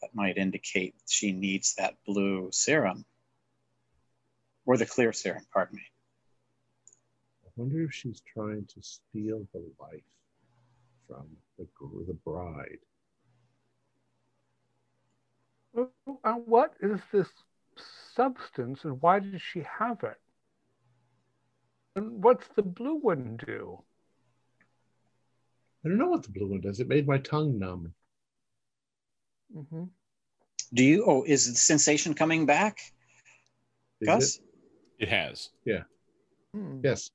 [0.00, 3.04] that might indicate she needs that blue serum
[4.66, 5.82] or the clear serum, pardon me.
[7.46, 10.04] I wonder if she's trying to steal the life
[11.06, 11.26] from
[11.58, 11.66] the,
[12.06, 12.78] the bride.
[16.24, 17.28] Uh, what is this
[18.14, 20.20] substance and why did she have it?
[21.96, 23.82] And what's the blue one do?
[25.84, 26.80] I don't know what the blue one does.
[26.80, 27.94] It made my tongue numb.
[29.52, 29.84] hmm
[30.72, 32.78] Do you, oh, is the sensation coming back,
[34.00, 34.38] Is Gus?
[34.38, 34.51] it?
[35.02, 35.50] It has.
[36.54, 36.78] Hmm.
[36.84, 37.10] Yes.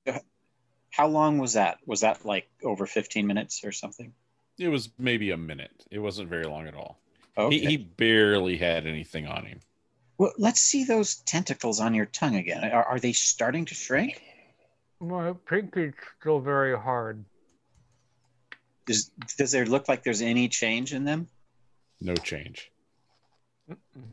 [0.91, 1.77] How long was that?
[1.85, 4.11] Was that like over 15 minutes or something?
[4.59, 5.85] It was maybe a minute.
[5.89, 6.99] It wasn't very long at all.
[7.38, 7.59] Okay.
[7.59, 9.61] He, he barely had anything on him.
[10.18, 12.65] Well, let's see those tentacles on your tongue again.
[12.65, 14.22] Are, are they starting to shrink?
[14.99, 17.23] My pinky's still very hard.
[18.85, 21.27] Does, does there look like there's any change in them?
[22.01, 22.69] No change.
[23.72, 24.03] Mm-mm.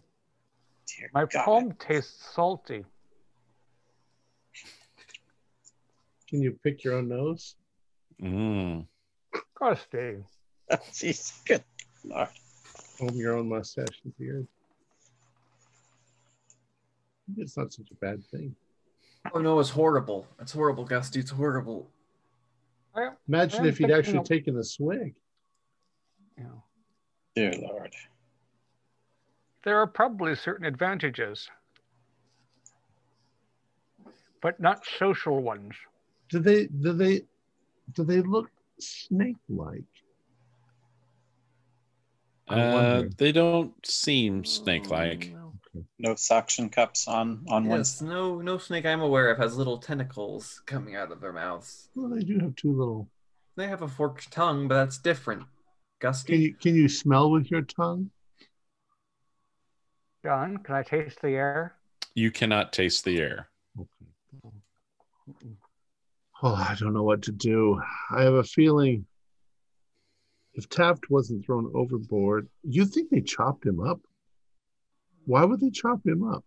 [1.12, 1.44] My God.
[1.44, 2.84] palm tastes salty.
[6.34, 7.54] Can you pick your own nose?
[8.20, 8.86] Mm.
[9.56, 10.16] Gusty.
[10.90, 11.62] Jeez, good
[12.02, 12.26] lord.
[12.98, 14.44] Comb your own mustache and beard.
[17.36, 18.52] It's not such a bad thing.
[19.32, 20.26] Oh no, it's horrible.
[20.40, 21.20] It's horrible, Gusty.
[21.20, 21.88] It's horrible.
[23.28, 25.14] Imagine if he'd actually of- taken a swig.
[26.36, 26.64] you know,
[27.36, 27.94] Dear lord.
[29.62, 31.48] there are probably certain advantages,
[34.42, 35.74] but not social ones.
[36.34, 37.22] Do they do they
[37.92, 38.50] do they look
[38.80, 39.84] snake-like?
[42.48, 45.32] Uh, they don't seem snake-like.
[46.00, 50.60] No suction cups on on one no, no snake I'm aware of has little tentacles
[50.66, 51.88] coming out of their mouths.
[51.94, 53.08] Well, they do have two little.
[53.54, 55.44] They have a forked tongue, but that's different.
[56.00, 56.32] Gusty.
[56.32, 58.10] Can you can you smell with your tongue?
[60.24, 61.76] John, can I taste the air?
[62.16, 63.50] You cannot taste the air.
[66.46, 67.80] Oh, I don't know what to do.
[68.10, 69.06] I have a feeling
[70.52, 74.00] if Taft wasn't thrown overboard, you think they chopped him up?
[75.24, 76.44] Why would they chop him up?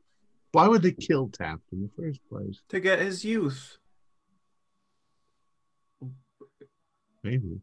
[0.51, 2.61] Why would they kill Taft in the first place?
[2.69, 3.77] to get his youth.
[7.23, 7.59] Maybe.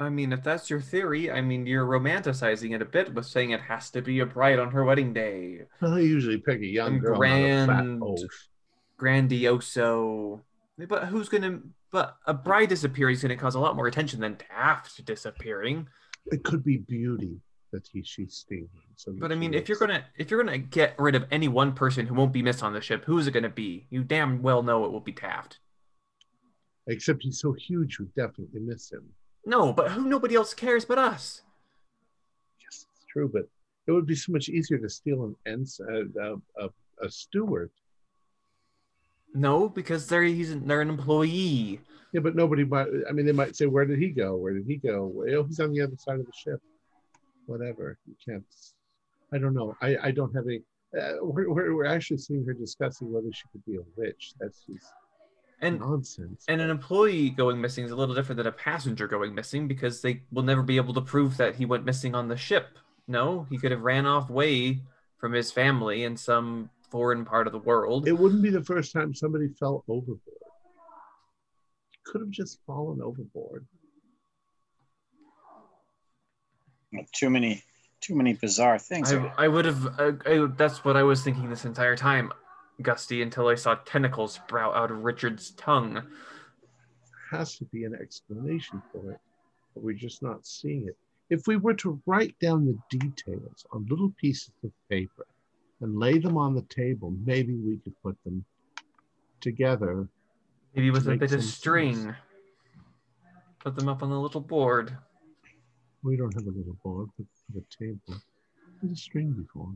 [0.00, 3.50] I mean, if that's your theory, I mean, you're romanticizing it a bit with saying
[3.50, 5.60] it has to be a bride on her wedding day.
[5.80, 8.48] Well, they usually pick a young And girl, not a fat grand- oaf.
[10.86, 11.60] But who's gonna.
[11.90, 15.88] But a bride disappearing is gonna cause a lot more attention than Taft disappearing.
[16.26, 17.40] It could be beauty
[17.72, 18.68] that he she's stealing.
[18.96, 21.72] So But I mean, if you're gonna if you're gonna get rid of any one
[21.72, 23.86] person who won't be missed on the ship, who is it gonna be?
[23.90, 25.58] You damn well know it will be Taft.
[26.86, 29.04] except he's so huge, we definitely miss him.
[29.44, 30.06] No, but who?
[30.06, 31.42] Nobody else cares but us.
[32.60, 33.48] Yes, it's true, but
[33.86, 36.34] it would be so much easier to steal an ens a, a,
[36.64, 36.68] a,
[37.02, 37.70] a steward.
[39.34, 41.80] No, because they're he's they're an employee.
[42.12, 42.88] Yeah, but nobody might.
[43.08, 44.36] I mean, they might say, "Where did he go?
[44.36, 45.10] Where did he go?
[45.14, 46.60] Well, he's on the other side of the ship."
[47.46, 47.98] Whatever.
[48.06, 48.44] You can't.
[49.32, 49.74] I don't know.
[49.82, 50.62] I I don't have any.
[50.98, 54.32] Uh, we're, we're we're actually seeing her discussing whether she could be a witch.
[54.40, 54.86] That's just
[55.60, 56.44] And nonsense.
[56.48, 60.00] and an employee going missing is a little different than a passenger going missing because
[60.00, 62.78] they will never be able to prove that he went missing on the ship.
[63.06, 64.80] No, he could have ran off way
[65.18, 68.08] from his family in some foreign part of the world.
[68.08, 70.20] it wouldn't be the first time somebody fell overboard.
[72.04, 73.66] Could have just fallen overboard.
[77.14, 77.62] Too many,
[78.00, 79.12] too many bizarre things.
[79.12, 80.00] I, I would have.
[80.00, 82.32] Uh, I, that's what I was thinking this entire time,
[82.80, 86.02] Gusty, until I saw tentacles sprout out of Richard's tongue.
[87.30, 89.20] has to be an explanation for it,
[89.74, 90.96] but we're just not seeing it.
[91.28, 95.26] If we were to write down the details on little pieces of paper
[95.80, 98.44] and lay them on the table, maybe we could put them
[99.40, 100.08] together.
[100.74, 101.94] Maybe with To a bit of string.
[101.96, 102.16] sense.
[103.60, 104.96] Put them up on the little board.
[106.02, 108.20] We don't have a little board, but for the table.
[108.80, 109.72] There's a string before.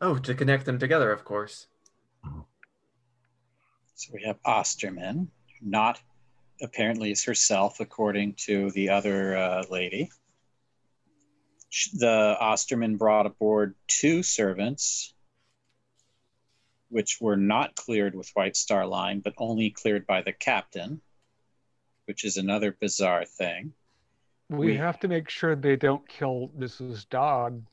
[0.00, 1.66] Oh, to connect them together, of course.
[3.94, 5.28] So we have Osterman,
[5.60, 6.00] not
[6.62, 10.10] apparently is herself, according to the other uh, lady.
[11.94, 15.12] The Osterman brought aboard two servants,
[16.88, 21.02] which were not cleared with White Star Line, but only cleared by the captain,
[22.06, 23.74] which is another bizarre thing.
[24.48, 27.06] We We- have to make sure they don't kill Mrs.
[27.08, 27.66] Dodd.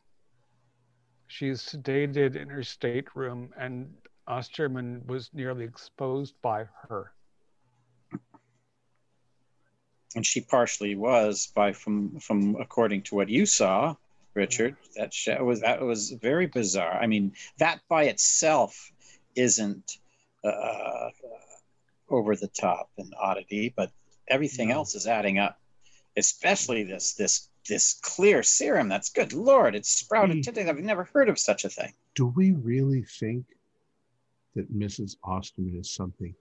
[1.27, 3.95] She's sedated in her stateroom, and
[4.27, 7.14] Osterman was nearly exposed by her.
[10.15, 13.95] And she partially was by from from according to what you saw
[14.33, 15.13] richard that
[15.45, 18.91] was that was very bizarre i mean that by itself
[19.35, 19.97] isn't
[20.43, 21.09] uh,
[22.09, 23.91] over the top and oddity but
[24.27, 24.75] everything No.
[24.75, 25.59] else is adding up
[26.17, 30.43] especially this this this clear serum that's good lord it's sprouted Mm.
[30.43, 33.45] today i've never heard of such a thing Do we really think
[34.55, 35.17] that Mrs.
[35.23, 36.33] Osterman is something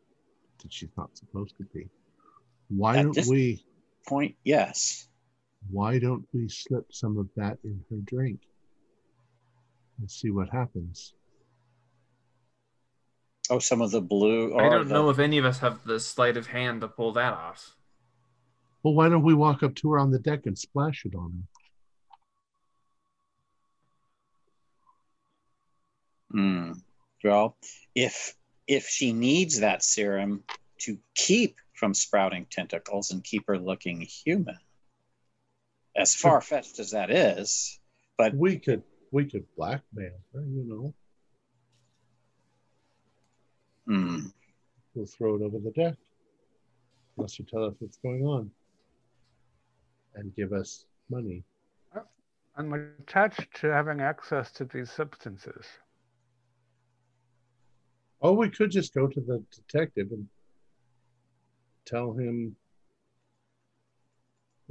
[0.63, 1.89] that she's not supposed to be?
[2.69, 3.65] Why At don't this- we
[4.07, 5.09] point yes
[5.71, 8.41] why don't we slip some of that in her drink
[9.99, 11.15] and see what happens?
[13.51, 15.85] oh some of the blue or I don't the- know if any of us have
[15.85, 17.77] the sleight of hand to pull that off.
[18.83, 21.33] Well, why don't we walk up to her on the deck and splash it on
[21.33, 21.49] her?
[26.39, 26.73] Hmm.
[27.23, 27.57] Well,
[27.95, 28.35] if
[28.67, 30.45] if she needs that serum
[30.81, 34.57] to keep from sprouting tentacles and keep her looking human,
[35.95, 37.79] as far fetched as that is,
[38.17, 38.83] but We could
[39.13, 40.95] we could blackmail her, you know.
[43.87, 44.29] hmm,
[44.95, 45.97] We'll throw it over the deck.
[47.19, 48.51] Unless you tell us what's going on
[50.15, 51.45] and give us money.
[52.57, 55.67] I'm attached to having access to these substances.
[58.23, 60.27] Oh, we could just go to the detective and
[61.87, 62.57] tell him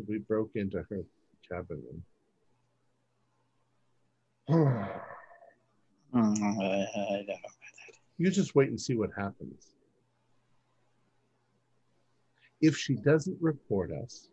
[0.07, 1.05] we broke into her
[1.49, 2.03] cabin.
[8.17, 9.73] You just wait and see what happens.
[12.61, 14.29] If she doesn't report us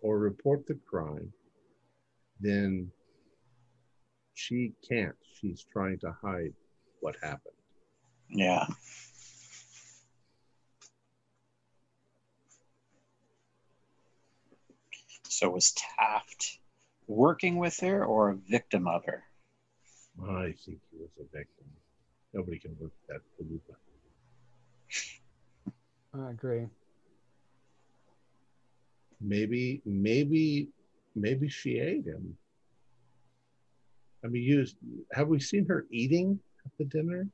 [0.00, 1.32] or report the crime,
[2.40, 2.90] then
[4.34, 5.16] she can't.
[5.40, 6.54] She's trying to hide
[7.00, 7.54] what happened.
[8.30, 8.66] Yeah.
[15.38, 16.58] So was Taft
[17.06, 19.22] working with her or a victim of her?
[20.20, 21.66] I think he was a victim.
[22.34, 23.76] Nobody can work that palooka.
[26.12, 26.66] I agree.
[29.20, 30.70] Maybe, maybe,
[31.14, 32.36] maybe she ate him.
[34.24, 34.66] I mean, you
[35.12, 37.28] have we seen her eating at the dinner?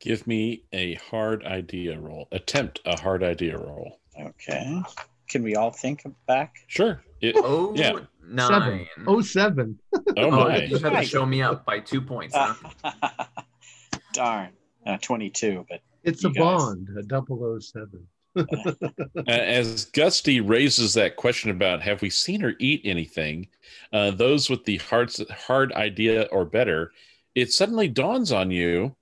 [0.00, 2.26] Give me a hard idea roll.
[2.32, 4.00] Attempt a hard idea roll.
[4.20, 4.82] Okay.
[5.28, 6.54] Can we all think back?
[6.66, 7.02] Sure.
[7.20, 7.92] It, Oh, Yeah.
[8.22, 8.48] nine.
[8.48, 8.86] Seven.
[9.06, 9.78] Oh, seven.
[9.94, 10.62] oh Oh, my.
[10.62, 12.34] you just had to show me up by two points.
[12.36, 12.54] Huh?
[14.12, 14.50] Darn.
[14.86, 16.36] Uh, 22, but It's a guys.
[16.38, 18.06] bond, a 007.
[19.28, 23.48] As Gusty raises that question about have we seen her eat anything,
[23.92, 26.90] uh, those with the hard hard idea or better,
[27.34, 28.94] it suddenly dawns on you.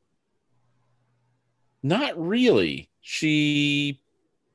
[1.83, 2.91] Not really.
[3.01, 4.02] She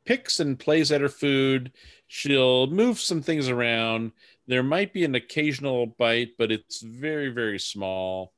[0.07, 1.71] picks and plays at her food.
[2.07, 4.13] She'll move some things around.
[4.47, 8.33] There might be an occasional bite, but it's very very small.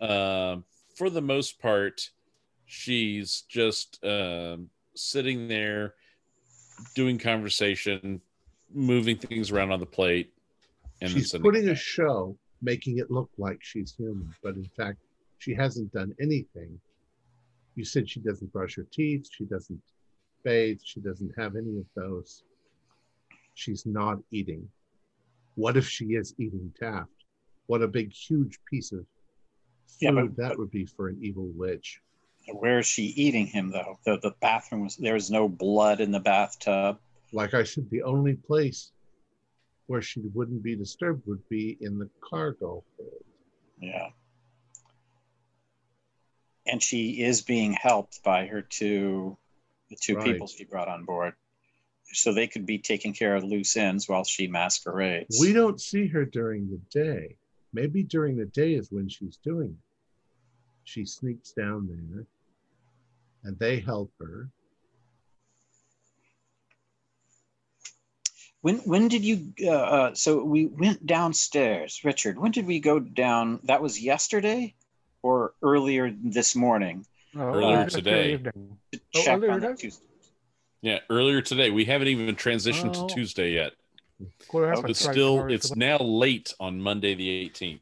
[0.00, 0.64] Um,
[0.94, 2.08] for the most part,
[2.64, 5.94] she's just um, sitting there
[6.94, 8.20] doing conversation,
[8.72, 10.32] moving things around on the plate,
[11.00, 14.98] and she's putting a show, making it look like she's human, but in fact,
[15.38, 16.80] she hasn't done anything.
[17.74, 19.80] You said she doesn't brush her teeth, she doesn't
[20.44, 22.42] bathe, she doesn't have any of those.
[23.54, 24.68] She's not eating.
[25.54, 27.10] What if she is eating Taft?
[27.66, 29.06] What a big, huge piece of food
[30.00, 32.00] Yeah, but- that but- would be for an evil witch.
[32.52, 33.98] where is she eating him, though?
[34.06, 36.98] The, the bathroom was, there was no blood in the bathtub.
[37.32, 38.92] Like I said, the only place
[39.86, 43.24] where she wouldn't be disturbed would be in the cargo hold.
[43.80, 44.08] Yeah.
[46.66, 49.36] And she is being helped by her two,
[49.90, 50.24] the two Right.
[50.24, 51.34] people she brought on board.
[52.04, 55.38] So they could be taking care of loose ends while she masquerades.
[55.40, 57.36] We don't see her during the day.
[57.72, 59.84] Maybe during the day is when she's doing it.
[60.84, 62.24] She sneaks down there
[63.44, 64.48] and they help her.
[68.62, 69.52] When when did you?
[69.62, 72.38] Uh, uh, so we went downstairs, Richard.
[72.38, 73.60] When did we go down?
[73.64, 74.74] That was yesterday,
[75.22, 77.06] or earlier this morning
[77.40, 78.36] Oh, Earlier today.
[78.36, 79.80] to Oh, check earlier on the today?
[79.80, 80.04] Tuesday.
[80.82, 81.70] Yeah, earlier today.
[81.70, 83.06] We haven't even transitioned Oh.
[83.06, 83.72] to Tuesday yet.
[84.52, 87.80] Well, It's still it's now late on Monday the 18th.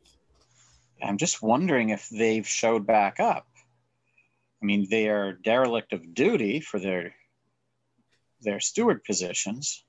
[1.03, 3.47] I'm just wondering if they've showed back up.
[4.63, 7.15] I mean, they are derelict of duty for their
[8.43, 9.85] their steward positions.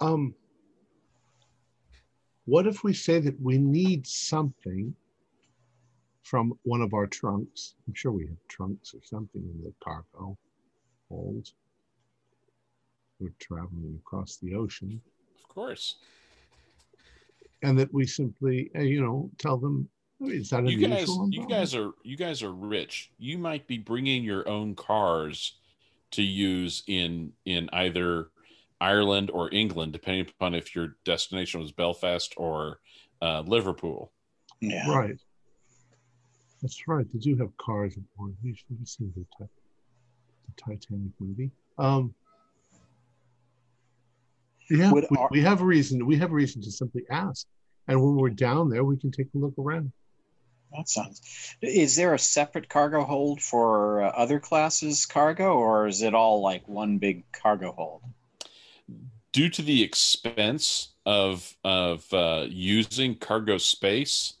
[0.00, 0.34] Um,
[2.44, 4.94] what if we say that we need something
[6.28, 7.74] from one of our trunks?
[7.86, 10.36] I'm sure we have trunks or something in the cargo
[11.08, 11.48] hold.
[13.18, 15.00] We're traveling across the ocean.
[15.42, 15.96] Of course.
[17.62, 19.88] And that we simply, uh, you know, tell them,
[20.20, 21.28] is that You guys unusual?
[21.30, 23.10] you guys are you guys are rich.
[23.18, 25.54] You might be bringing your own cars
[26.12, 28.28] to use in in either
[28.80, 32.80] Ireland or England depending upon if your destination was Belfast or
[33.22, 34.12] uh, Liverpool.
[34.60, 34.90] Yeah.
[34.90, 35.16] Right.
[36.62, 37.06] That's right.
[37.12, 38.34] They do have cars aboard.
[38.42, 39.48] We've we've seen the, the
[40.56, 41.50] Titanic movie.
[41.78, 42.14] Um,
[44.70, 46.04] yeah, we, our- we have reason.
[46.04, 47.46] We have a reason to simply ask,
[47.86, 49.92] and when we're down there, we can take a look around.
[50.76, 51.22] That sounds.
[51.62, 56.42] Is there a separate cargo hold for uh, other classes cargo, or is it all
[56.42, 58.02] like one big cargo hold?
[59.30, 64.34] due to the expense of of uh, using cargo space,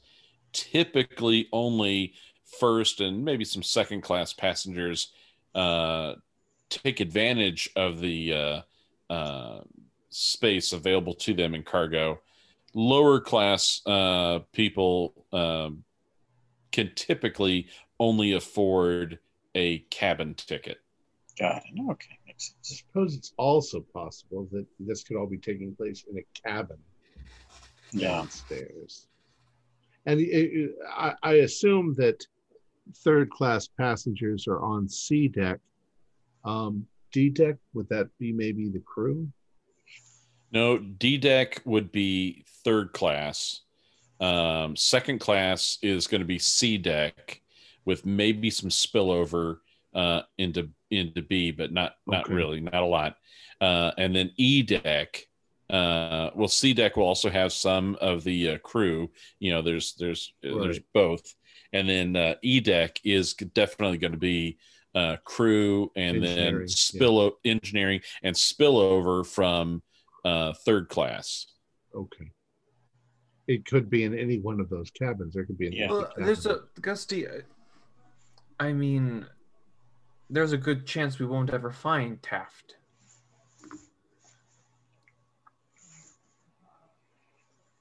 [0.52, 2.14] typically only
[2.58, 5.12] first and maybe some second class passengers
[5.54, 6.14] uh,
[6.70, 9.60] take advantage of the uh, uh,
[10.10, 12.20] space available to them in cargo.
[12.74, 15.84] Lower class uh, people um,
[16.72, 17.68] can typically
[17.98, 19.18] only afford
[19.54, 20.78] a cabin ticket.
[21.38, 21.90] Got it.
[21.90, 26.18] Okay, makes I suppose it's also possible that this could all be taking place in
[26.18, 26.78] a cabin
[27.92, 28.08] Yeah.
[28.08, 29.06] downstairs.
[30.06, 32.24] And it, I, I assume that
[33.04, 35.58] third class passengers are on C deck.
[36.44, 39.28] Um, D deck, would that be maybe the crew?
[40.50, 43.60] No, D deck would be third class.
[44.20, 47.40] Um, second class is going to be C deck
[47.84, 49.58] with maybe some spillover
[49.94, 52.34] uh, into into B, but not not Okay.
[52.34, 53.16] really, not a lot.
[53.60, 55.26] Uh, and then E deck,
[55.70, 59.10] uh, well, C deck will also have some of the uh, crew.
[59.38, 61.34] You know, there's there's there's both,
[61.72, 64.58] and then uh, E deck is definitely going to be
[64.94, 66.68] uh, crew, and Engineering,
[66.98, 67.12] then
[67.44, 67.52] yeah.
[67.52, 69.82] engineering and spillover from
[70.24, 71.46] uh, third class.
[71.94, 72.30] Okay.
[73.46, 75.34] It could be in any one of those cabins.
[75.34, 75.90] There could be an Yeah.
[75.90, 77.26] Well, there's a Gusty.
[77.26, 77.42] uh,
[78.60, 79.26] I mean,
[80.28, 82.77] there's a good chance we won't ever find Taft.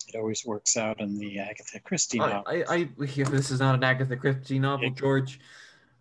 [0.07, 2.43] It always works out in the Agatha Christie novel.
[2.47, 5.39] I, I yeah, this is not an Agatha Christie novel, George.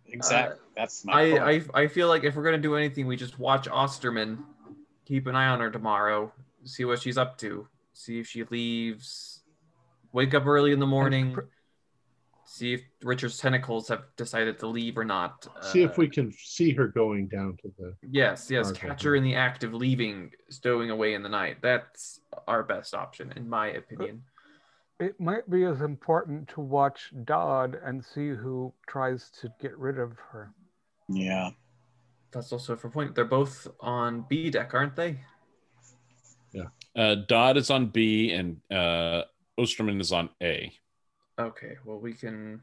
[0.07, 0.59] Uh, exactly.
[0.75, 1.51] That's my I.
[1.51, 4.43] I I feel like if we're gonna do anything, we just watch Osterman,
[5.05, 6.31] keep an eye on her tomorrow,
[6.63, 9.41] see what she's up to, see if she leaves,
[10.13, 11.37] wake up early in the morning,
[12.47, 15.47] see if Richard's tentacles have decided to leave or not.
[15.61, 17.93] See if Uh, we can see her going down to the.
[18.09, 21.57] Yes, yes, catch her in the act of leaving, stowing away in the night.
[21.61, 24.23] That's our best option, in my opinion.
[24.99, 29.99] It might be as important to watch Dodd and see who tries to get rid
[29.99, 30.51] of her.
[31.07, 31.51] yeah.
[32.31, 33.15] That's also for point.
[33.15, 35.17] They're both on B deck, aren't they?
[36.51, 36.65] Yeah.
[36.95, 39.23] Uh, Dodd is on B, and uh,
[39.57, 40.71] Osterman is on A.
[41.39, 42.61] Okay, well we can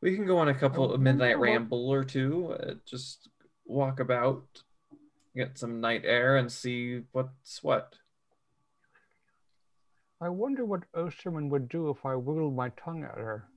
[0.00, 3.28] we can go on a couple I a midnight ramble or two, uh, just
[3.66, 4.44] walk about,
[5.36, 7.94] get some night air, and see what's what.
[10.22, 13.48] I wonder what Osterman would do if I wiggled my tongue at her.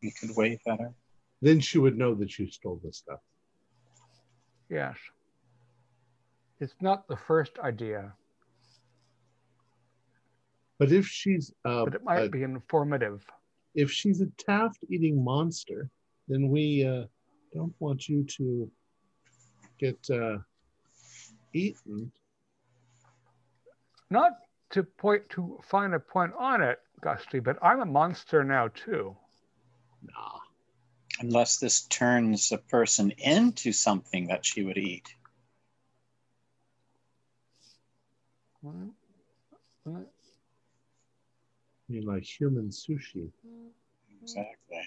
[0.00, 0.92] You could wave at her.
[1.42, 3.20] Then she would know that you stole the stuff.
[4.68, 4.96] Yes.
[6.60, 8.12] It's not the first idea,
[10.78, 13.24] But if she's uh, but it might a- be informative.
[13.74, 15.88] if she's a Taft eating monster,
[16.28, 17.04] then we uh,
[17.54, 18.70] don't want you to
[19.78, 20.38] get uh,
[21.52, 22.12] eaten.
[24.10, 24.32] Not
[24.70, 29.16] to point to find a point on it, Gusty, but I'm a monster now too.
[30.02, 30.38] Nah.
[31.20, 35.08] Unless this turns a person into something that she would eat.
[38.62, 38.90] Well,
[39.84, 40.04] well,
[41.88, 43.30] I mean, like human sushi.
[44.22, 44.82] Exactly.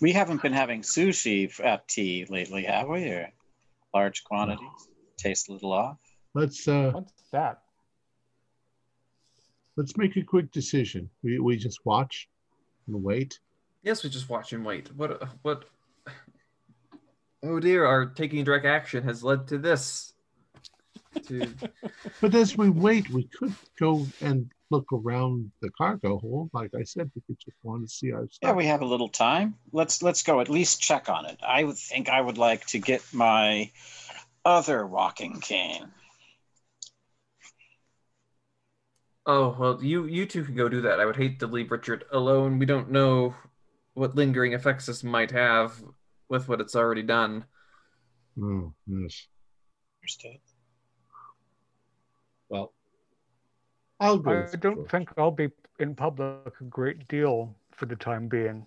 [0.00, 3.08] We haven't been having sushi at tea lately, have we?
[3.08, 3.28] Or
[3.94, 4.68] large quantities?
[5.18, 5.98] Taste a little off.
[6.34, 7.62] Let's uh, What's that?
[9.76, 11.08] let's make a quick decision.
[11.22, 12.28] We we just watch
[12.86, 13.38] and wait.
[13.82, 14.94] Yes, we just watch and wait.
[14.96, 15.64] What what?
[17.42, 20.14] Oh dear, our taking direct action has led to this.
[21.26, 21.52] To
[22.20, 26.50] But as we wait, we could go and look around the cargo hold.
[26.52, 28.48] Like I said, we could just want to see our stuff.
[28.48, 29.54] Yeah, we have a little time.
[29.72, 31.38] Let's let's go at least check on it.
[31.46, 33.70] I would think I would like to get my
[34.44, 35.92] other walking cane.
[39.26, 40.98] oh well, you you two can go do that.
[40.98, 42.58] I would hate to leave Richard alone.
[42.58, 43.34] We don't know
[43.94, 45.82] what lingering effects this might have
[46.28, 47.44] with what it's already done.
[48.40, 49.26] Oh, yes.
[50.00, 50.38] Understood.
[52.48, 52.72] Well,
[54.02, 54.30] I'll go.
[54.32, 54.90] I with don't George.
[54.90, 55.48] think I'll be
[55.78, 58.66] in public a great deal for the time being.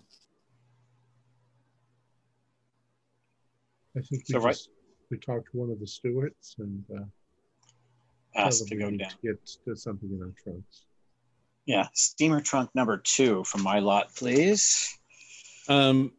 [3.96, 4.70] I think we So, right- just
[5.10, 7.04] we talked to one of the stewards and uh,
[8.34, 8.98] Asked tell to go down.
[9.10, 10.82] to get to something in our trunks.
[11.64, 14.98] Yeah, steamer trunk number two from my lot, please.
[15.68, 16.12] Um,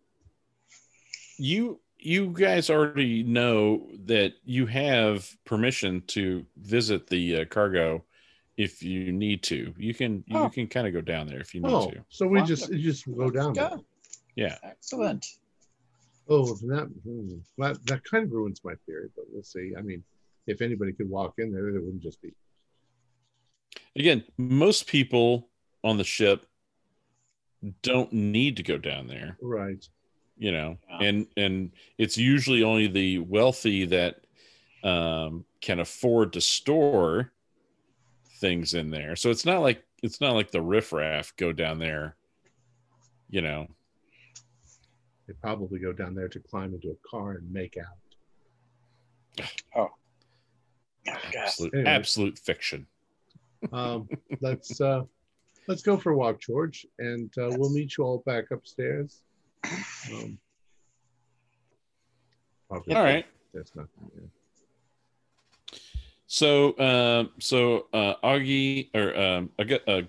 [1.37, 8.03] you you guys already know that you have permission to visit the uh, cargo
[8.57, 9.73] if you need to.
[9.77, 10.49] You can you Oh.
[10.49, 12.03] can kind of go down there if you need Oh, to.
[12.09, 13.79] so we Well, just you just go down Let's there.
[14.35, 14.57] Yeah.
[14.63, 15.25] Excellent.
[16.27, 19.73] Oh, then that hmm, that that kind of ruins my theory, but we'll see.
[19.77, 20.03] I mean,
[20.47, 22.33] if anybody could walk in there, it wouldn't just be.
[23.95, 25.49] Again, most people
[25.83, 26.45] on the ship
[27.81, 29.37] don't need to go down there.
[29.41, 29.83] Right.
[30.39, 30.99] you know Yeah.
[31.07, 34.21] and and it's usually only the wealthy that
[34.83, 37.31] um can afford to store
[38.39, 42.15] things in there so it's not like it's not like the riffraff go down there
[43.29, 43.67] you know,
[45.27, 49.45] They probably go down there to climb into a car and make out.
[49.75, 49.89] Oh,
[51.05, 51.17] God.
[51.35, 51.89] absolute, Anyway.
[51.89, 52.87] absolute fiction.
[53.73, 54.07] Um,
[54.41, 55.03] let's uh,
[55.67, 59.21] let's go for a walk, George, and uh, we'll meet you all back upstairs.
[60.13, 60.37] Um,
[62.69, 63.25] All right.
[63.53, 63.87] That's not.
[64.15, 64.27] yeah.
[66.27, 70.01] So, uh, so uh, Augie or um, Aug- uh,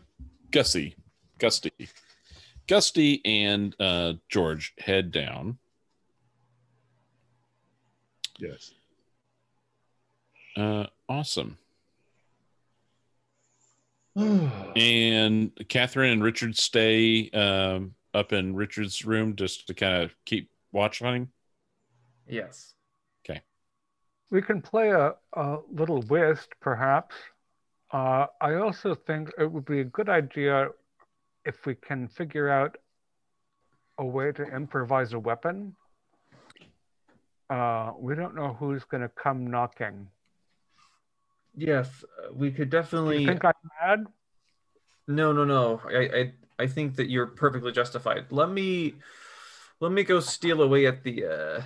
[0.51, 0.97] Gussie,
[1.39, 1.71] Gusty,
[2.67, 5.59] Gusty, and uh, George head down.
[8.39, 8.73] Yes.
[10.57, 11.59] Uh, awesome.
[14.77, 20.51] And Catherine and Richard stay um, up in Richard's room just to kind of keep
[20.73, 21.29] watch on him.
[22.27, 22.75] Yes.
[24.31, 27.15] We can play a, a little whist, perhaps.
[27.91, 30.69] Uh, I also think it would be a good idea
[31.45, 32.77] if we can figure out
[33.97, 35.75] a way to improvise a weapon.
[37.49, 40.07] Uh, we don't know who's going to come knocking.
[41.57, 43.23] Yes, we could Do definitely.
[43.23, 44.07] you think I'm mad?
[45.09, 45.81] No, no, no.
[45.89, 48.27] I, I, I think that you're perfectly justified.
[48.31, 48.95] Let me,
[49.81, 51.25] let me go steal away at the.
[51.25, 51.63] Uh,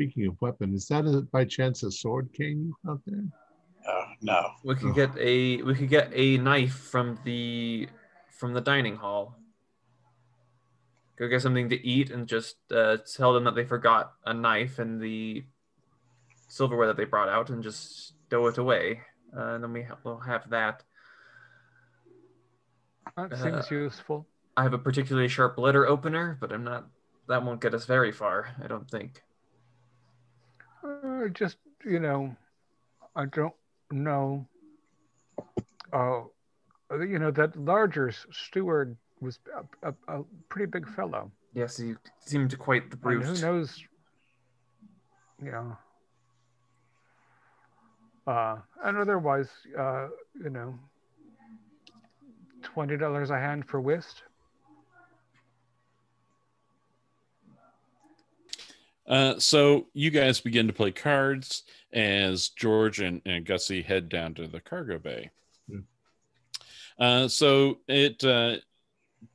[0.00, 3.22] Speaking of weapon, is that a, by chance a sword cane out there?
[3.86, 4.52] Oh, no.
[4.64, 4.94] we could Oh.
[4.94, 7.86] get a, we could get a knife from the,
[8.30, 9.36] from the dining hall.
[11.18, 14.78] Go get something to eat and just uh, tell them that they forgot a knife
[14.78, 15.44] and the
[16.48, 19.02] silverware that they brought out, and just stow it away.
[19.36, 20.82] Uh, and then we ha- we'll have that.
[23.18, 24.26] That Uh, seems useful.
[24.56, 26.86] I have a particularly sharp letter opener, but I'm not.
[27.28, 29.22] That won't get us very far, I don't think.
[30.84, 32.34] Uh, just, you know,
[33.14, 33.54] I don't
[33.90, 34.46] know.
[35.92, 36.22] Uh,
[36.90, 39.38] you know, that larger steward was
[39.82, 41.30] a, a, a pretty big fellow.
[41.54, 43.82] Yes, he seemed quite the And who knows?
[45.42, 45.76] You know.
[48.26, 50.08] Uh, and otherwise, uh,
[50.40, 50.78] you know,
[52.62, 54.22] twenty dollars a hand for whist.
[59.10, 64.34] Uh, so you guys begin to play cards as George and, and Gussie head down
[64.34, 65.30] to the cargo bay.
[65.68, 65.80] Hmm.
[66.96, 68.56] Uh, so it uh,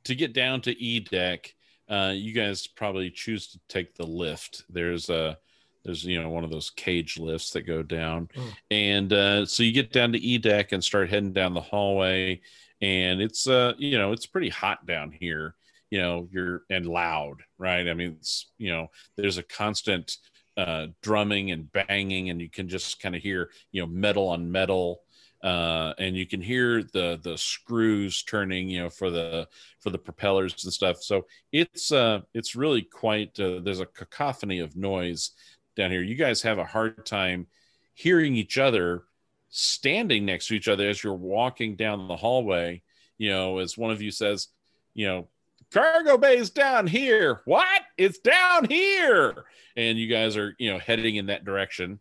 [0.04, 1.54] to get down to E deck,
[1.90, 4.64] uh, you guys probably choose to take the lift.
[4.70, 5.36] There's a
[5.84, 8.52] there's you know one of those cage lifts that go down, Oh.
[8.70, 12.40] and uh, so you get down to E deck and start heading down the hallway,
[12.80, 15.54] and it's uh you know it's pretty hot down here.
[15.90, 17.88] You know you're and loud, right?
[17.88, 20.16] I mean, it's you know there's a constant
[20.56, 24.50] uh, drumming and banging, and you can just kind of hear you know metal on
[24.50, 25.02] metal,
[25.42, 29.46] uh, and you can hear the the screws turning, you know, for the
[29.80, 31.02] for the propellers and stuff.
[31.02, 35.32] So it's uh it's really quite uh, there's a cacophony of noise
[35.76, 36.02] down here.
[36.02, 37.46] You guys have a hard time
[37.94, 39.04] hearing each other
[39.50, 42.82] standing next to each other as you're walking down the hallway.
[43.18, 44.48] You know, as one of you says,
[44.94, 45.28] you know,
[45.72, 47.42] cargo bay's down here.
[47.44, 47.82] What?
[47.96, 49.44] It's down here.
[49.76, 52.00] And you guys are, you know, heading in that direction.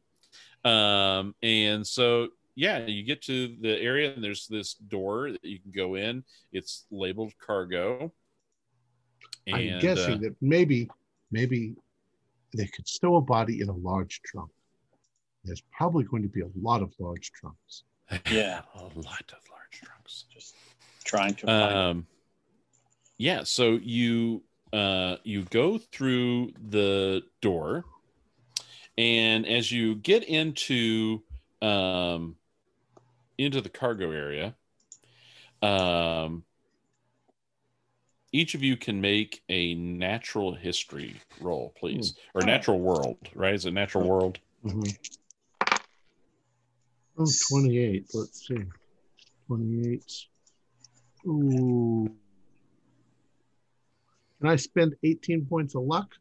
[0.63, 5.59] Um, and so yeah, you get to the area and there's this door that you
[5.59, 6.23] can go in.
[6.53, 8.11] It's labeled cargo.
[9.47, 10.89] I'm And, guessing uh, that maybe,
[11.31, 11.75] maybe
[12.55, 14.49] they could stow a body in a large trunk.
[15.43, 17.83] There's probably going to be a lot of large trunks.
[18.31, 18.61] Yeah.
[18.75, 20.25] a lot of large trunks.
[20.33, 20.55] Just
[21.03, 22.07] trying to find Um,
[23.17, 24.43] yeah, so you
[24.73, 27.85] uh, you go through the door,
[28.97, 31.21] and as you get into
[31.61, 32.35] um,
[33.37, 34.55] into the cargo area,
[35.61, 36.43] um,
[38.31, 43.17] each of you can make a natural history roll, please, or natural world.
[43.33, 43.53] Right?
[43.53, 44.39] Is it natural world?
[47.17, 48.07] Oh, 28.
[48.13, 48.57] Let's see.
[49.47, 50.03] 28.
[51.27, 52.13] Ooh.
[54.45, 56.11] Can I spend 18 points of luck?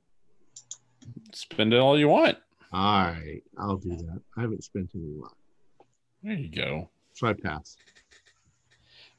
[1.35, 2.39] Spend it all you want.
[2.73, 4.23] All right, I'll do that.
[4.35, 5.37] I haven't spent any luck.
[6.23, 6.89] There you go.
[7.13, 7.77] So I pass.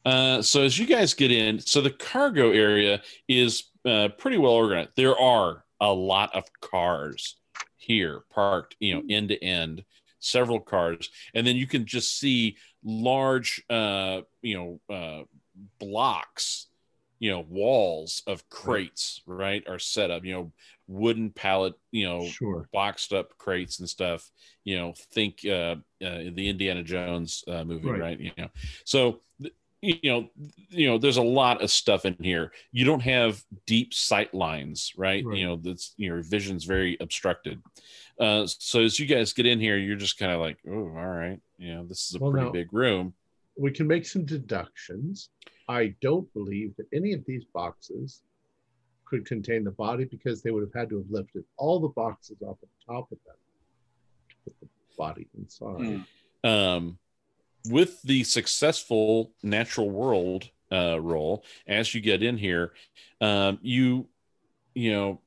[0.03, 4.53] Uh, so as you guys get in, so the cargo area is uh, pretty well
[4.53, 4.89] organized.
[4.95, 7.35] There are a lot of cars
[7.77, 9.83] here parked, you know, end to end,
[10.17, 15.25] several cars, and then you can just see large, uh, you know, uh,
[15.77, 16.69] blocks,
[17.25, 20.23] you know, walls of crates, right, are set up.
[20.23, 20.51] You know,
[20.87, 22.69] wooden pallet, you know, Sure.
[22.71, 24.29] boxed up crates and stuff.
[24.63, 25.75] You know, think uh,
[26.07, 28.01] uh, the Indiana Jones uh, movie, Right.
[28.01, 28.19] right?
[28.19, 28.49] You know,
[28.83, 29.21] so
[29.81, 30.29] you know,
[30.69, 32.51] you know, there's a lot of stuff in here.
[32.71, 35.23] You don't have deep sight lines, right?
[35.25, 35.37] Right.
[35.37, 37.61] You know, that's your vision's very obstructed.
[38.19, 41.07] Uh, so as you guys get in here, you're just kind of like, oh, all
[41.23, 43.13] right, you know, this is a Well, pretty now- big room.
[43.57, 45.29] We can make some deductions.
[45.67, 48.21] I don't believe that any of these boxes
[49.05, 52.37] could contain the body because they would have had to have lifted all the boxes
[52.41, 53.35] off the top of them
[54.29, 54.67] to put the
[54.97, 56.03] body inside.
[56.43, 56.49] Hmm.
[56.49, 56.97] um,
[57.69, 62.73] with the successful natural world uh, roll, as you get in here,
[63.21, 64.07] um, you,
[64.73, 65.21] you know,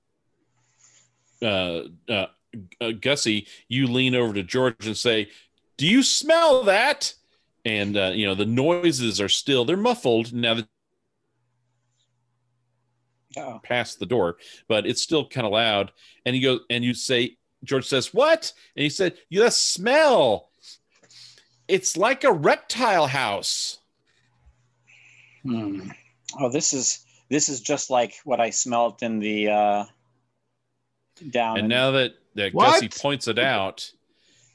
[1.43, 5.31] uh, uh, Gussie, you lean over to George and say,
[5.77, 7.15] "Do you smell that?"
[7.69, 10.67] And uh, you know the noises are still they're muffled now that
[13.37, 14.39] Oh, past the door,
[14.69, 15.93] but it's still kind of loud.
[16.25, 18.53] And you go and you say, George says, What?
[18.75, 20.49] And he said, You that smell.
[21.69, 23.79] It's like a reptile house.
[25.43, 25.91] hmm.
[26.41, 29.85] oh, this is this is just like what I smelt in the uh,
[31.31, 31.59] down.
[31.59, 32.81] And in- now that, that What?
[32.81, 33.93] Gussie points it out,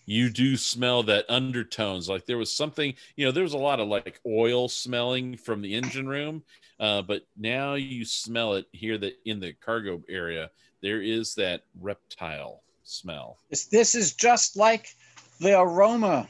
[0.05, 2.09] you do smell that undertones.
[2.09, 5.61] Like there was something, you know, there was a lot of like oil smelling from
[5.61, 6.43] the engine room.
[6.79, 10.49] Uh, but now you smell it here that in the cargo area,
[10.81, 13.37] there is that reptile smell.
[13.49, 14.87] this, this is just like
[15.39, 16.27] the aroma.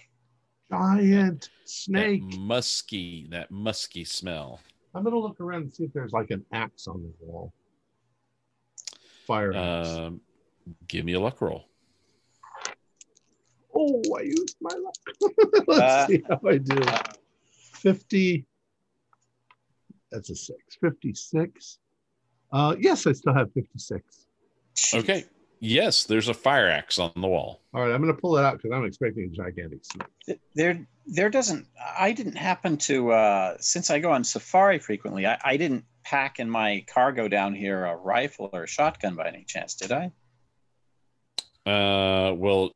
[0.69, 2.23] Giant That snake.
[2.37, 4.59] musky, that musky smell.
[4.95, 7.51] I'm gonna look around and see if there's like an axe on the wall.
[9.25, 9.87] Fire axe.
[9.89, 10.21] Um,
[10.87, 11.65] give me a luck roll.
[13.75, 15.33] Oh, I used my luck.
[15.67, 16.77] Let's Uh, see how I do.
[16.81, 17.03] uh,
[17.51, 18.45] 50.
[20.11, 20.59] That's a six.
[20.81, 21.79] 56.
[22.51, 24.27] Uh, yes, I still have 56.
[24.93, 25.25] Okay.
[25.59, 27.61] Yes, there's a fire axe on the wall.
[27.73, 30.39] All right, I'm going to pull it out because I'm expecting a gigantic snake.
[30.55, 31.67] There there doesn't
[31.97, 36.39] i didn't happen to uh since i go on safari frequently i, I didn't pack
[36.39, 40.11] in my cargo down here a rifle or a shotgun by any chance did i
[41.65, 42.71] Uh, well,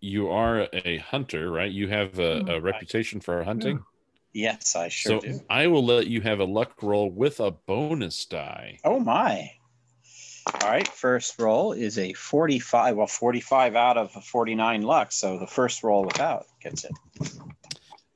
[0.00, 1.70] you are a hunter, right?
[1.70, 2.46] You have a, Hmm.
[2.46, 3.84] a reputation for hunting.
[4.32, 7.50] yes i sure so do I will let you have a luck roll with a
[7.50, 8.82] bonus die.
[8.84, 9.50] oh my
[10.62, 15.46] all right first roll is a 45 well 45 out of 49 luck so the
[15.46, 16.92] first roll without gets it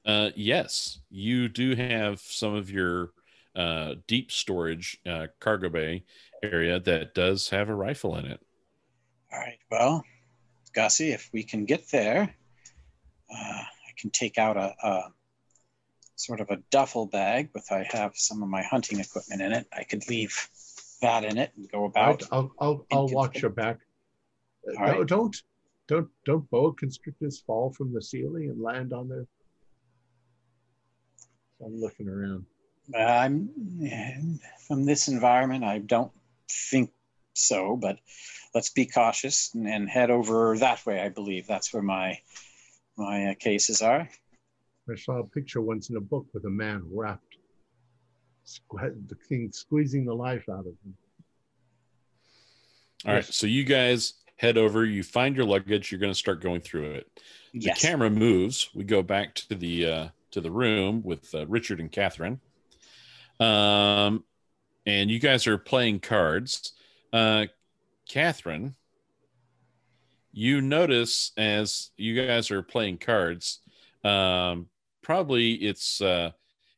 [0.05, 3.11] Uh, yes, you do have some of your
[3.55, 6.05] uh, deep storage uh, cargo bay
[6.43, 8.41] area that does have a rifle in it.
[9.33, 10.05] all right well
[10.75, 12.35] gussie if we can get there
[13.33, 15.13] uh, i can take out a, a
[16.17, 19.67] sort of a duffel bag with I have some of my hunting equipment in it.
[19.73, 20.49] I could leave
[21.01, 22.23] that in it and go about.
[22.23, 23.79] right, I'll, I'll, I'll watch your back.
[24.67, 25.07] Uh, All no, right.
[25.07, 25.37] don't,
[25.89, 29.27] don't, don't boa constrictors fall from the ceiling and land on their.
[31.59, 32.47] So I'm looking around.
[32.97, 33.49] I'm
[34.67, 35.65] from this environment.
[35.65, 36.13] I don't
[36.51, 36.91] think
[37.35, 37.99] so, but
[38.55, 41.01] let's be cautious and, and head over that way.
[41.01, 42.19] I believe that's where my
[42.97, 44.09] my uh, cases are.
[44.91, 47.37] I saw a picture once in a book with a man wrapped,
[48.47, 50.97] sque- the king squeezing the life out of him.
[53.07, 53.35] All right, Yes.
[53.37, 54.85] so you guys head over.
[54.85, 55.91] You find your luggage.
[55.91, 57.11] You're going to start going through it.
[57.53, 57.81] The Yes.
[57.81, 58.71] camera moves.
[58.75, 62.41] We go back to the uh, to the room with uh, Richard and Catherine.
[63.41, 64.25] Um,
[64.87, 66.73] and you guys are playing cards.
[67.15, 67.47] Uh,
[68.09, 68.75] Catherine,
[70.33, 73.61] you notice as you guys are playing cards,
[74.03, 74.67] um,
[75.01, 76.33] probably it's uh,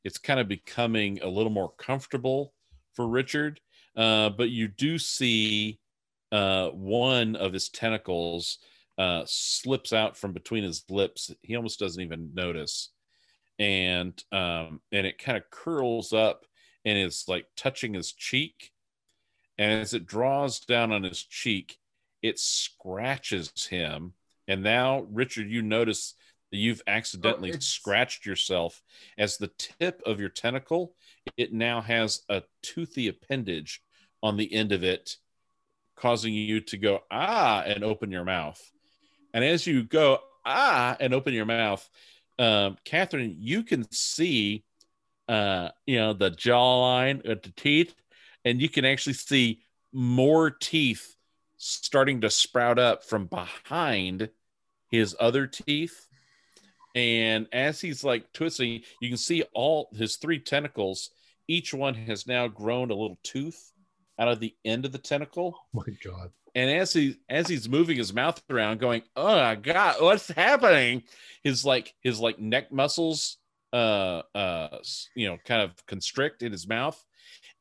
[0.04, 2.52] it's kind of becoming a little more comfortable
[2.92, 3.60] for Richard.
[3.96, 5.80] Uh, but you do see
[6.32, 8.58] uh, one of his tentacles
[8.98, 11.32] uh, slips out from between his lips.
[11.40, 12.90] He almost doesn't even notice,
[13.58, 16.44] and um, and it kind of curls up
[16.84, 18.72] and is like touching his cheek.
[19.58, 21.78] And as it draws down on his cheek,
[22.22, 24.12] it scratches him.
[24.48, 26.14] And now, Richard, you notice
[26.50, 28.82] that you've accidentally it's- scratched yourself
[29.18, 30.94] as the tip of your tentacle.
[31.36, 33.82] It now has a toothy appendage
[34.22, 35.16] on the end of it,
[35.96, 38.60] causing you to go ah and open your mouth.
[39.34, 41.88] And as you go ah and open your mouth,
[42.38, 44.64] um, Catherine, you can see,
[45.28, 47.94] uh, you know, the jawline at the teeth,
[48.46, 49.60] and you can actually see
[49.92, 51.14] more teeth
[51.58, 54.30] starting to sprout up from behind
[54.90, 56.06] his other teeth.
[56.94, 61.10] And as he's like twisting, you can see all his three tentacles.
[61.48, 63.72] Each one has now grown a little tooth
[64.18, 66.30] out of the end of the tentacle Oh my God.
[66.54, 71.02] and as he as he's moving his mouth around going oh my god what's happening
[71.44, 73.36] his like his like neck muscles
[73.74, 74.78] uh, uh,
[75.14, 77.04] you know, kind of constrict in his mouth,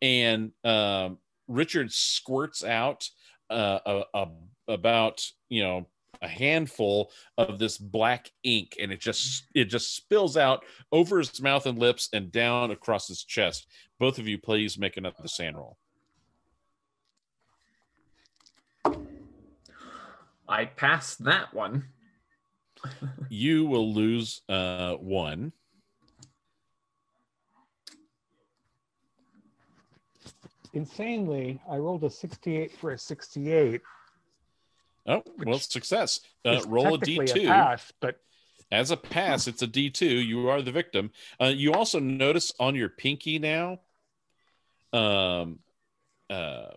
[0.01, 1.17] and um,
[1.47, 3.07] Richard squirts out
[3.49, 4.27] uh, a, a,
[4.67, 5.88] about you know
[6.22, 11.41] a handful of this black ink, and it just it just spills out over his
[11.41, 13.67] mouth and lips and down across his chest.
[13.99, 15.77] Both of you, please make another SAN roll.
[20.47, 21.85] I passed that one.
[23.30, 25.53] You will lose uh, one.
[30.76, 33.81] Insanely, I rolled a 68 for a 68.
[35.07, 36.19] Oh, well, success.
[36.43, 37.47] Uh, roll a technically d2.
[37.47, 38.19] pass, but
[38.72, 40.26] As a pass, it's a D2.
[40.26, 41.11] You are the victim.
[41.39, 43.80] Uh, you also notice on your pinky now,
[44.91, 45.60] um,
[46.30, 46.69] uh,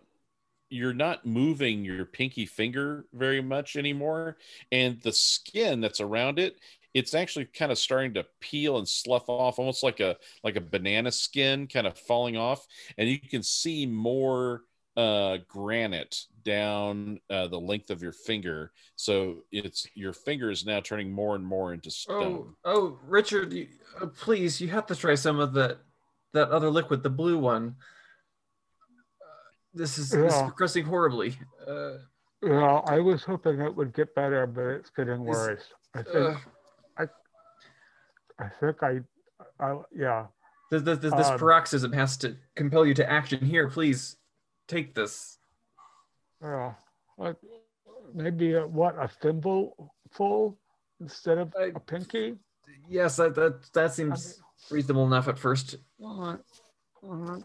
[0.69, 4.37] you're not moving your pinky finger very much anymore,
[4.71, 6.59] and the skin that's around it,
[6.93, 10.61] it's actually kind of starting to peel and slough off, almost like a like a
[10.61, 12.65] banana skin, kind of falling off,
[12.97, 14.63] and you can see more
[14.97, 18.71] uh, granite down uh, the length of your finger.
[18.95, 22.55] So it's your finger is now turning more and more into Oh, stone.
[22.65, 23.67] oh, Richard, you,
[24.01, 25.77] uh, please, you have to try some of that
[26.33, 27.75] that other liquid, the blue one.
[29.21, 31.35] Uh, this is, this is progressing horribly.
[31.67, 31.97] Uh,
[32.41, 35.63] well, I was hoping it would get better, but it's getting worse.
[35.93, 36.35] I think, uh,
[38.39, 38.99] I think I,
[39.59, 40.27] I, yeah.
[40.71, 43.43] this, this, this, this Um, paroxysm has to compel you to action.
[43.43, 44.17] Here, please,
[44.67, 45.37] take this.
[46.41, 46.73] Yeah,
[47.17, 47.35] like
[48.13, 50.57] maybe a, what a thimble full
[51.01, 52.37] instead of I- a pinky.
[52.87, 54.41] Yes, that that, that I seems
[54.71, 55.75] reasonable enough at first.
[55.99, 56.37] mean, uh,
[57.11, 57.39] uh,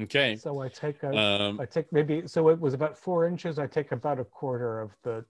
[0.00, 0.36] Okay.
[0.36, 3.58] so I take a, Um, I take maybe so it was about four inches.
[3.58, 5.24] I take about a quarter of the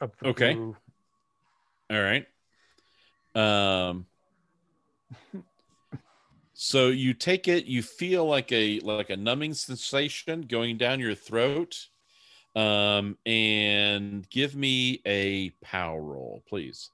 [0.00, 0.54] of the Okay.
[0.54, 0.76] blue.
[1.90, 2.26] all right.
[3.34, 4.06] Um,
[6.54, 11.14] so you take it, you feel like a like a numbing sensation going down your
[11.14, 11.86] throat.
[12.56, 16.90] Um, and give me a power roll, please.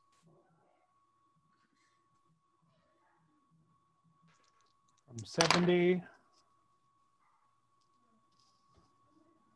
[5.10, 6.02] I'm seventy.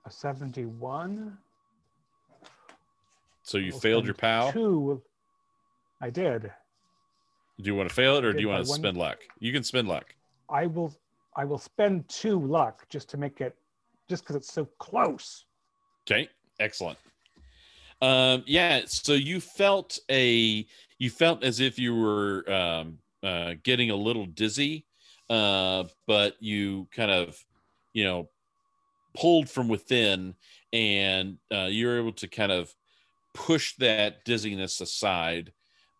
[0.09, 1.37] A seventy-one.
[3.43, 4.51] So you failed your pal?
[4.51, 5.03] Two.
[6.01, 6.51] I did.
[7.61, 9.19] Do you want to fail it or do you want to spend luck?
[9.39, 10.15] You can spend luck.
[10.49, 10.95] I will.
[11.37, 13.55] I will spend two luck just to make it,
[14.09, 15.45] just because it's so close.
[16.11, 16.97] Okay, excellent.
[18.01, 20.67] Um, yeah, so you felt a
[20.99, 24.87] you felt as if you were um, uh, getting a little dizzy,
[25.29, 27.39] uh, but you kind of
[27.93, 28.31] you know
[29.15, 30.35] pulled from within,
[30.73, 32.75] and uh, you're able to kind of
[33.35, 35.53] push that dizziness aside.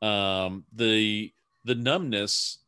[0.03, 1.33] Um, the
[1.65, 2.59] the numbness,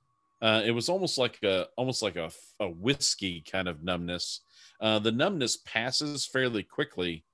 [0.43, 2.31] uh, it was almost like a almost like a,
[2.61, 4.41] a whiskey kind of numbness.
[4.81, 7.25] Uh, the numbness passes fairly quickly,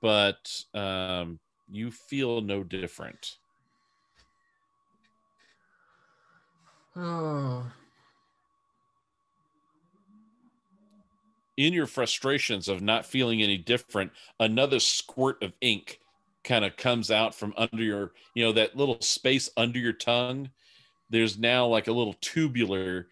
[0.00, 1.38] but um,
[1.70, 3.36] you feel no different.
[6.96, 7.70] Oh,
[11.60, 16.00] In your frustrations of not feeling any different, another squirt of ink
[16.42, 20.48] kind of comes out from under your, you know, that little space under your tongue.
[21.10, 23.08] There's now like a little tubular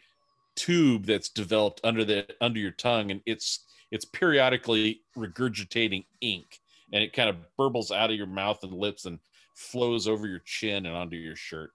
[0.54, 7.04] tube that's developed under the under your tongue, and it's it's periodically regurgitating ink, and
[7.04, 9.18] it kind of burbles out of your mouth and lips and
[9.52, 11.72] flows over your chin and onto your shirt.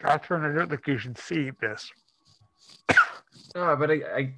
[0.00, 1.92] Catherine, I don't think you should see this.
[3.54, 4.34] Oh but I, I,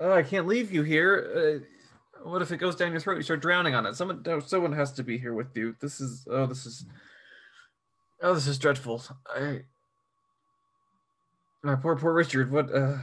[0.00, 1.62] oh, I can't leave you here.
[1.62, 3.16] Uh, what if it goes down your throat?
[3.16, 3.94] You start drowning on it.
[3.94, 5.76] Someone, no, someone has to be here with you.
[5.80, 6.84] This is, oh, this is,
[8.22, 9.02] oh, this is dreadful.
[9.28, 9.60] I,
[11.62, 12.50] my poor, poor Richard.
[12.50, 12.98] What, uh,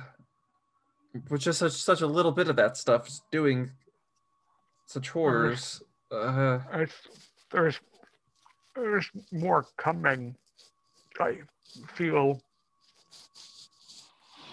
[1.29, 3.71] with just such such a little bit of that stuff, doing
[4.87, 5.81] such horrors.
[6.11, 6.91] Uh, There's,
[7.51, 7.79] there's,
[8.75, 10.35] there's more coming.
[11.19, 11.39] I
[11.93, 12.41] feel.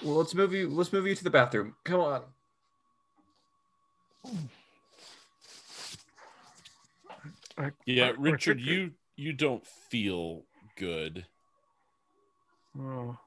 [0.02, 0.68] Well, let's move you.
[0.68, 1.74] Let's move you to the bathroom.
[1.84, 2.22] Come on.
[7.86, 10.44] Yeah, I- I Richard, you you don't feel
[10.76, 11.26] good.
[12.78, 13.18] Oh.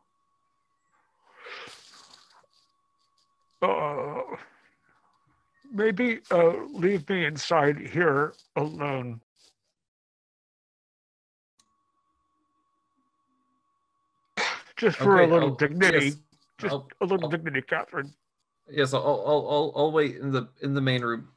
[3.62, 4.22] Uh,
[5.72, 9.22] maybe uh, leave me inside here alone.
[14.76, 16.06] Just for Okay, a little I'll- dignity.
[16.08, 16.16] yes,
[16.60, 18.14] just I'll, a little I'll, dignity, Catherine.
[18.70, 21.28] Yes, I'll, I'll, I'll, I'll wait in the in the main room.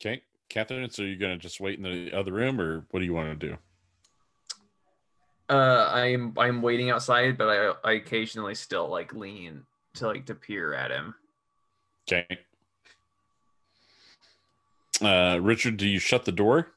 [0.00, 0.88] Okay, Catherine.
[0.90, 3.48] So you're gonna just wait in the other room, or what do you want to
[3.48, 3.56] do?
[5.48, 9.64] Uh, I'm I'm waiting outside, but I I occasionally still like lean
[9.94, 11.14] to like to peer at him.
[12.08, 12.38] Okay.
[15.02, 16.68] Uh, Richard, do you shut the door?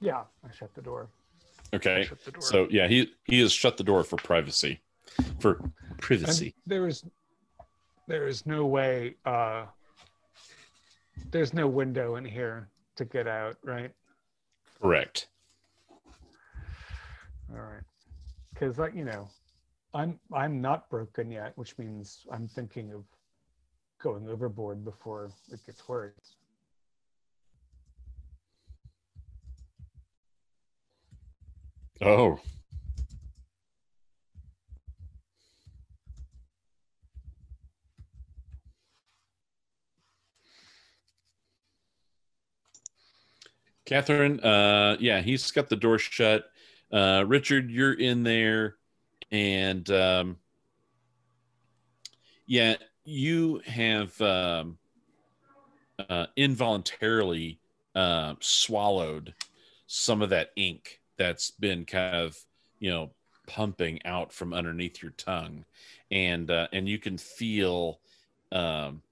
[0.00, 1.08] Yeah, I shut the door.
[1.74, 2.08] Okay.
[2.24, 2.42] the door.
[2.42, 4.80] So yeah, he he has shut the door for privacy,
[5.40, 6.54] for And privacy.
[6.66, 7.04] there is
[8.06, 9.66] there is no way uh
[11.30, 13.92] there's no window in here to get out, right?
[14.80, 15.28] Correct.
[17.50, 17.82] All right.
[18.54, 19.28] Cuz like, you know,
[19.94, 23.04] I'm I'm not broken yet, which means I'm thinking of
[24.00, 26.36] going overboard before it gets worse.
[32.00, 32.38] Oh.
[43.84, 46.44] Catherine, uh, yeah, he's got the door shut.
[46.92, 48.76] Uh, Richard, you're in there,
[49.32, 50.36] and um,
[52.46, 54.78] yeah, you have um,
[56.08, 57.58] uh, involuntarily
[57.94, 59.34] uh, swallowed
[59.86, 62.38] some of that ink that's been kind of
[62.78, 63.10] you know
[63.46, 65.64] pumping out from underneath your tongue
[66.10, 68.00] and uh, and you can feel
[68.52, 69.02] um,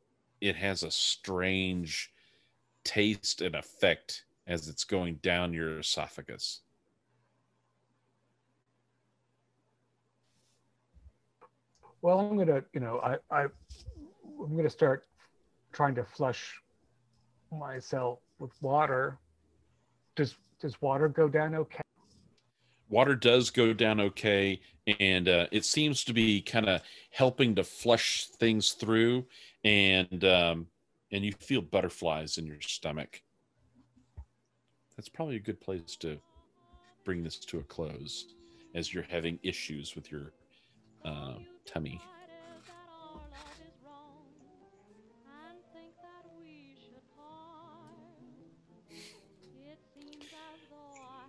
[0.41, 2.13] it has a strange
[2.85, 6.61] taste and effect as it's going down your esophagus
[12.07, 13.47] Well, I'm gonna, you know, I, I,
[14.41, 15.07] I'm gonna start
[15.73, 16.55] trying to flush
[17.51, 19.19] myself with water.
[20.15, 21.83] Does does water go down okay?
[22.89, 24.61] Water does go down okay
[25.01, 26.81] and uh, it seems to be kind of
[27.11, 29.25] helping to flush things through
[29.65, 30.67] and um,
[31.13, 33.21] and you feel butterflies in your stomach
[34.97, 36.19] that's probably a good place to
[37.05, 38.35] bring this to a close
[38.75, 40.33] as you're having issues with your
[41.05, 41.35] uh,
[41.65, 42.01] tummy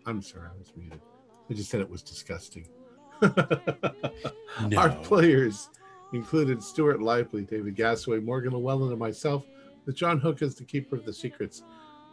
[0.07, 1.01] I'm sorry, I was muted.
[1.49, 2.67] I just said it was disgusting.
[3.21, 4.77] No.
[4.77, 5.69] Our players
[6.13, 9.45] included Stuart Lively, David Gasaway, Morgan Llewellyn, and myself,
[9.85, 11.63] with John Hook as the keeper of the secrets.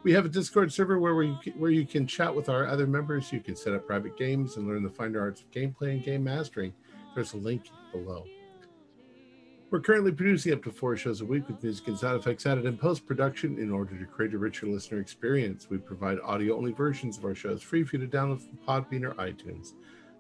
[0.03, 3.33] We have a Discord server where we, where you can chat with our other members.
[3.33, 6.25] You can set up private games and learn the finer arts of gameplay and game
[6.25, 6.73] mastering.
[7.15, 7.63] There's a link
[7.93, 8.25] below.
[9.75, 12.65] We're currently producing up to four shows a week with music and sound effects added
[12.65, 15.69] in post production in order to create a richer listener experience.
[15.69, 19.03] We provide audio only versions of our shows free for you to download from Podbean
[19.03, 19.73] or iTunes.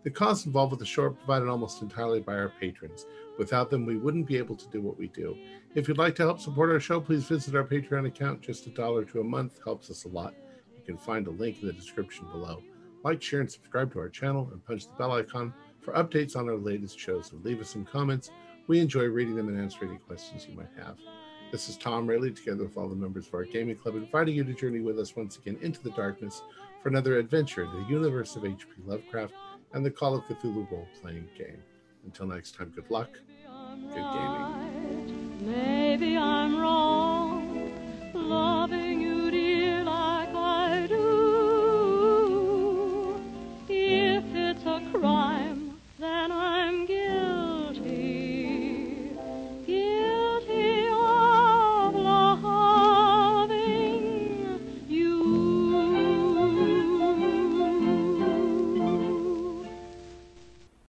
[0.02, 3.06] The costs involved with the show are provided almost entirely by our patrons.
[3.39, 5.36] Without them, we wouldn't be able to do what we do.
[5.76, 8.40] If you'd like to help support our show, please visit our Patreon account.
[8.40, 10.35] Just a dollar to a month helps us a lot.
[10.76, 12.60] You can find a link in the description below.
[13.05, 16.48] Like, share, and subscribe to our channel and punch the bell icon for updates on
[16.48, 17.31] our latest shows.
[17.31, 18.32] And leave us some comments.
[18.66, 20.96] We enjoy reading them and answering any questions you might have.
[21.52, 24.44] This is Tom Rayleigh, together with all the members of our gaming club, inviting you
[24.44, 26.42] to journey with us once again into the darkness
[26.82, 28.82] for another adventure in the universe of H.P.
[28.86, 29.34] Lovecraft
[29.74, 31.62] and the Call of Cthulhu role playing game.
[32.04, 33.10] Until next time, good luck.
[33.92, 35.46] Good gaming.
[35.46, 37.72] Maybe I'm wrong.
[38.14, 38.53] Lord.